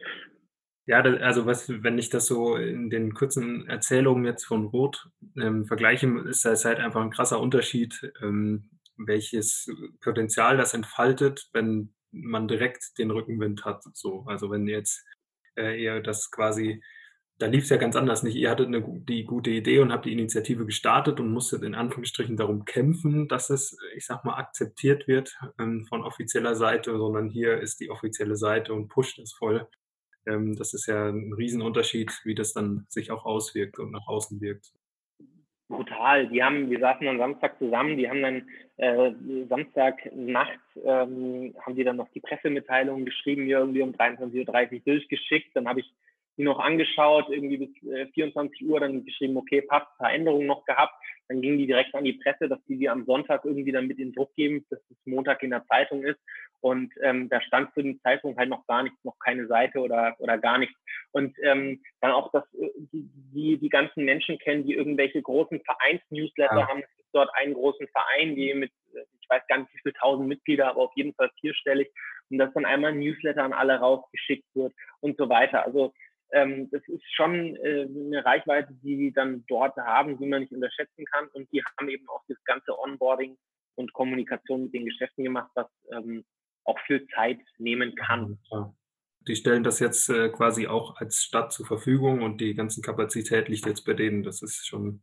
Ja, 0.86 1.02
also 1.02 1.46
was, 1.46 1.70
wenn 1.70 1.98
ich 1.98 2.10
das 2.10 2.26
so 2.26 2.58
in 2.58 2.90
den 2.90 3.14
kurzen 3.14 3.68
Erzählungen 3.70 4.26
jetzt 4.26 4.44
von 4.44 4.66
Rot 4.66 5.08
ähm, 5.42 5.66
vergleiche, 5.66 6.08
ist 6.28 6.44
das 6.44 6.66
halt 6.66 6.80
einfach 6.80 7.02
ein 7.02 7.12
krasser 7.12 7.40
Unterschied, 7.40 8.12
ähm, 8.22 8.70
welches 8.98 9.70
Potenzial 10.02 10.58
das 10.58 10.74
entfaltet, 10.74 11.50
wenn 11.54 11.94
man 12.12 12.50
direkt 12.50 12.98
den 12.98 13.12
Rückenwind 13.12 13.64
hat. 13.64 13.84
So, 13.94 14.26
also 14.28 14.52
wenn 14.52 14.68
jetzt 14.68 15.06
äh, 15.58 15.82
ihr 15.82 16.02
das 16.02 16.30
quasi, 16.32 16.84
da 17.38 17.48
lief 17.48 17.64
es 17.64 17.70
ja 17.70 17.78
ganz 17.78 17.96
anders 17.96 18.22
nicht. 18.22 18.36
Ihr 18.36 18.50
hattet 18.50 18.68
eine, 18.68 18.84
die 19.08 19.24
gute 19.24 19.52
Idee 19.52 19.80
und 19.80 19.94
habt 19.94 20.06
die 20.06 20.12
Initiative 20.12 20.66
gestartet 20.66 21.20
und 21.22 21.32
musstet 21.32 21.64
in 21.64 21.76
Anführungsstrichen 21.76 22.36
darum 22.36 22.66
kämpfen, 22.66 23.30
dass 23.30 23.50
es, 23.50 23.78
ich 23.96 24.06
sag 24.06 24.26
mal, 24.26 24.36
akzeptiert 24.36 25.08
wird 25.08 25.34
ähm, 25.60 25.86
von 25.86 26.04
offizieller 26.04 26.56
Seite, 26.56 26.98
sondern 26.98 27.30
hier 27.30 27.60
ist 27.62 27.80
die 27.80 27.90
offizielle 27.90 28.36
Seite 28.36 28.74
und 28.74 28.90
pusht 28.90 29.18
es 29.20 29.34
voll. 29.34 29.66
Ähm, 30.26 30.56
das 30.56 30.74
ist 30.74 30.88
ja 30.88 31.10
ein 31.10 31.34
Riesenunterschied, 31.34 32.12
wie 32.24 32.36
das 32.36 32.54
dann 32.54 32.86
sich 32.90 33.12
auch 33.12 33.26
auswirkt 33.26 33.80
und 33.80 33.92
nach 33.92 34.08
außen 34.08 34.40
wirkt. 34.42 34.74
Brutal. 35.68 36.28
Die 36.28 36.44
haben, 36.44 36.70
wir 36.70 36.80
saßen 36.80 37.08
am 37.08 37.18
Samstag 37.18 37.58
zusammen, 37.58 37.98
die 37.98 38.10
haben 38.10 38.22
dann 38.22 38.48
äh, 38.78 39.12
Samstagnacht 39.48 40.60
ähm, 40.84 41.56
haben 41.62 41.76
die 41.76 41.84
dann 41.84 41.98
noch 41.98 42.10
die 42.10 42.20
Pressemitteilung 42.20 43.06
geschrieben, 43.06 43.48
irgendwie 43.48 43.82
um 43.82 43.92
23.30 43.92 44.74
Uhr 44.74 44.80
durchgeschickt. 44.86 45.56
Dann 45.56 45.68
habe 45.68 45.80
ich 45.80 45.94
die 46.38 46.44
noch 46.44 46.60
angeschaut, 46.60 47.30
irgendwie 47.30 47.58
bis 47.58 47.92
äh, 47.92 48.08
24 48.14 48.66
Uhr, 48.68 48.80
dann 48.80 49.06
geschrieben, 49.06 49.38
okay, 49.38 49.62
passt, 49.62 49.88
Veränderungen 49.98 50.48
noch 50.48 50.66
gehabt. 50.66 50.94
Dann 51.28 51.42
gingen 51.42 51.58
die 51.58 51.68
direkt 51.68 51.94
an 51.96 52.04
die 52.04 52.14
Presse, 52.14 52.50
dass 52.50 52.64
die 52.66 52.78
die 52.78 52.90
am 52.90 53.06
Sonntag 53.06 53.46
irgendwie 53.46 53.72
dann 53.72 53.88
mit 53.88 54.00
in 54.00 54.14
Druck 54.14 54.34
geben, 54.36 54.66
dass 54.70 54.80
es 54.90 54.98
Montag 55.06 55.44
in 55.44 55.52
der 55.52 55.66
Zeitung 55.68 56.04
ist. 56.04 56.20
Und 56.62 56.94
ähm, 57.02 57.30
da 57.30 57.42
stand 57.42 57.74
zu 57.74 57.82
dem 57.82 58.00
Zeitpunkt 58.02 58.40
halt 58.40 58.50
noch 58.50 58.66
gar 58.68 58.84
nichts, 58.84 58.98
noch 59.04 59.20
keine 59.20 59.48
Seite 59.48 59.80
oder, 59.80 60.16
oder 60.20 60.38
gar 60.38 60.58
nichts. 60.58 60.76
Und 61.12 61.36
ähm, 61.44 61.82
dann 62.00 62.12
auch, 62.12 62.32
dass 62.32 62.46
äh, 62.54 62.70
die, 62.92 63.10
die, 63.34 63.58
die 63.58 63.70
ganzen 63.70 64.06
Menschen 64.06 64.40
kennen, 64.40 64.66
die 64.66 64.74
irgendwelche 64.74 65.22
großen 65.22 65.62
Vereins-Newsletter 65.62 66.60
ja. 66.60 66.68
haben. 66.68 66.80
Es 66.80 66.96
gibt 66.96 67.10
dort 67.12 67.30
einen 67.36 67.54
großen 67.54 67.88
Verein, 67.90 68.36
die 68.36 68.54
mit, 68.54 68.72
ich 69.22 69.30
weiß 69.30 69.44
gar 69.48 69.60
nicht 69.60 69.74
wie 69.74 69.80
viele 69.82 69.94
tausend 69.96 70.28
Mitglieder, 70.30 70.70
aber 70.70 70.82
auf 70.82 70.94
jeden 70.96 71.14
Fall 71.14 71.30
vierstellig. 71.42 71.92
Und 72.30 72.38
dass 72.38 72.54
dann 72.54 72.66
einmal 72.66 72.92
ein 72.92 73.00
Newsletter 73.00 73.44
an 73.44 73.54
alle 73.54 73.76
rausgeschickt 73.76 74.48
wird 74.56 74.74
und 75.02 75.18
so 75.18 75.28
weiter. 75.28 75.66
Also 75.66 75.94
ähm, 76.34 76.70
das 76.72 76.82
ist 76.88 77.04
schon 77.16 77.56
äh, 77.58 77.88
eine 77.88 78.26
Reichweite, 78.26 78.74
die 78.82 78.98
die 78.98 79.14
dann 79.14 79.46
dort 79.48 79.78
haben, 79.78 80.18
die 80.18 80.26
man 80.26 80.42
nicht 80.42 80.52
unterschätzen 80.52 81.06
kann. 81.06 81.28
Und 81.34 81.52
die 81.52 81.64
haben 81.64 81.90
eben 81.90 82.08
auch 82.10 82.24
das 82.28 82.44
ganze 82.44 82.78
Onboarding 82.78 83.38
und 83.76 83.94
Kommunikation 83.94 84.64
mit 84.64 84.74
den 84.74 84.86
Geschäften 84.86 85.24
gemacht, 85.24 85.52
was 85.56 85.68
ähm, 85.92 86.26
auch 86.66 86.80
viel 86.88 87.08
Zeit 87.16 87.40
nehmen 87.58 87.96
kann. 87.96 88.40
Ja. 88.52 88.74
Die 89.28 89.36
stellen 89.36 89.64
das 89.64 89.80
jetzt 89.80 90.10
äh, 90.10 90.30
quasi 90.30 90.68
auch 90.68 90.98
als 90.98 91.24
Stadt 91.24 91.54
zur 91.54 91.66
Verfügung 91.66 92.22
und 92.22 92.42
die 92.42 92.56
ganze 92.56 92.82
Kapazität 92.82 93.48
liegt 93.48 93.66
jetzt 93.66 93.86
bei 93.86 93.94
denen. 93.94 94.24
Das 94.24 94.42
ist 94.42 94.68
schon 94.68 95.02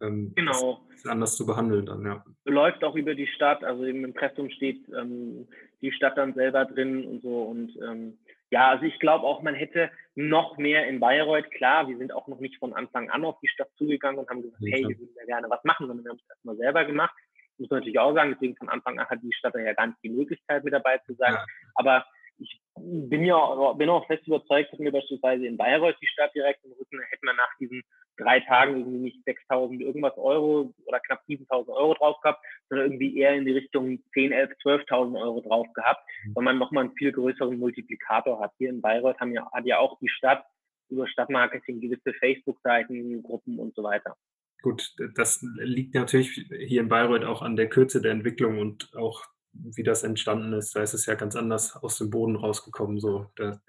ähm, 0.00 0.32
genau. 0.34 0.86
Ist 0.94 1.06
anders 1.06 1.36
zu 1.36 1.46
behandeln 1.46 1.86
dann, 1.86 2.04
ja. 2.04 2.24
Läuft 2.44 2.84
auch 2.84 2.94
über 2.94 3.14
die 3.14 3.26
Stadt, 3.26 3.64
also 3.64 3.84
im 3.84 4.04
Impressum 4.04 4.50
steht 4.50 4.82
ähm, 4.98 5.46
die 5.82 5.92
Stadt 5.92 6.16
dann 6.16 6.34
selber 6.34 6.64
drin 6.64 7.04
und 7.04 7.22
so 7.22 7.42
und 7.42 7.76
ähm, 7.82 8.18
ja, 8.50 8.68
also 8.68 8.84
ich 8.84 8.98
glaube 8.98 9.24
auch, 9.24 9.42
man 9.42 9.54
hätte 9.54 9.90
noch 10.14 10.58
mehr 10.58 10.86
in 10.88 11.00
Bayreuth, 11.00 11.50
klar, 11.52 11.88
wir 11.88 11.96
sind 11.96 12.12
auch 12.12 12.26
noch 12.26 12.40
nicht 12.40 12.58
von 12.58 12.72
Anfang 12.72 13.08
an 13.10 13.24
auf 13.24 13.38
die 13.40 13.48
Stadt 13.48 13.70
zugegangen 13.76 14.18
und 14.18 14.28
haben 14.28 14.42
gesagt, 14.42 14.62
ja. 14.62 14.76
hey, 14.76 14.88
wir 14.88 14.98
würden 14.98 15.14
ja 15.16 15.24
gerne 15.24 15.48
was 15.48 15.62
machen, 15.64 15.86
sondern 15.86 16.04
wir 16.04 16.10
haben 16.10 16.18
es 16.18 16.28
erstmal 16.28 16.56
selber 16.56 16.84
gemacht. 16.84 17.14
Muss 17.58 17.70
man 17.70 17.80
natürlich 17.80 17.98
auch 17.98 18.14
sagen, 18.14 18.32
deswegen 18.32 18.56
von 18.56 18.68
Anfang 18.68 18.98
an 18.98 19.06
hat 19.06 19.20
die 19.22 19.32
Stadt 19.32 19.54
ja 19.54 19.72
gar 19.74 19.86
nicht 19.86 19.98
die 20.02 20.08
Möglichkeit, 20.08 20.64
mit 20.64 20.72
dabei 20.72 20.98
zu 20.98 21.14
sein. 21.14 21.34
Ja. 21.34 21.46
Aber 21.74 22.04
ich 22.38 22.60
bin 22.76 23.24
ja 23.24 23.72
bin 23.74 23.90
auch 23.90 24.06
fest 24.06 24.26
überzeugt, 24.26 24.72
dass 24.72 24.80
wir 24.80 24.90
beispielsweise 24.90 25.46
in 25.46 25.56
Bayreuth 25.56 25.96
die 26.00 26.06
Stadt 26.06 26.34
direkt 26.34 26.64
im 26.64 26.72
Rücken, 26.72 27.00
hätten 27.10 27.26
wir 27.26 27.34
nach 27.34 27.54
diesen 27.60 27.82
drei 28.16 28.40
Tagen 28.40 28.78
irgendwie 28.78 28.98
nicht 28.98 29.26
6.000 29.26 29.80
irgendwas 29.80 30.16
Euro 30.16 30.74
oder 30.84 31.00
knapp 31.00 31.22
7.000 31.28 31.68
Euro 31.68 31.94
drauf 31.94 32.20
gehabt, 32.20 32.44
sondern 32.68 32.86
irgendwie 32.88 33.18
eher 33.18 33.34
in 33.34 33.44
die 33.44 33.52
Richtung 33.52 34.02
10, 34.14 34.32
11, 34.32 34.50
12.000 34.64 35.20
Euro 35.20 35.40
drauf 35.40 35.66
gehabt, 35.74 36.04
mhm. 36.24 36.34
weil 36.34 36.44
man 36.44 36.58
nochmal 36.58 36.84
einen 36.84 36.94
viel 36.94 37.12
größeren 37.12 37.58
Multiplikator 37.58 38.40
hat. 38.40 38.52
Hier 38.58 38.70
in 38.70 38.80
Bayreuth 38.80 39.18
haben 39.20 39.32
ja, 39.32 39.50
hat 39.52 39.66
ja 39.66 39.78
auch 39.78 39.98
die 40.00 40.08
Stadt 40.08 40.44
über 40.88 41.06
Stadtmarketing 41.06 41.80
gewisse 41.80 42.12
Facebook-Seiten, 42.14 43.22
Gruppen 43.22 43.58
und 43.58 43.74
so 43.74 43.82
weiter. 43.82 44.16
Gut, 44.62 44.94
das 45.14 45.40
liegt 45.56 45.94
natürlich 45.94 46.32
hier 46.50 46.82
in 46.82 46.88
Bayreuth 46.88 47.24
auch 47.24 47.42
an 47.42 47.56
der 47.56 47.68
Kürze 47.68 48.02
der 48.02 48.12
Entwicklung 48.12 48.58
und 48.58 48.94
auch 48.94 49.24
wie 49.52 49.82
das 49.82 50.02
entstanden 50.02 50.52
ist. 50.52 50.76
Da 50.76 50.82
ist 50.82 50.94
es 50.94 51.06
ja 51.06 51.14
ganz 51.14 51.34
anders 51.34 51.76
aus 51.76 51.98
dem 51.98 52.10
Boden 52.10 52.36
rausgekommen. 52.36 53.00
So, 53.00 53.30
da 53.36 53.60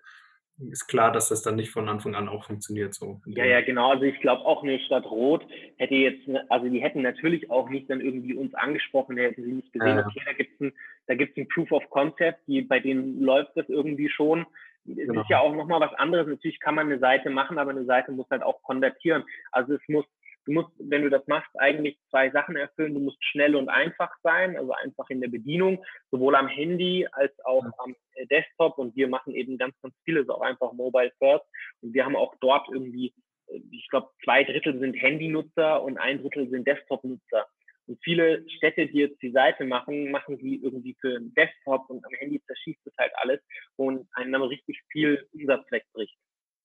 ist 0.70 0.88
klar, 0.88 1.12
dass 1.12 1.30
das 1.30 1.41
dann 1.41 1.55
nicht 1.55 1.72
von 1.72 1.89
Anfang 1.89 2.16
an 2.16 2.30
auch 2.30 2.45
funktioniert. 2.45 2.93
So. 2.93 3.22
Ja, 3.26 3.45
ja, 3.45 3.62
genau. 3.62 3.91
Also 3.91 4.03
ich 4.03 4.20
glaube 4.20 4.45
auch 4.45 4.64
eine 4.64 4.80
Stadt 4.80 5.05
Rot 5.05 5.45
hätte 5.78 5.95
jetzt, 5.95 6.30
also 6.49 6.68
die 6.68 6.82
hätten 6.82 7.01
natürlich 7.01 7.49
auch 7.49 7.70
nicht 7.70 7.89
dann 7.89 8.01
irgendwie 8.01 8.36
uns 8.36 8.53
angesprochen, 8.53 9.16
der 9.16 9.30
hätte 9.30 9.43
sie 9.43 9.53
nicht 9.53 9.74
gesehen, 9.74 9.97
ja. 9.97 10.05
okay, 10.05 10.22
da 10.26 10.34
gibt 10.34 10.53
es 10.53 10.59
ein, 10.59 10.74
da 11.07 11.16
gibt's 11.16 11.38
ein 11.38 11.47
Proof 11.47 11.72
of 11.72 11.89
Concept, 11.89 12.39
die, 12.47 12.62
bei 12.62 12.80
denen 12.80 13.22
läuft 13.22 13.51
das 13.55 13.68
irgendwie 13.70 14.09
schon. 14.09 14.45
Es 14.88 14.95
genau. 14.95 15.22
ist 15.22 15.30
ja 15.30 15.39
auch 15.39 15.55
nochmal 15.55 15.80
was 15.80 15.93
anderes. 15.93 16.28
Natürlich 16.28 16.59
kann 16.59 16.76
man 16.76 16.88
eine 16.88 16.99
Seite 16.99 17.30
machen, 17.30 17.59
aber 17.59 17.72
eine 17.72 17.86
Seite 17.86 18.12
muss 18.12 18.30
halt 18.30 18.43
auch 18.43 18.62
konvertieren. 18.64 19.24
Also 19.51 19.76
es 19.76 19.82
muss 19.88 20.05
Du 20.46 20.54
musst, 20.54 20.72
wenn 20.80 21.04
du 21.04 21.10
das 21.10 21.26
machst, 21.28 21.52
eigentlich 21.60 22.00
zwei 22.10 22.32
Sachen 22.32 22.56
erfüllen. 22.56 22.94
Du 22.94 23.00
musst 23.00 23.24
schnell 23.24 23.56
und 23.56 23.70
einfach 23.70 24.12
sein, 24.24 24.58
also 24.58 24.72
einfach 24.74 25.10
in 25.10 25.22
der 25.22 25.30
Bedienung, 25.30 25.84
sowohl 26.10 26.36
am 26.36 26.48
Handy 26.48 27.08
als 27.12 27.34
auch 27.46 27.66
am 27.78 27.96
äh, 28.14 28.26
Desktop. 28.28 28.78
Und 28.78 28.96
wir 28.96 29.08
machen 29.08 29.36
eben 29.36 29.58
ganz, 29.58 29.76
ganz 29.82 29.94
vieles 30.04 30.30
auch 30.30 30.42
einfach 30.42 30.74
Mobile 30.74 31.12
First. 31.20 31.46
Und 31.82 31.94
wir 31.94 32.06
haben 32.06 32.16
auch 32.16 32.36
dort 32.42 32.68
irgendwie, 32.72 33.14
äh, 33.48 33.62
ich 33.72 33.88
glaube, 33.89 34.10
zwei 34.24 34.44
Drittel 34.44 34.80
sind 34.80 34.96
Handynutzer 34.96 35.82
und 35.84 35.98
ein 35.98 36.22
Drittel 36.22 36.50
sind 36.50 36.68
Desktop-Nutzer. 36.68 37.46
Und 37.88 38.00
viele 38.04 38.48
Städte, 38.50 38.88
die 38.88 39.00
jetzt 39.00 39.22
die 39.22 39.32
Seite 39.32 39.66
machen, 39.66 40.12
machen 40.12 40.38
die 40.38 40.62
irgendwie 40.64 40.96
für 41.02 41.20
den 41.20 41.34
Desktop 41.34 41.89
und 41.89 42.06
am 42.06 42.14
Handy 42.14 42.42
zerschießt 42.46 42.86
es 42.86 42.94
halt 42.98 43.12
alles 43.16 43.42
und 43.76 44.08
einem 44.14 44.32
dann 44.32 44.44
richtig 44.44 44.82
viel 44.92 45.28
Umsatz 45.34 45.70
wegbricht. 45.72 46.18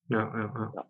Ja, 0.08 0.20
ja, 0.20 0.52
ja. 0.54 0.72
ja. 0.76 0.86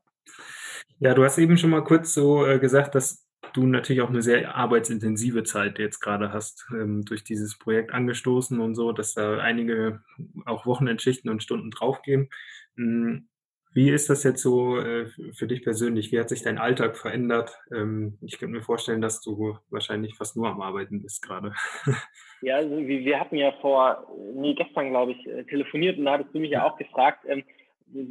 Ja, 0.99 1.14
du 1.14 1.24
hast 1.24 1.39
eben 1.39 1.59
schon 1.59 1.70
mal 1.70 1.84
kurz 1.84 2.14
so 2.14 2.47
äh, 2.47 2.59
gesagt, 2.59 2.95
dass 2.95 3.26
du 3.53 3.66
natürlich 3.66 4.03
auch 4.03 4.09
eine 4.09 4.22
sehr 4.22 4.55
arbeitsintensive 4.55 5.45
Zeit 5.45 5.78
jetzt 5.78 6.01
gerade 6.01 6.32
hast, 6.32 6.66
ähm, 6.72 7.05
durch 7.05 7.24
dieses 7.24 7.59
Projekt 7.59 7.93
angestoßen 7.93 8.61
und 8.61 8.74
so, 8.74 8.93
dass 8.93 9.14
da 9.14 9.39
einige 9.39 10.03
auch 10.45 10.66
Wochenendschichten 10.66 11.30
und 11.30 11.43
Stunden 11.43 11.70
draufgehen. 11.70 12.28
Hm, 12.76 13.28
wie 13.76 13.91
ist 13.91 14.09
das 14.09 14.22
jetzt 14.22 14.41
so 14.41 14.78
äh, 14.78 15.07
für 15.34 15.47
dich 15.47 15.62
persönlich? 15.62 16.11
Wie 16.11 16.18
hat 16.18 16.30
sich 16.30 16.43
dein 16.43 16.57
Alltag 16.57 16.97
verändert? 16.97 17.59
Ähm, 17.70 18.16
ich 18.22 18.39
könnte 18.39 18.55
mir 18.55 18.62
vorstellen, 18.62 19.03
dass 19.03 19.20
du 19.20 19.59
wahrscheinlich 19.68 20.16
fast 20.16 20.34
nur 20.34 20.49
am 20.49 20.62
Arbeiten 20.62 21.03
bist 21.03 21.22
gerade. 21.22 21.53
Ja, 22.43 22.57
also 22.57 22.76
wir 22.76 23.18
hatten 23.18 23.37
ja 23.37 23.51
vor, 23.62 24.07
nee, 24.34 24.53
gestern 24.53 24.91
glaube 24.91 25.12
ich, 25.12 25.26
äh, 25.26 25.45
telefoniert 25.45 25.99
und 25.99 26.05
da 26.05 26.12
hattest 26.12 26.34
du 26.34 26.39
mich 26.39 26.51
ja 26.51 26.64
auch 26.64 26.76
gefragt, 26.76 27.24
ähm, 27.26 27.43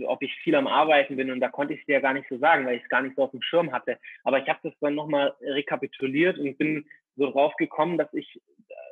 ob 0.07 0.21
ich 0.21 0.33
viel 0.43 0.55
am 0.55 0.67
Arbeiten 0.67 1.17
bin 1.17 1.31
und 1.31 1.39
da 1.39 1.49
konnte 1.49 1.73
ich 1.73 1.85
dir 1.85 1.93
ja 1.93 1.99
gar 1.99 2.13
nicht 2.13 2.27
so 2.29 2.37
sagen, 2.37 2.65
weil 2.65 2.77
ich 2.77 2.83
es 2.83 2.89
gar 2.89 3.01
nicht 3.01 3.15
so 3.15 3.23
auf 3.23 3.31
dem 3.31 3.41
Schirm 3.41 3.71
hatte. 3.71 3.99
Aber 4.23 4.39
ich 4.39 4.47
habe 4.47 4.59
das 4.63 4.73
dann 4.79 4.95
nochmal 4.95 5.33
rekapituliert 5.41 6.37
und 6.37 6.57
bin 6.57 6.85
so 7.17 7.31
drauf 7.31 7.53
gekommen, 7.57 7.97
dass 7.97 8.13
ich 8.13 8.41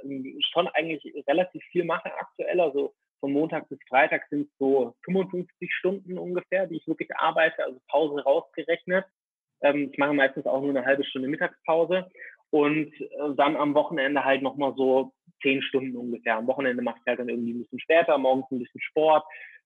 ähm, 0.04 0.40
schon 0.52 0.68
eigentlich 0.70 1.04
relativ 1.28 1.64
viel 1.72 1.86
mache 1.86 2.14
aktuell. 2.14 2.60
Also 2.60 2.94
von 3.20 3.32
Montag 3.32 3.70
bis 3.70 3.80
Freitag 3.88 4.28
sind 4.30 4.50
es 4.50 4.58
so 4.60 4.96
55 5.06 5.74
Stunden 5.74 6.18
ungefähr, 6.18 6.68
die 6.68 6.78
ich 6.78 6.88
wirklich 6.88 7.10
arbeite, 7.16 7.64
also 7.64 7.80
Pause 7.90 8.22
rausgerechnet. 8.24 9.06
Ähm, 9.62 9.90
ich 9.92 9.98
mache 9.98 10.14
meistens 10.14 10.46
auch 10.46 10.62
nur 10.62 10.72
eine 10.72 10.86
halbe 10.86 11.06
Stunde 11.06 11.30
Mittagspause 11.30 12.10
und 12.50 12.94
äh, 13.00 13.08
dann 13.36 13.56
am 13.56 13.74
Wochenende 13.76 14.24
halt 14.24 14.42
nochmal 14.42 14.74
so 14.76 15.14
zehn 15.42 15.62
Stunden 15.62 15.96
ungefähr. 15.96 16.36
Am 16.38 16.48
Wochenende 16.48 16.84
mache 16.84 16.98
ich 17.00 17.08
halt 17.08 17.20
dann 17.20 17.30
irgendwie 17.30 17.54
ein 17.54 17.60
bisschen 17.60 17.80
später, 17.80 18.18
morgens 18.18 18.50
ein 18.52 18.60
bisschen 18.60 18.82
Sport, 18.82 19.24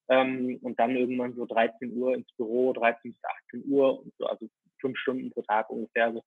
ähm, 0.10 0.60
und 0.62 0.80
dann 0.80 0.96
irgendwann 0.96 1.36
so 1.36 1.46
13 1.46 1.96
Uhr 1.98 2.16
ins 2.16 2.32
Büro, 2.34 2.74
13 2.74 3.12
bis 3.12 3.24
18 3.24 3.64
Uhr, 3.72 4.04
so, 4.18 4.26
also 4.26 4.48
fünf 4.80 4.98
Stunden 4.98 5.32
pro 5.32 5.42
Tag 5.44 5.70
ungefähr. 5.70 6.06
Also 6.06 6.24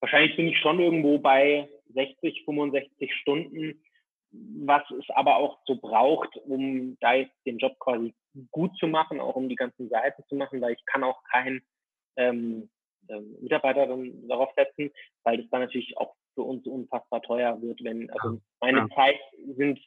wahrscheinlich 0.00 0.36
bin 0.36 0.48
ich 0.48 0.58
schon 0.58 0.80
irgendwo 0.80 1.18
bei 1.18 1.68
60, 1.94 2.44
65 2.44 3.14
Stunden, 3.14 3.82
was 4.30 4.82
es 4.90 5.04
aber 5.10 5.36
auch 5.36 5.58
so 5.66 5.76
braucht, 5.76 6.36
um 6.36 6.96
da 7.00 7.14
jetzt 7.14 7.34
den 7.46 7.58
Job 7.58 7.78
quasi 7.78 8.14
gut 8.50 8.76
zu 8.78 8.86
machen, 8.86 9.20
auch 9.20 9.36
um 9.36 9.48
die 9.48 9.56
ganzen 9.56 9.88
Seiten 9.88 10.22
zu 10.28 10.36
machen, 10.36 10.60
weil 10.60 10.72
ich 10.72 10.84
kann 10.86 11.04
auch 11.04 11.22
keinen 11.24 11.62
ähm, 12.16 12.70
ähm, 13.08 13.36
Mitarbeiter 13.40 13.86
dann 13.86 14.26
darauf 14.28 14.50
setzen, 14.56 14.90
weil 15.24 15.38
das 15.38 15.50
dann 15.50 15.60
natürlich 15.60 15.96
auch 15.98 16.14
für 16.34 16.42
uns 16.42 16.66
unfassbar 16.66 17.20
teuer 17.22 17.60
wird, 17.60 17.82
wenn, 17.84 18.10
also 18.10 18.40
meine 18.60 18.78
ja. 18.78 18.88
Zeit 18.94 19.20
sind 19.56 19.78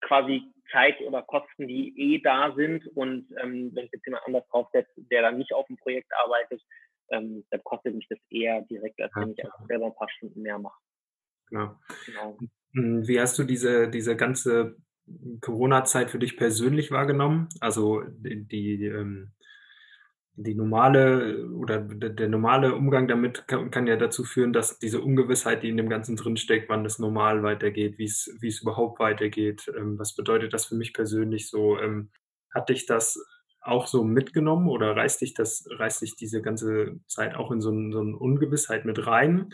quasi 0.00 0.42
Zeit 0.72 1.00
oder 1.00 1.22
Kosten, 1.22 1.68
die 1.68 1.94
eh 1.96 2.20
da 2.20 2.54
sind. 2.54 2.86
Und 2.88 3.28
ähm, 3.42 3.70
wenn 3.74 3.86
ich 3.86 3.92
jetzt 3.92 4.06
jemand 4.06 4.24
anders 4.26 4.46
draufsetze, 4.48 5.02
der 5.10 5.22
dann 5.22 5.38
nicht 5.38 5.52
auf 5.52 5.66
dem 5.66 5.76
Projekt 5.76 6.10
arbeitet, 6.24 6.62
ähm, 7.10 7.44
dann 7.50 7.62
kostet 7.64 7.94
mich 7.94 8.06
das 8.08 8.18
eher 8.30 8.62
direkt, 8.62 9.00
als 9.00 9.12
wenn 9.14 9.32
ich 9.32 9.44
einfach 9.44 9.66
selber 9.66 9.86
ein 9.86 9.94
paar 9.94 10.10
Stunden 10.10 10.42
mehr 10.42 10.58
mache. 10.58 10.78
Genau. 11.48 11.78
genau. 12.04 12.38
Hm, 12.72 13.06
wie 13.06 13.20
hast 13.20 13.38
du 13.38 13.44
diese, 13.44 13.88
diese 13.88 14.16
ganze 14.16 14.76
Corona-Zeit 15.40 16.10
für 16.10 16.18
dich 16.18 16.36
persönlich 16.36 16.90
wahrgenommen? 16.90 17.48
Also 17.60 18.02
die, 18.02 18.44
die 18.44 18.86
ähm, 18.86 19.32
die 20.36 20.54
normale 20.54 21.48
oder 21.48 21.78
der 21.80 22.28
normale 22.28 22.74
Umgang 22.74 23.08
damit 23.08 23.48
kann, 23.48 23.70
kann, 23.70 23.86
ja 23.86 23.96
dazu 23.96 24.22
führen, 24.22 24.52
dass 24.52 24.78
diese 24.78 25.00
Ungewissheit, 25.00 25.62
die 25.62 25.70
in 25.70 25.78
dem 25.78 25.88
Ganzen 25.88 26.16
drinsteckt, 26.16 26.68
wann 26.68 26.84
es 26.84 26.98
normal 26.98 27.42
weitergeht, 27.42 27.96
wie 27.98 28.04
es, 28.04 28.36
wie 28.40 28.48
es 28.48 28.60
überhaupt 28.60 29.00
weitergeht, 29.00 29.72
ähm, 29.76 29.98
was 29.98 30.14
bedeutet 30.14 30.52
das 30.52 30.66
für 30.66 30.74
mich 30.74 30.92
persönlich 30.92 31.48
so? 31.48 31.78
Ähm, 31.78 32.10
hat 32.54 32.68
dich 32.68 32.84
das 32.86 33.18
auch 33.62 33.86
so 33.86 34.04
mitgenommen 34.04 34.68
oder 34.68 34.94
reißt 34.94 35.22
dich 35.22 35.34
das, 35.34 35.66
reißt 35.70 36.02
dich 36.02 36.16
diese 36.16 36.42
ganze 36.42 37.00
Zeit 37.06 37.34
auch 37.34 37.50
in 37.50 37.60
so, 37.60 37.70
so 37.90 38.00
eine 38.00 38.16
Ungewissheit 38.16 38.84
mit 38.84 39.06
rein? 39.06 39.50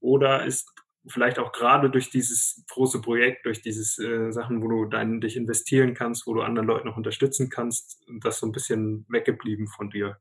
Oder 0.00 0.44
ist 0.44 0.70
vielleicht 1.06 1.38
auch 1.38 1.52
gerade 1.52 1.90
durch 1.90 2.10
dieses 2.10 2.64
große 2.70 3.00
Projekt, 3.02 3.44
durch 3.46 3.60
diese 3.60 4.04
äh, 4.04 4.32
Sachen, 4.32 4.62
wo 4.62 4.68
du 4.68 4.84
dann 4.86 5.20
dich 5.20 5.36
investieren 5.36 5.94
kannst, 5.94 6.26
wo 6.26 6.34
du 6.34 6.40
anderen 6.40 6.66
Leuten 6.66 6.88
noch 6.88 6.96
unterstützen 6.96 7.50
kannst, 7.50 8.04
das 8.22 8.38
so 8.38 8.46
ein 8.46 8.52
bisschen 8.52 9.04
weggeblieben 9.08 9.66
von 9.68 9.90
dir? 9.90 10.18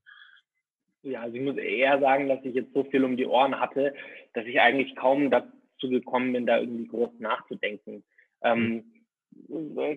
Ja, 1.04 1.22
also 1.22 1.36
ich 1.36 1.42
muss 1.42 1.58
eher 1.58 2.00
sagen, 2.00 2.30
dass 2.30 2.44
ich 2.44 2.56
jetzt 2.56 2.74
so 2.74 2.84
viel 2.86 3.04
um 3.04 3.18
die 3.18 3.26
Ohren 3.26 3.60
hatte, 3.60 3.94
dass 4.34 4.46
ich 4.46 4.60
eigentlich 4.60 4.96
kaum 4.96 5.30
dazu 5.30 5.90
gekommen 5.90 6.34
bin, 6.34 6.46
da 6.46 6.60
irgendwie 6.60 6.88
groß 6.88 7.20
nachzudenken. 7.20 8.04
Ähm, 8.42 8.86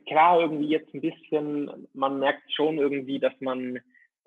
klar, 0.07 0.41
irgendwie 0.41 0.68
jetzt 0.68 0.93
ein 0.95 1.01
bisschen, 1.01 1.89
man 1.95 2.18
merkt 2.18 2.53
schon 2.53 2.78
irgendwie, 2.78 3.20
dass 3.20 3.34
man 3.41 3.80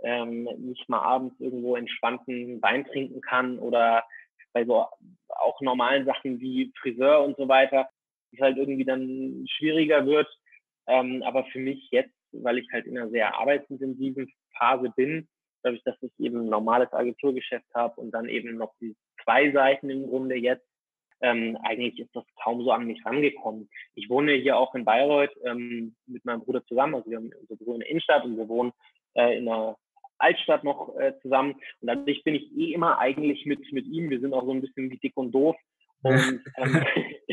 ähm, 0.04 0.44
nicht 0.58 0.88
mal 0.88 1.02
abends 1.02 1.36
irgendwo 1.40 1.76
entspannten 1.76 2.62
Wein 2.62 2.86
trinken 2.86 3.22
kann 3.22 3.60
oder 3.60 4.04
bei 4.54 4.66
so 4.66 4.86
auch 5.42 5.62
normalen 5.62 6.06
Sachen 6.06 6.40
wie 6.40 6.72
Friseur 6.82 7.24
und 7.24 7.38
so 7.38 7.48
weiter, 7.48 7.90
es 8.32 8.40
halt 8.40 8.58
irgendwie 8.58 8.86
dann 8.86 9.46
schwieriger 9.50 10.06
wird. 10.06 10.28
Ähm, 10.88 11.24
aber 11.24 11.46
für 11.46 11.60
mich 11.60 11.88
jetzt, 11.92 12.14
weil 12.32 12.58
ich 12.58 12.68
halt 12.72 12.86
in 12.86 12.98
einer 12.98 13.10
sehr 13.10 13.36
arbeitsintensiven 13.36 14.32
Phase 14.58 14.92
bin, 14.96 15.28
dadurch, 15.64 15.84
dass 15.84 16.02
ich 16.02 16.12
eben 16.20 16.42
ein 16.42 16.50
normales 16.50 16.92
Agenturgeschäft 16.94 17.68
habe 17.76 18.00
und 18.00 18.12
dann 18.12 18.30
eben 18.30 18.58
noch 18.58 18.74
die 18.80 18.96
zwei 19.24 19.52
Seiten 19.52 19.90
im 19.90 20.08
Grunde 20.08 20.36
jetzt, 20.36 20.66
ähm, 21.22 21.58
eigentlich 21.64 22.00
ist 22.00 22.16
das 22.16 22.24
kaum 22.42 22.64
so 22.64 22.72
an 22.72 22.86
mich 22.86 23.06
rangekommen. 23.06 23.70
Ich 23.94 24.10
wohne 24.10 24.34
hier 24.34 24.58
auch 24.58 24.74
in 24.74 24.86
Bayreuth 24.86 25.36
ähm, 25.44 25.96
mit 26.08 26.24
meinem 26.24 26.42
Bruder 26.42 26.66
zusammen, 26.66 26.96
also 26.96 27.10
wir 27.10 27.18
haben 27.18 27.32
unser 27.42 27.58
Büro 27.58 27.74
in 27.74 27.82
der 27.82 27.90
Innenstadt 27.90 28.24
und 28.24 28.38
wir 28.38 28.48
wohnen 28.48 28.72
äh, 29.16 29.38
in 29.38 29.50
einer 29.50 29.78
Altstadt 30.20 30.64
noch 30.64 30.96
äh, 30.98 31.14
zusammen. 31.22 31.54
Und 31.82 31.88
dadurch 31.88 32.24
bin 32.24 32.36
ich 32.36 32.52
eh 32.58 32.74
immer 32.74 33.00
eigentlich 33.00 33.46
mit, 33.46 33.72
mit 33.72 33.86
ihm. 33.88 34.10
Wir 34.10 34.20
sind 34.20 34.34
auch 34.34 34.46
so 34.46 34.52
ein 34.52 34.62
bisschen 34.62 34.90
wie 34.90 34.98
dick 34.98 35.16
und 35.16 35.32
doof. 35.32 35.56
Und, 36.04 36.44
ähm, 36.58 36.86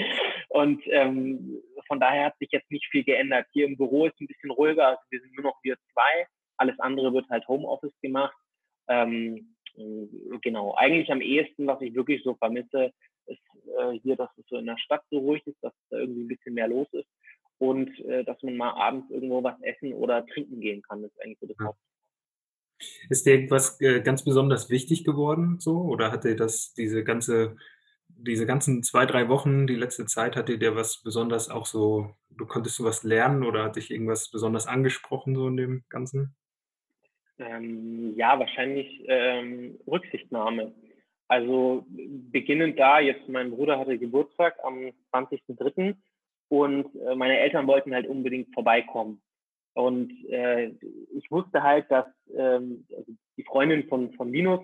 und 0.49 0.82
ähm, 0.87 1.62
von 1.87 2.01
daher 2.01 2.26
hat 2.26 2.39
sich 2.39 2.51
jetzt 2.53 2.70
nicht 2.70 2.87
viel 2.91 3.05
geändert. 3.05 3.47
Hier 3.53 3.66
im 3.66 3.76
Büro 3.76 4.07
ist 4.07 4.20
ein 4.20 4.26
bisschen 4.26 4.51
ruhiger. 4.51 4.89
Also 4.89 5.03
wir 5.11 5.20
sind 5.20 5.34
nur 5.34 5.45
noch 5.45 5.59
wir 5.62 5.76
zwei. 5.93 6.26
Alles 6.57 6.78
andere 6.80 7.12
wird 7.12 7.28
halt 7.28 7.47
Homeoffice 7.49 7.99
gemacht. 8.01 8.37
Ähm, 8.89 9.55
genau. 10.43 10.74
Eigentlich 10.74 11.11
am 11.11 11.20
ehesten, 11.20 11.66
was 11.66 11.80
ich 11.82 11.95
wirklich 11.95 12.22
so 12.22 12.34
vermisse, 12.34 12.93
ist 13.26 13.43
äh, 13.78 13.99
hier, 14.03 14.16
dass 14.16 14.30
es 14.39 14.47
so 14.49 14.57
in 14.57 14.66
der 14.66 14.78
Stadt 14.78 15.03
so 15.11 15.18
ruhig 15.18 15.47
ist, 15.47 15.62
dass 15.62 15.74
da 15.91 15.99
irgendwie 15.99 16.22
ein 16.22 16.28
bisschen 16.28 16.55
mehr 16.55 16.68
los 16.68 16.89
ist 16.93 17.09
und 17.59 17.99
äh, 18.07 18.24
dass 18.24 18.41
man 18.43 18.57
mal 18.57 18.70
abends 18.70 19.11
irgendwo 19.11 19.43
was 19.43 19.61
essen 19.62 19.93
oder 19.93 20.24
trinken 20.26 20.61
gehen 20.61 20.82
kann. 20.82 21.03
Das 21.03 21.11
ist 21.12 21.22
eigentlich 21.22 21.39
so 21.41 21.47
das 21.47 21.59
Haupt 21.66 21.78
ist 23.09 23.27
dir 23.27 23.35
irgendwas 23.35 23.81
äh, 23.81 24.01
ganz 24.01 24.24
besonders 24.24 24.70
wichtig 24.70 25.05
geworden 25.05 25.59
so? 25.59 25.83
Oder 25.83 26.11
hat 26.11 26.24
dir 26.24 26.37
das 26.37 26.74
diese 26.74 27.05
ganze, 27.05 27.57
diese 28.09 28.47
ganzen 28.47 28.83
zwei, 28.83 29.07
drei 29.07 29.29
Wochen, 29.29 29.66
die 29.66 29.74
letzte 29.74 30.07
Zeit, 30.07 30.37
hat 30.37 30.49
dir 30.49 30.59
dir 30.59 30.77
was 30.77 31.03
besonders 31.03 31.51
auch 31.51 31.66
so, 31.66 32.14
du 32.31 32.47
konntest 32.47 32.79
du 32.79 32.85
was 32.85 33.03
lernen 33.03 33.45
oder 33.45 33.64
hat 33.64 33.77
dich 33.77 33.91
irgendwas 33.91 34.31
besonders 34.31 34.66
angesprochen 34.66 35.35
so 35.35 35.49
in 35.49 35.57
dem 35.57 35.85
Ganzen? 35.89 36.35
Ähm, 37.39 38.14
ja, 38.16 38.39
wahrscheinlich 38.39 39.05
ähm, 39.09 39.79
Rücksichtnahme. 39.87 40.72
Also 41.29 41.85
beginnend 41.89 42.79
da, 42.79 43.01
jetzt 43.01 43.29
mein 43.29 43.51
Bruder 43.51 43.79
hatte 43.79 43.99
Geburtstag 43.99 44.57
am 44.62 44.93
20.03. 45.12 45.97
und 46.49 46.95
äh, 46.95 47.14
meine 47.16 47.39
Eltern 47.39 47.66
wollten 47.66 47.95
halt 47.95 48.07
unbedingt 48.07 48.55
vorbeikommen. 48.55 49.20
Und 49.77 50.11
äh, 50.31 50.72
ich 51.14 51.31
wusste 51.31 51.62
halt, 51.62 51.91
dass 51.91 52.07
ähm, 52.35 52.87
also 52.97 53.12
die 53.37 53.45
Freundin 53.45 53.87
von, 53.89 54.11
von 54.14 54.33
Linus, 54.33 54.61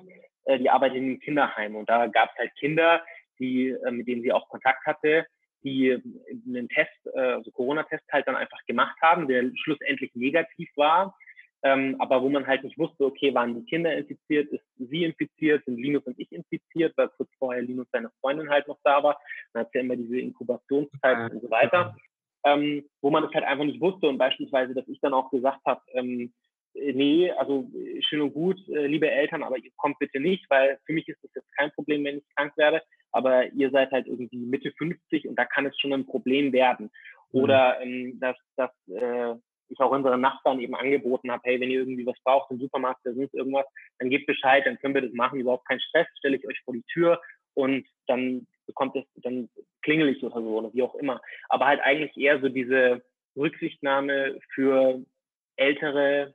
äh, 0.47 0.59
die 0.59 0.71
arbeitet 0.71 0.97
in 0.97 1.05
einem 1.05 1.21
Kinderheim. 1.21 1.77
Und 1.77 1.87
da 1.91 2.07
gab 2.07 2.31
es 2.33 2.39
halt 2.39 2.57
Kinder, 2.59 3.05
die, 3.39 3.69
äh, 3.69 3.91
mit 3.91 4.09
denen 4.09 4.23
sie 4.23 4.33
auch 4.33 4.49
Kontakt 4.49 4.87
hatte, 4.87 5.27
die 5.65 6.03
einen 6.49 6.67
Test, 6.71 6.97
äh, 7.13 7.21
also 7.21 7.51
Corona-Test 7.51 8.05
halt 8.11 8.27
dann 8.27 8.37
einfach 8.37 8.65
gemacht 8.65 8.97
haben, 9.03 9.29
der 9.29 9.51
schlussendlich 9.63 10.15
negativ 10.15 10.71
war. 10.77 11.15
Ähm, 11.63 11.97
aber 11.99 12.23
wo 12.23 12.31
man 12.31 12.47
halt 12.47 12.65
nicht 12.65 12.79
wusste, 12.79 13.05
okay, 13.05 13.35
waren 13.35 13.55
die 13.55 13.67
Kinder 13.67 13.95
infiziert, 13.95 14.51
ist 14.51 14.65
sie 14.79 15.05
infiziert, 15.05 15.63
sind 15.67 15.77
Linus 15.77 16.05
und 16.05 16.19
ich 16.19 16.33
infiziert, 16.33 16.95
weil 16.97 17.09
kurz 17.11 17.31
vorher 17.39 17.63
Linus 17.63 17.87
seine 17.93 18.11
Freundin 18.21 18.49
halt 18.49 18.67
noch 18.67 18.79
da 18.83 19.03
war. 19.03 19.21
Dann 19.53 19.67
hat 19.67 19.75
ja 19.75 19.83
immer 19.83 19.95
diese 19.95 20.19
Inkubationszeit 20.19 21.31
und 21.31 21.43
so 21.43 21.51
weiter 21.51 21.95
ähm, 22.45 22.85
wo 23.01 23.11
man 23.11 23.25
es 23.25 23.33
halt 23.35 23.45
einfach 23.45 23.65
nicht 23.65 23.81
wusste 23.81 24.09
und 24.09 24.19
beispielsweise, 24.19 24.75
dass 24.75 24.89
ich 24.89 25.01
dann 25.01 25.15
auch 25.15 25.31
gesagt 25.31 25.61
habe, 25.65 25.81
ähm, 25.95 26.33
nee, 26.75 27.31
also 27.33 27.71
schön 28.01 28.23
und 28.23 28.33
gut, 28.33 28.59
äh, 28.69 28.87
liebe 28.87 29.11
Eltern, 29.11 29.43
aber 29.43 29.59
ihr 29.59 29.71
kommt 29.77 29.99
bitte 29.99 30.21
nicht, 30.21 30.49
weil 30.51 30.79
für 30.87 30.93
mich 30.93 31.09
ist 31.09 31.23
das 31.23 31.31
jetzt 31.35 31.57
kein 31.57 31.71
Problem, 31.73 32.05
wenn 32.05 32.19
ich 32.19 32.35
krank 32.35 32.57
werde, 32.57 32.83
aber 33.13 33.53
ihr 33.53 33.71
seid 33.71 33.91
halt 33.91 34.07
irgendwie 34.07 34.39
Mitte 34.39 34.73
50 34.73 35.29
und 35.29 35.37
da 35.37 35.45
kann 35.45 35.67
es 35.67 35.79
schon 35.79 35.93
ein 35.93 36.07
Problem 36.07 36.53
werden. 36.53 36.91
Mhm. 37.33 37.41
Oder 37.41 37.81
ähm, 37.81 38.19
dass, 38.21 38.37
dass 38.57 38.71
äh, 38.89 39.35
ich 39.69 39.81
auch 39.81 39.91
unseren 39.91 40.21
Nachbarn 40.21 40.61
eben 40.61 40.75
angeboten 40.75 41.31
habe, 41.31 41.43
hey, 41.45 41.61
wenn 41.61 41.71
ihr 41.71 41.81
irgendwie 41.81 42.07
was 42.07 42.21
braucht 42.25 42.51
im 42.51 42.59
Supermarkt 42.59 43.05
oder 43.05 43.15
sonst 43.15 43.35
irgendwas, 43.35 43.67
dann 43.99 44.11
gebt 44.11 44.27
Bescheid, 44.27 44.65
dann 44.67 44.79
können 44.79 44.95
wir 44.95 45.03
das 45.03 45.13
machen, 45.13 45.41
überhaupt 45.41 45.67
kein 45.67 45.81
Stress, 45.81 46.07
stelle 46.19 46.37
ich 46.37 46.47
euch 46.47 46.61
vor 46.65 46.75
die 46.75 46.85
Tür 46.93 47.21
und 47.55 47.87
dann 48.07 48.47
bekommt 48.73 48.97
es 48.97 49.05
dann 49.23 49.49
klingelig 49.83 50.23
oder 50.23 50.41
so 50.41 50.59
oder 50.59 50.73
wie 50.73 50.83
auch 50.83 50.95
immer. 50.95 51.21
Aber 51.49 51.67
halt 51.67 51.81
eigentlich 51.81 52.17
eher 52.17 52.41
so 52.41 52.49
diese 52.49 53.03
Rücksichtnahme 53.37 54.39
für 54.55 55.05
ältere, 55.57 56.35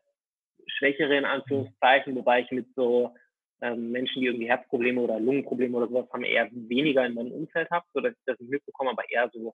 schwächere 0.67 1.17
in 1.17 1.25
Anführungszeichen, 1.25 2.15
wobei 2.15 2.41
ich 2.41 2.51
mit 2.51 2.67
so 2.75 3.13
ähm, 3.61 3.91
Menschen, 3.91 4.21
die 4.21 4.27
irgendwie 4.27 4.49
Herzprobleme 4.49 5.01
oder 5.01 5.19
Lungenprobleme 5.19 5.77
oder 5.77 5.88
sowas 5.88 6.09
haben, 6.13 6.23
eher 6.23 6.49
weniger 6.51 7.05
in 7.05 7.15
meinem 7.15 7.31
Umfeld 7.31 7.69
habe, 7.71 7.85
sodass 7.93 8.13
ich 8.13 8.25
das 8.25 8.39
nicht 8.39 8.51
mitbekomme, 8.51 8.91
aber 8.91 9.03
eher 9.09 9.29
so 9.33 9.53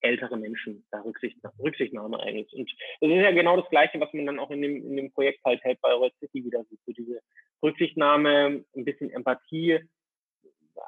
ältere 0.00 0.36
Menschen, 0.36 0.84
da 0.90 1.00
Rücksicht, 1.02 1.36
Rücksichtnahme 1.60 2.18
eigentlich. 2.20 2.52
Und 2.54 2.70
das 3.00 3.10
ist 3.10 3.22
ja 3.22 3.30
genau 3.30 3.60
das 3.60 3.70
Gleiche, 3.70 4.00
was 4.00 4.12
man 4.12 4.26
dann 4.26 4.38
auch 4.38 4.50
in 4.50 4.62
dem, 4.62 4.76
in 4.76 4.96
dem 4.96 5.12
Projekt 5.12 5.44
halt 5.44 5.62
hält 5.62 5.80
bei 5.80 5.92
Royal 5.92 6.12
City 6.18 6.44
wieder 6.44 6.64
sieht. 6.64 6.80
So 6.86 6.92
diese 6.92 7.20
Rücksichtnahme, 7.62 8.64
ein 8.74 8.84
bisschen 8.84 9.10
Empathie, 9.10 9.80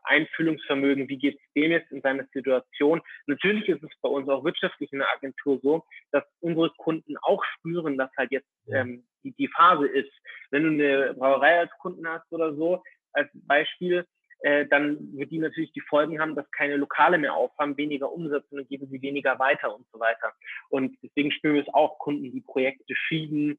Einfühlungsvermögen, 0.05 1.09
wie 1.09 1.19
geht 1.19 1.37
es 1.37 1.53
dem 1.55 1.71
jetzt 1.71 1.91
in 1.93 2.01
seiner 2.01 2.25
Situation. 2.33 3.01
Natürlich 3.27 3.69
ist 3.69 3.83
es 3.83 3.91
bei 4.01 4.09
uns 4.09 4.29
auch 4.29 4.45
wirtschaftlich 4.45 4.93
in 4.93 5.01
der 5.01 5.11
Agentur 5.11 5.59
so, 5.63 5.85
dass 6.13 6.25
unsere 6.41 6.71
Kunden 6.77 7.17
auch 7.19 7.43
spüren, 7.57 7.97
dass 7.97 8.11
halt 8.17 8.31
jetzt 8.31 8.49
ähm, 8.69 9.07
die, 9.23 9.33
die 9.33 9.49
Phase 9.49 9.87
ist. 9.87 10.13
Wenn 10.51 10.65
du 10.65 10.71
eine 10.71 11.15
Brauerei 11.15 11.61
als 11.61 11.71
Kunden 11.79 12.07
hast 12.09 12.31
oder 12.33 12.55
so, 12.55 12.83
als 13.13 13.29
Beispiel, 13.33 14.07
äh, 14.41 14.67
dann 14.67 15.17
wird 15.17 15.31
die 15.31 15.39
natürlich 15.39 15.73
die 15.73 15.81
Folgen 15.81 16.21
haben, 16.21 16.35
dass 16.35 16.51
keine 16.51 16.77
Lokale 16.77 17.17
mehr 17.19 17.35
aufhaben, 17.35 17.77
weniger 17.77 18.13
Umsatz 18.13 18.45
und 18.51 18.59
dann 18.59 18.69
geben 18.69 18.87
sie 18.91 19.01
weniger 19.01 19.39
weiter 19.39 19.75
und 19.75 19.87
so 19.91 19.99
weiter. 19.99 20.33
Und 20.69 20.97
deswegen 21.03 21.31
spüren 21.31 21.55
wir 21.55 21.63
es 21.63 21.73
auch, 21.73 21.99
Kunden, 21.99 22.31
die 22.31 22.43
Projekte 22.43 22.95
schieben, 22.95 23.59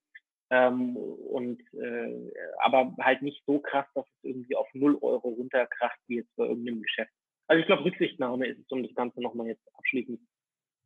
ähm, 0.50 0.96
und 0.96 1.60
äh, 1.74 2.32
aber 2.64 2.96
halt 3.00 3.22
nicht 3.22 3.44
so 3.46 3.60
krass, 3.60 3.86
dass 3.96 4.06
es 4.06 4.24
irgendwie 4.24 4.56
auf 4.56 4.68
0 4.74 4.98
Euro 5.02 5.30
runterkracht, 5.30 6.00
wie 6.08 6.18
jetzt 6.18 6.36
bei 6.36 6.46
irgendeinem 6.46 6.82
Geschäft. 6.82 7.12
Also 7.48 7.62
ich 7.62 7.68
glaube, 7.68 7.86
Rücksichtnahme 7.86 8.48
ist 8.48 8.60
es, 8.60 8.72
um 8.72 8.84
das 8.84 8.94
Ganze 8.96 9.22
nochmal 9.22 9.48
jetzt 9.48 9.68
abschließend 9.78 10.20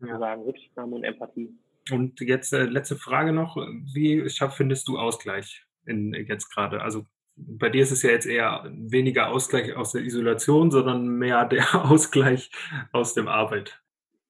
ja. 0.01 0.13
zu 0.13 0.19
sagen. 0.19 0.41
Rücksichtnahme 0.43 0.95
und 0.95 1.03
Empathie. 1.03 1.49
Und 1.91 2.19
jetzt 2.21 2.53
äh, 2.53 2.63
letzte 2.63 2.95
Frage 2.95 3.33
noch. 3.33 3.57
Wie 3.57 4.29
findest 4.51 4.87
du 4.87 4.97
Ausgleich 4.97 5.65
in, 5.85 6.13
jetzt 6.13 6.49
gerade? 6.53 6.81
Also 6.81 7.05
bei 7.35 7.69
dir 7.69 7.81
ist 7.81 7.91
es 7.91 8.03
ja 8.03 8.11
jetzt 8.11 8.25
eher 8.25 8.65
weniger 8.69 9.29
Ausgleich 9.29 9.75
aus 9.75 9.93
der 9.93 10.01
Isolation, 10.01 10.71
sondern 10.71 11.07
mehr 11.07 11.45
der 11.45 11.65
Ausgleich 11.89 12.51
aus 12.91 13.13
dem 13.13 13.27
Arbeit. 13.27 13.81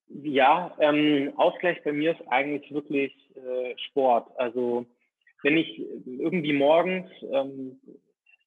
Ja, 0.08 0.76
ähm, 0.80 1.34
Ausgleich 1.38 1.84
bei 1.84 1.92
mir 1.92 2.12
ist 2.12 2.28
eigentlich 2.28 2.72
wirklich 2.72 3.14
äh, 3.36 3.76
Sport. 3.78 4.28
Also 4.38 4.86
wenn 5.44 5.58
ich 5.58 5.80
irgendwie 6.06 6.54
morgens 6.54 7.10
ähm, 7.32 7.80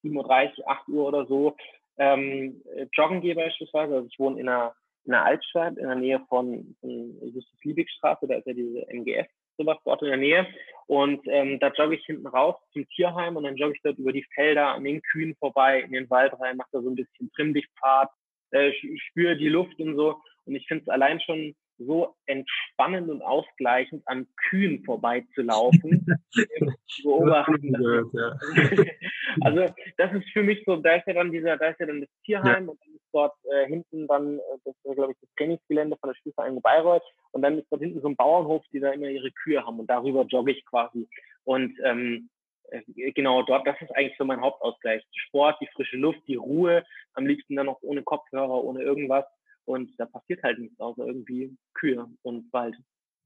7.30 0.04 0.58
Uhr, 0.58 0.70
8 0.70 0.88
Uhr 0.88 1.08
oder 1.08 1.26
so 1.26 1.56
ähm, 1.98 2.62
joggen 2.92 3.20
gehe 3.20 3.34
beispielsweise, 3.34 3.94
also 3.94 4.08
ich 4.10 4.18
wohne 4.18 4.40
in 4.40 4.48
einer, 4.48 4.74
in 5.04 5.14
einer 5.14 5.24
Altstadt 5.24 5.76
in 5.76 5.86
der 5.86 5.96
Nähe 5.96 6.20
von, 6.28 6.76
von 6.80 7.18
Justus-Liebig-Straße, 7.22 8.26
da 8.26 8.36
ist 8.36 8.46
ja 8.46 8.52
diese 8.54 8.88
MGF 8.88 9.26
sowas 9.58 9.78
dort 9.84 10.02
in 10.02 10.08
der 10.08 10.16
Nähe. 10.16 10.46
Und 10.86 11.20
ähm, 11.28 11.58
da 11.60 11.68
jogge 11.68 11.96
ich 11.96 12.04
hinten 12.04 12.26
raus 12.26 12.56
zum 12.72 12.88
Tierheim 12.88 13.36
und 13.36 13.44
dann 13.44 13.56
jogge 13.56 13.74
ich 13.74 13.82
dort 13.82 13.98
über 13.98 14.12
die 14.12 14.26
Felder 14.34 14.68
an 14.74 14.84
den 14.84 15.02
Kühen 15.02 15.34
vorbei, 15.36 15.80
in 15.80 15.92
den 15.92 16.10
Wald 16.10 16.32
rein, 16.40 16.56
mache 16.56 16.70
da 16.72 16.80
so 16.80 16.90
ein 16.90 16.96
bisschen 16.96 17.30
Trimmdichtpfad, 17.32 18.10
äh, 18.50 18.72
spüre 19.10 19.36
die 19.36 19.48
Luft 19.48 19.78
und 19.78 19.96
so. 19.96 20.20
Und 20.44 20.54
ich 20.54 20.66
finde 20.66 20.82
es 20.82 20.88
allein 20.88 21.20
schon 21.20 21.54
so 21.86 22.14
entspannend 22.26 23.10
und 23.10 23.22
ausgleichend 23.22 24.02
an 24.06 24.26
Kühen 24.48 24.84
vorbeizulaufen. 24.84 26.06
beobachten. 27.02 27.72
Gehört, 27.72 28.12
ja. 28.12 28.38
also 29.40 29.74
das 29.96 30.12
ist 30.12 30.28
für 30.32 30.42
mich 30.42 30.62
so, 30.66 30.76
da 30.76 30.96
ist 30.96 31.06
ja 31.06 31.14
dann 31.14 31.30
dieser, 31.30 31.56
da 31.56 31.68
ist 31.68 31.80
ja 31.80 31.86
dann 31.86 32.00
das 32.00 32.10
Tierheim 32.24 32.64
ja. 32.64 32.70
und 32.70 32.80
dann 32.80 32.94
ist 32.94 33.08
dort 33.12 33.34
äh, 33.50 33.66
hinten 33.66 34.06
dann, 34.06 34.38
äh, 34.38 34.58
das 34.64 34.74
ist 34.74 34.94
glaube 34.94 35.12
ich 35.12 35.18
das 35.20 35.30
Trainingsgelände 35.36 35.96
von 35.96 36.10
der 36.10 36.14
Spielvereinigung 36.16 36.62
Bayreuth 36.62 37.02
und 37.32 37.42
dann 37.42 37.58
ist 37.58 37.66
dort 37.70 37.82
hinten 37.82 38.00
so 38.00 38.08
ein 38.08 38.16
Bauernhof, 38.16 38.64
die 38.72 38.80
da 38.80 38.90
immer 38.90 39.08
ihre 39.08 39.30
Kühe 39.30 39.64
haben 39.64 39.80
und 39.80 39.88
darüber 39.88 40.24
jogge 40.24 40.52
ich 40.52 40.64
quasi. 40.66 41.08
Und 41.44 41.78
ähm, 41.84 42.28
äh, 42.70 43.12
genau 43.12 43.42
dort, 43.42 43.66
das 43.66 43.80
ist 43.80 43.94
eigentlich 43.94 44.16
so 44.18 44.24
mein 44.24 44.40
Hauptausgleich. 44.40 45.02
Sport, 45.12 45.58
die 45.60 45.68
frische 45.74 45.96
Luft, 45.96 46.20
die 46.26 46.36
Ruhe, 46.36 46.84
am 47.14 47.26
liebsten 47.26 47.56
dann 47.56 47.66
noch 47.66 47.78
ohne 47.82 48.02
Kopfhörer, 48.02 48.64
ohne 48.64 48.82
irgendwas. 48.82 49.24
Und 49.64 49.90
da 49.98 50.06
passiert 50.06 50.42
halt 50.42 50.58
nichts 50.58 50.78
außer 50.80 51.06
irgendwie 51.06 51.56
Kühe 51.74 52.08
und 52.22 52.52
Wald. 52.52 52.76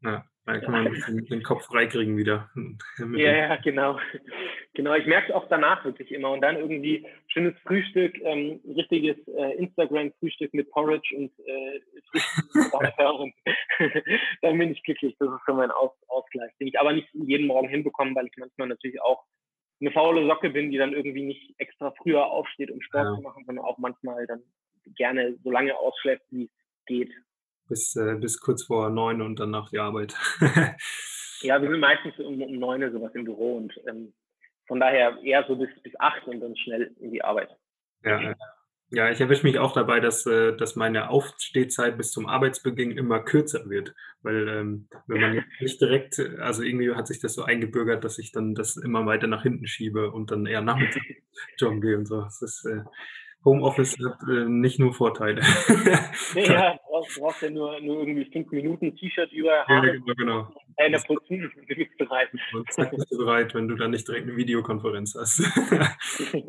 Ja, 0.02 0.24
dann 0.44 0.60
kann 0.60 0.72
man 0.72 0.94
ja. 0.94 1.06
den 1.08 1.42
Kopf 1.42 1.64
freikriegen 1.64 2.16
wieder. 2.16 2.50
ja, 3.14 3.32
ja, 3.32 3.56
genau. 3.56 3.98
Genau, 4.74 4.92
ich 4.92 5.06
merke 5.06 5.28
es 5.28 5.34
auch 5.34 5.48
danach 5.48 5.82
wirklich 5.86 6.12
immer. 6.12 6.32
Und 6.32 6.42
dann 6.42 6.56
irgendwie 6.56 7.06
schönes 7.28 7.54
Frühstück, 7.60 8.14
ähm, 8.20 8.60
richtiges 8.76 9.16
äh, 9.26 9.56
Instagram-Frühstück 9.56 10.52
mit 10.52 10.70
Porridge 10.70 11.16
und 11.16 11.32
äh, 11.46 11.80
Frühstück 12.10 12.52
Dann 14.42 14.58
bin 14.58 14.72
ich 14.72 14.82
glücklich. 14.82 15.16
Das 15.18 15.30
ist 15.30 15.46
so 15.46 15.54
mein 15.54 15.70
Aus 15.70 15.92
Ausgleich, 16.08 16.52
den 16.60 16.68
ich 16.68 16.78
aber 16.78 16.92
nicht 16.92 17.08
jeden 17.14 17.46
Morgen 17.46 17.70
hinbekomme, 17.70 18.14
weil 18.14 18.26
ich 18.26 18.36
manchmal 18.36 18.68
natürlich 18.68 19.00
auch 19.00 19.24
eine 19.80 19.92
faule 19.92 20.26
Socke 20.26 20.50
bin, 20.50 20.70
die 20.70 20.76
dann 20.76 20.92
irgendwie 20.92 21.24
nicht 21.24 21.54
extra 21.56 21.92
früher 21.92 22.26
aufsteht, 22.26 22.70
um 22.70 22.82
Sport 22.82 23.04
ja. 23.04 23.14
zu 23.14 23.22
machen, 23.22 23.44
sondern 23.46 23.64
auch 23.64 23.78
manchmal 23.78 24.26
dann 24.26 24.42
gerne 24.94 25.36
so 25.42 25.50
lange 25.50 25.76
ausschläft, 25.76 26.22
wie 26.30 26.44
es 26.44 26.84
geht. 26.86 27.12
Bis, 27.68 27.96
äh, 27.96 28.14
bis 28.14 28.40
kurz 28.40 28.64
vor 28.64 28.90
neun 28.90 29.20
und 29.20 29.40
dann 29.40 29.50
nach 29.50 29.70
die 29.70 29.78
Arbeit. 29.78 30.14
ja, 31.40 31.60
wir 31.60 31.70
sind 31.70 31.80
meistens 31.80 32.18
um, 32.18 32.40
um 32.40 32.58
neun 32.58 32.92
sowas 32.92 33.12
im 33.14 33.24
Büro 33.24 33.56
und 33.56 33.72
ähm, 33.88 34.12
von 34.66 34.80
daher 34.80 35.18
eher 35.22 35.44
so 35.46 35.56
bis, 35.56 35.68
bis 35.82 35.98
acht 35.98 36.26
und 36.26 36.40
dann 36.40 36.56
schnell 36.56 36.94
in 37.00 37.12
die 37.12 37.22
Arbeit. 37.22 37.50
Ja, 38.04 38.34
ja 38.90 39.10
ich 39.10 39.20
erwische 39.20 39.44
mich 39.44 39.58
auch 39.58 39.72
dabei, 39.72 40.00
dass, 40.00 40.26
äh, 40.26 40.56
dass 40.56 40.76
meine 40.76 41.10
Aufstehzeit 41.10 41.96
bis 41.96 42.10
zum 42.10 42.26
Arbeitsbeginn 42.26 42.92
immer 42.92 43.20
kürzer 43.20 43.68
wird. 43.68 43.94
Weil 44.22 44.48
ähm, 44.48 44.88
wenn 45.06 45.20
man 45.20 45.44
nicht 45.60 45.80
direkt, 45.80 46.18
also 46.40 46.62
irgendwie 46.62 46.94
hat 46.94 47.06
sich 47.06 47.20
das 47.20 47.34
so 47.34 47.42
eingebürgert, 47.42 48.04
dass 48.04 48.18
ich 48.18 48.32
dann 48.32 48.54
das 48.54 48.76
immer 48.76 49.06
weiter 49.06 49.26
nach 49.26 49.42
hinten 49.42 49.66
schiebe 49.66 50.10
und 50.10 50.30
dann 50.30 50.46
eher 50.46 50.62
nachmittags 50.62 51.06
joggen 51.58 51.80
gehe 51.80 51.96
und 51.96 52.06
so. 52.06 52.22
Das 52.22 52.42
ist, 52.42 52.64
äh, 52.64 52.82
Homeoffice 53.46 53.96
hat 54.04 54.18
äh, 54.28 54.44
nicht 54.44 54.80
nur 54.80 54.92
Vorteile. 54.92 55.40
ja, 56.34 56.72
du 56.72 56.78
brauchst, 56.90 57.20
brauchst 57.20 57.42
ja 57.42 57.50
nur, 57.50 57.80
nur 57.80 58.00
irgendwie 58.00 58.24
fünf 58.24 58.50
Minuten 58.50 58.94
T-Shirt 58.96 59.32
über 59.32 59.64
Haare. 59.66 59.86
Ja, 59.86 59.92
genau, 59.92 60.14
genau. 60.16 60.52
Eine 60.76 60.98
putzen, 60.98 61.50
du 61.68 61.74
bist 61.74 61.96
bereit. 61.96 62.28
Zack, 62.70 62.90
bist 62.90 63.10
du 63.10 63.18
bereit, 63.18 63.54
wenn 63.54 63.68
du 63.68 63.76
dann 63.76 63.92
nicht 63.92 64.06
direkt 64.08 64.26
eine 64.26 64.36
Videokonferenz 64.36 65.14
hast. 65.14 65.38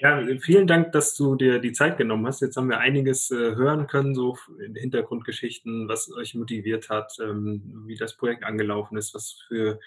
ja, 0.00 0.24
vielen 0.40 0.68
Dank, 0.68 0.92
dass 0.92 1.16
du 1.16 1.34
dir 1.34 1.58
die 1.58 1.72
Zeit 1.72 1.98
genommen 1.98 2.26
hast. 2.26 2.40
Jetzt 2.40 2.56
haben 2.56 2.70
wir 2.70 2.78
einiges 2.78 3.32
äh, 3.32 3.56
hören 3.56 3.88
können, 3.88 4.14
so 4.14 4.38
in 4.64 4.76
Hintergrundgeschichten, 4.76 5.88
was 5.88 6.10
euch 6.16 6.36
motiviert 6.36 6.90
hat, 6.90 7.12
ähm, 7.20 7.84
wie 7.86 7.96
das 7.96 8.16
Projekt 8.16 8.44
angelaufen 8.44 8.96
ist, 8.96 9.14
was 9.14 9.44
für 9.48 9.80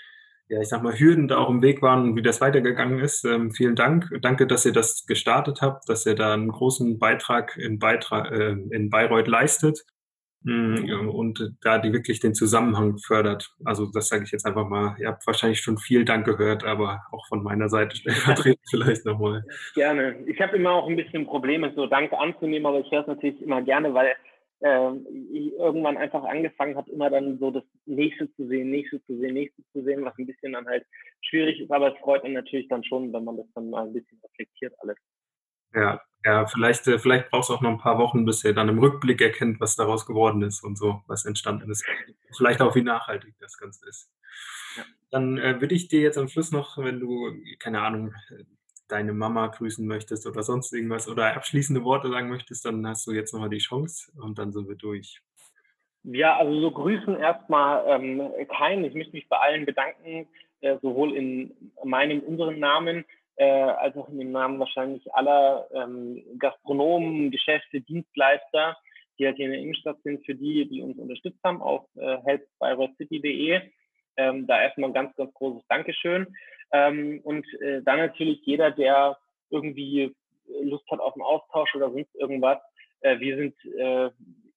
ja, 0.47 0.61
ich 0.61 0.69
sag 0.69 0.83
mal, 0.83 0.97
Hürden 0.97 1.27
da 1.27 1.37
auch 1.37 1.49
im 1.49 1.61
Weg 1.61 1.81
waren 1.81 2.03
und 2.03 2.15
wie 2.15 2.21
das 2.21 2.41
weitergegangen 2.41 2.99
ist. 2.99 3.25
Ähm, 3.25 3.51
vielen 3.51 3.75
Dank. 3.75 4.09
Danke, 4.21 4.45
dass 4.45 4.65
ihr 4.65 4.73
das 4.73 5.05
gestartet 5.07 5.61
habt, 5.61 5.89
dass 5.89 6.05
ihr 6.05 6.15
da 6.15 6.33
einen 6.33 6.49
großen 6.49 6.99
Beitrag 6.99 7.57
in, 7.57 7.79
Beitrag, 7.79 8.31
äh, 8.31 8.51
in 8.51 8.89
Bayreuth 8.89 9.27
leistet 9.27 9.83
mh, 10.43 11.09
und 11.09 11.53
da 11.61 11.79
die 11.79 11.91
wirklich 11.91 12.19
den 12.19 12.35
Zusammenhang 12.35 12.97
fördert. 12.99 13.55
Also 13.65 13.87
das 13.91 14.07
sage 14.07 14.23
ich 14.23 14.31
jetzt 14.31 14.45
einfach 14.45 14.67
mal. 14.67 14.95
Ihr 14.99 15.07
habt 15.07 15.25
wahrscheinlich 15.25 15.61
schon 15.61 15.77
viel 15.77 16.05
Dank 16.05 16.25
gehört, 16.25 16.63
aber 16.63 17.01
auch 17.11 17.27
von 17.27 17.43
meiner 17.43 17.67
Seite 17.67 17.95
stellvertretend 17.95 18.69
vielleicht 18.69 19.05
nochmal. 19.05 19.43
Gerne. 19.73 20.15
Ich 20.27 20.39
habe 20.39 20.55
immer 20.55 20.71
auch 20.73 20.87
ein 20.87 20.95
bisschen 20.95 21.25
Probleme, 21.25 21.73
so 21.75 21.87
Danke 21.87 22.17
anzunehmen, 22.19 22.67
aber 22.67 22.79
ich 22.79 22.91
höre 22.91 23.01
es 23.01 23.07
natürlich 23.07 23.41
immer 23.41 23.61
gerne, 23.63 23.93
weil 23.93 24.15
irgendwann 24.61 25.97
einfach 25.97 26.23
angefangen 26.23 26.75
habe, 26.75 26.91
immer 26.91 27.09
dann 27.09 27.37
so 27.39 27.51
das 27.51 27.63
nächste 27.85 28.33
zu 28.35 28.47
sehen, 28.47 28.71
nächste 28.71 29.03
zu 29.05 29.17
sehen, 29.17 29.33
nächste 29.33 29.61
zu 29.73 29.83
sehen, 29.83 30.03
was 30.05 30.17
ein 30.17 30.25
bisschen 30.25 30.53
dann 30.53 30.65
halt 30.65 30.85
schwierig 31.21 31.59
ist, 31.59 31.71
aber 31.71 31.93
es 31.93 31.99
freut 31.99 32.23
einen 32.23 32.33
natürlich 32.33 32.67
dann 32.67 32.83
schon, 32.83 33.11
wenn 33.13 33.23
man 33.23 33.37
das 33.37 33.47
dann 33.53 33.69
mal 33.69 33.85
ein 33.85 33.93
bisschen 33.93 34.19
reflektiert 34.23 34.73
alles. 34.79 34.97
Ja, 35.73 36.01
ja, 36.23 36.47
vielleicht, 36.47 36.87
äh, 36.87 36.97
vielleicht 36.97 37.29
brauchst 37.29 37.49
du 37.49 37.53
auch 37.53 37.61
noch 37.61 37.69
ein 37.69 37.77
paar 37.77 37.99
Wochen, 37.99 38.25
bis 38.25 38.43
er 38.43 38.53
dann 38.53 38.69
im 38.69 38.79
Rückblick 38.79 39.21
erkennt, 39.21 39.59
was 39.59 39.75
daraus 39.75 40.05
geworden 40.05 40.41
ist 40.41 40.63
und 40.63 40.77
so, 40.77 41.03
was 41.05 41.25
entstanden 41.25 41.69
ist. 41.69 41.85
Vielleicht 42.35 42.61
auch, 42.61 42.75
wie 42.75 42.81
nachhaltig 42.81 43.35
das 43.39 43.57
Ganze 43.57 43.87
ist. 43.87 44.09
Ja. 44.77 44.83
Dann 45.11 45.37
äh, 45.37 45.59
würde 45.61 45.75
ich 45.75 45.87
dir 45.87 46.01
jetzt 46.01 46.17
am 46.17 46.27
Schluss 46.27 46.51
noch, 46.51 46.77
wenn 46.77 46.99
du, 46.99 47.31
keine 47.59 47.81
Ahnung, 47.81 48.13
deine 48.87 49.13
Mama 49.13 49.47
grüßen 49.47 49.85
möchtest 49.85 50.27
oder 50.27 50.43
sonst 50.43 50.73
irgendwas 50.73 51.09
oder 51.09 51.35
abschließende 51.35 51.83
Worte 51.83 52.09
sagen 52.09 52.29
möchtest, 52.29 52.65
dann 52.65 52.85
hast 52.87 53.07
du 53.07 53.11
jetzt 53.11 53.33
nochmal 53.33 53.49
die 53.49 53.57
Chance 53.57 54.11
und 54.21 54.37
dann 54.37 54.51
sind 54.51 54.67
wir 54.67 54.75
durch. 54.75 55.21
Ja, 56.03 56.37
also 56.37 56.61
so 56.61 56.69
grüßen 56.69 57.17
erstmal 57.17 57.83
ähm, 57.87 58.31
keinen. 58.47 58.85
Ich 58.85 58.93
möchte 58.93 59.15
mich 59.15 59.27
bei 59.27 59.37
allen 59.37 59.65
bedanken, 59.65 60.27
äh, 60.61 60.77
sowohl 60.81 61.15
in 61.15 61.71
meinem, 61.83 62.19
unseren 62.19 62.59
Namen, 62.59 63.05
äh, 63.37 63.45
als 63.45 63.97
auch 63.97 64.07
in 64.09 64.19
dem 64.19 64.31
Namen 64.31 64.59
wahrscheinlich 64.59 65.11
aller 65.13 65.67
ähm, 65.73 66.23
Gastronomen, 66.37 67.31
Geschäfte, 67.31 67.81
Dienstleister, 67.81 68.77
die 69.17 69.25
halt 69.25 69.37
hier 69.37 69.45
in 69.45 69.51
der 69.51 69.61
Innenstadt 69.61 69.97
sind, 70.03 70.23
für 70.25 70.35
die, 70.35 70.69
die 70.69 70.81
uns 70.83 70.97
unterstützt 70.99 71.39
haben 71.43 71.61
auf 71.61 71.85
äh, 71.95 72.17
helpbyroadcity.de. 72.23 73.61
Ähm, 74.17 74.47
da 74.47 74.61
erstmal 74.61 74.91
ein 74.91 74.93
ganz, 74.93 75.15
ganz 75.15 75.33
großes 75.33 75.65
Dankeschön. 75.67 76.27
Ähm, 76.71 77.21
und 77.23 77.45
äh, 77.61 77.81
dann 77.83 77.99
natürlich 77.99 78.41
jeder, 78.43 78.71
der 78.71 79.17
irgendwie 79.49 80.15
Lust 80.61 80.89
hat 80.91 80.99
auf 80.99 81.13
einen 81.13 81.23
Austausch 81.23 81.73
oder 81.75 81.91
sonst 81.91 82.13
irgendwas, 82.15 82.59
Äh, 83.01 83.19
wir 83.19 83.35
sind 83.37 83.55
äh, 83.77 84.09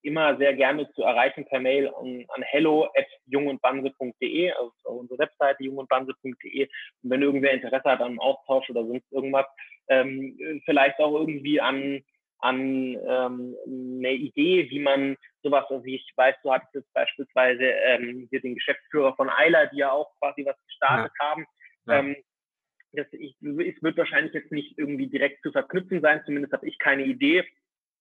immer 0.02 0.36
sehr 0.38 0.54
gerne 0.54 0.90
zu 0.92 1.02
erreichen 1.02 1.44
per 1.46 1.60
Mail 1.60 1.88
an, 1.88 2.24
an 2.28 2.42
hello 2.42 2.88
at 2.96 3.06
jungundbanse.de, 3.26 4.52
also 4.52 4.72
unsere 4.84 5.18
Webseite 5.18 5.64
jungundbanse.de. 5.64 6.68
Und 7.02 7.10
wenn 7.10 7.22
irgendwer 7.22 7.52
Interesse 7.52 7.90
hat 7.90 8.00
an 8.00 8.08
einem 8.08 8.20
Austausch 8.20 8.70
oder 8.70 8.86
sonst 8.86 9.10
irgendwas, 9.12 9.46
ähm, 9.88 10.38
vielleicht 10.64 10.98
auch 10.98 11.14
irgendwie 11.18 11.60
an, 11.60 12.00
an 12.38 12.96
ähm, 13.06 13.56
eine 13.66 14.12
Idee, 14.12 14.70
wie 14.70 14.78
man 14.78 15.16
sowas, 15.42 15.64
wie 15.82 15.96
ich 15.96 16.12
weiß, 16.16 16.36
du 16.42 16.52
hattest 16.52 16.74
jetzt 16.74 16.94
beispielsweise 16.94 17.64
ähm, 17.64 18.28
hier 18.30 18.40
den 18.40 18.54
Geschäftsführer 18.54 19.14
von 19.16 19.28
Eiler, 19.28 19.66
die 19.66 19.78
ja 19.78 19.90
auch 19.90 20.10
quasi 20.20 20.46
was 20.46 20.56
gestartet 20.66 21.12
ja. 21.20 21.26
haben. 21.26 21.44
Ja. 21.88 22.00
Ähm, 22.00 22.16
das, 22.92 23.06
ich, 23.12 23.36
es 23.40 23.82
wird 23.82 23.98
wahrscheinlich 23.98 24.32
jetzt 24.32 24.52
nicht 24.52 24.78
irgendwie 24.78 25.08
direkt 25.08 25.42
zu 25.42 25.52
verknüpfen 25.52 26.00
sein, 26.00 26.22
zumindest 26.24 26.54
habe 26.54 26.66
ich 26.66 26.78
keine 26.78 27.04
Idee 27.04 27.44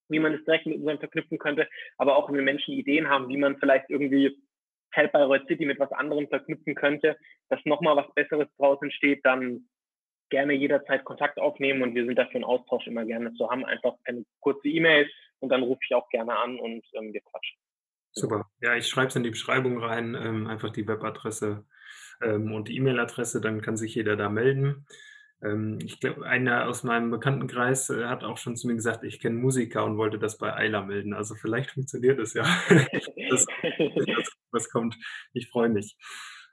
wie 0.09 0.19
man 0.19 0.33
es 0.33 0.43
direkt 0.45 0.65
mit 0.65 0.77
unserem 0.77 0.99
verknüpfen 0.99 1.37
könnte, 1.37 1.67
aber 1.97 2.15
auch 2.15 2.31
wenn 2.31 2.43
Menschen 2.43 2.73
Ideen 2.73 3.09
haben, 3.09 3.29
wie 3.29 3.37
man 3.37 3.57
vielleicht 3.57 3.89
irgendwie 3.89 4.37
Help 4.91 5.11
by 5.11 5.19
Royd 5.19 5.47
City 5.47 5.65
mit 5.65 5.79
was 5.79 5.91
anderem 5.91 6.27
verknüpfen 6.27 6.75
könnte, 6.75 7.17
dass 7.49 7.59
nochmal 7.65 7.97
was 7.97 8.13
Besseres 8.13 8.47
draus 8.57 8.81
entsteht, 8.81 9.25
dann 9.25 9.67
gerne 10.29 10.53
jederzeit 10.53 11.03
Kontakt 11.05 11.39
aufnehmen 11.39 11.81
und 11.81 11.95
wir 11.95 12.05
sind 12.05 12.17
dafür 12.17 12.35
einen 12.35 12.43
Austausch 12.45 12.87
immer 12.87 13.05
gerne 13.05 13.33
zu 13.33 13.49
haben. 13.49 13.65
Einfach 13.65 13.95
eine 14.05 14.25
kurze 14.39 14.67
E-Mail 14.67 15.09
und 15.39 15.49
dann 15.49 15.63
rufe 15.63 15.79
ich 15.87 15.95
auch 15.95 16.09
gerne 16.09 16.37
an 16.37 16.59
und 16.59 16.85
ähm, 16.93 17.13
wir 17.13 17.21
quatschen. 17.21 17.57
Super. 18.11 18.49
Ja, 18.61 18.75
ich 18.75 18.87
schreibe 18.87 19.07
es 19.07 19.15
in 19.15 19.23
die 19.23 19.29
Beschreibung 19.29 19.77
rein, 19.77 20.15
ähm, 20.15 20.47
einfach 20.47 20.71
die 20.71 20.87
Webadresse 20.87 21.65
ähm, 22.21 22.51
und 22.53 22.67
die 22.67 22.77
E-Mail-Adresse, 22.77 23.41
dann 23.41 23.61
kann 23.61 23.77
sich 23.77 23.95
jeder 23.95 24.15
da 24.15 24.29
melden. 24.29 24.85
Ähm, 25.43 25.79
ich 25.83 25.99
glaube, 25.99 26.25
einer 26.25 26.67
aus 26.67 26.83
meinem 26.83 27.11
Bekanntenkreis 27.11 27.89
äh, 27.89 28.05
hat 28.05 28.23
auch 28.23 28.37
schon 28.37 28.55
zu 28.55 28.67
mir 28.67 28.75
gesagt, 28.75 29.03
ich 29.03 29.19
kenne 29.19 29.37
Musiker 29.37 29.85
und 29.85 29.97
wollte 29.97 30.17
das 30.17 30.37
bei 30.37 30.53
Eila 30.53 30.81
melden. 30.83 31.13
Also 31.13 31.35
vielleicht 31.35 31.71
funktioniert 31.73 32.19
es 32.19 32.33
ja. 32.33 32.43
das, 33.29 33.45
das, 33.61 34.27
was 34.51 34.69
kommt. 34.69 34.95
Ich 35.33 35.49
freue 35.49 35.69
mich. 35.69 35.95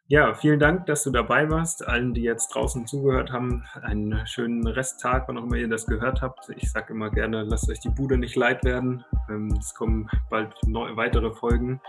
Ja, 0.06 0.34
vielen 0.34 0.60
Dank, 0.60 0.84
dass 0.84 1.02
du 1.02 1.10
dabei 1.10 1.48
warst. 1.48 1.88
Allen, 1.88 2.12
die 2.12 2.20
jetzt 2.20 2.54
draußen 2.54 2.86
zugehört 2.86 3.32
haben, 3.32 3.64
einen 3.80 4.26
schönen 4.26 4.66
Resttag, 4.66 5.26
wann 5.28 5.38
auch 5.38 5.44
immer 5.44 5.56
ihr 5.56 5.68
das 5.68 5.86
gehört 5.86 6.20
habt. 6.20 6.50
Ich 6.56 6.70
sage 6.70 6.92
immer 6.92 7.10
gerne, 7.10 7.42
lasst 7.44 7.70
euch 7.70 7.80
die 7.80 7.88
Bude 7.88 8.18
nicht 8.18 8.36
leid 8.36 8.64
werden. 8.64 9.02
Ähm, 9.30 9.48
es 9.58 9.72
kommen 9.72 10.10
bald 10.28 10.52
weitere 10.66 11.32
Folgen. 11.32 11.80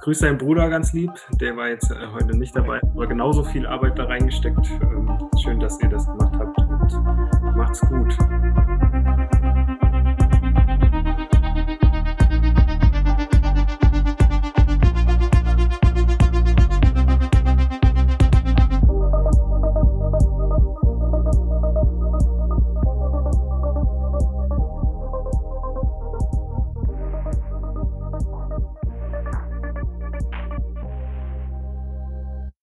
Grüß 0.00 0.18
deinen 0.20 0.38
Bruder 0.38 0.68
ganz 0.68 0.92
lieb. 0.92 1.10
Der 1.40 1.56
war 1.56 1.68
jetzt 1.68 1.90
äh, 1.90 2.06
heute 2.12 2.36
nicht 2.36 2.54
dabei, 2.54 2.80
aber 2.82 3.06
genauso 3.06 3.42
viel 3.44 3.66
Arbeit 3.66 3.98
da 3.98 4.04
reingesteckt. 4.04 4.70
Ähm, 4.82 5.30
schön, 5.42 5.60
dass 5.60 5.80
ihr 5.80 5.88
das 5.88 6.06
gemacht 6.06 6.34
habt 6.38 6.58
und 6.58 7.56
macht's 7.56 7.80
gut. 7.80 8.16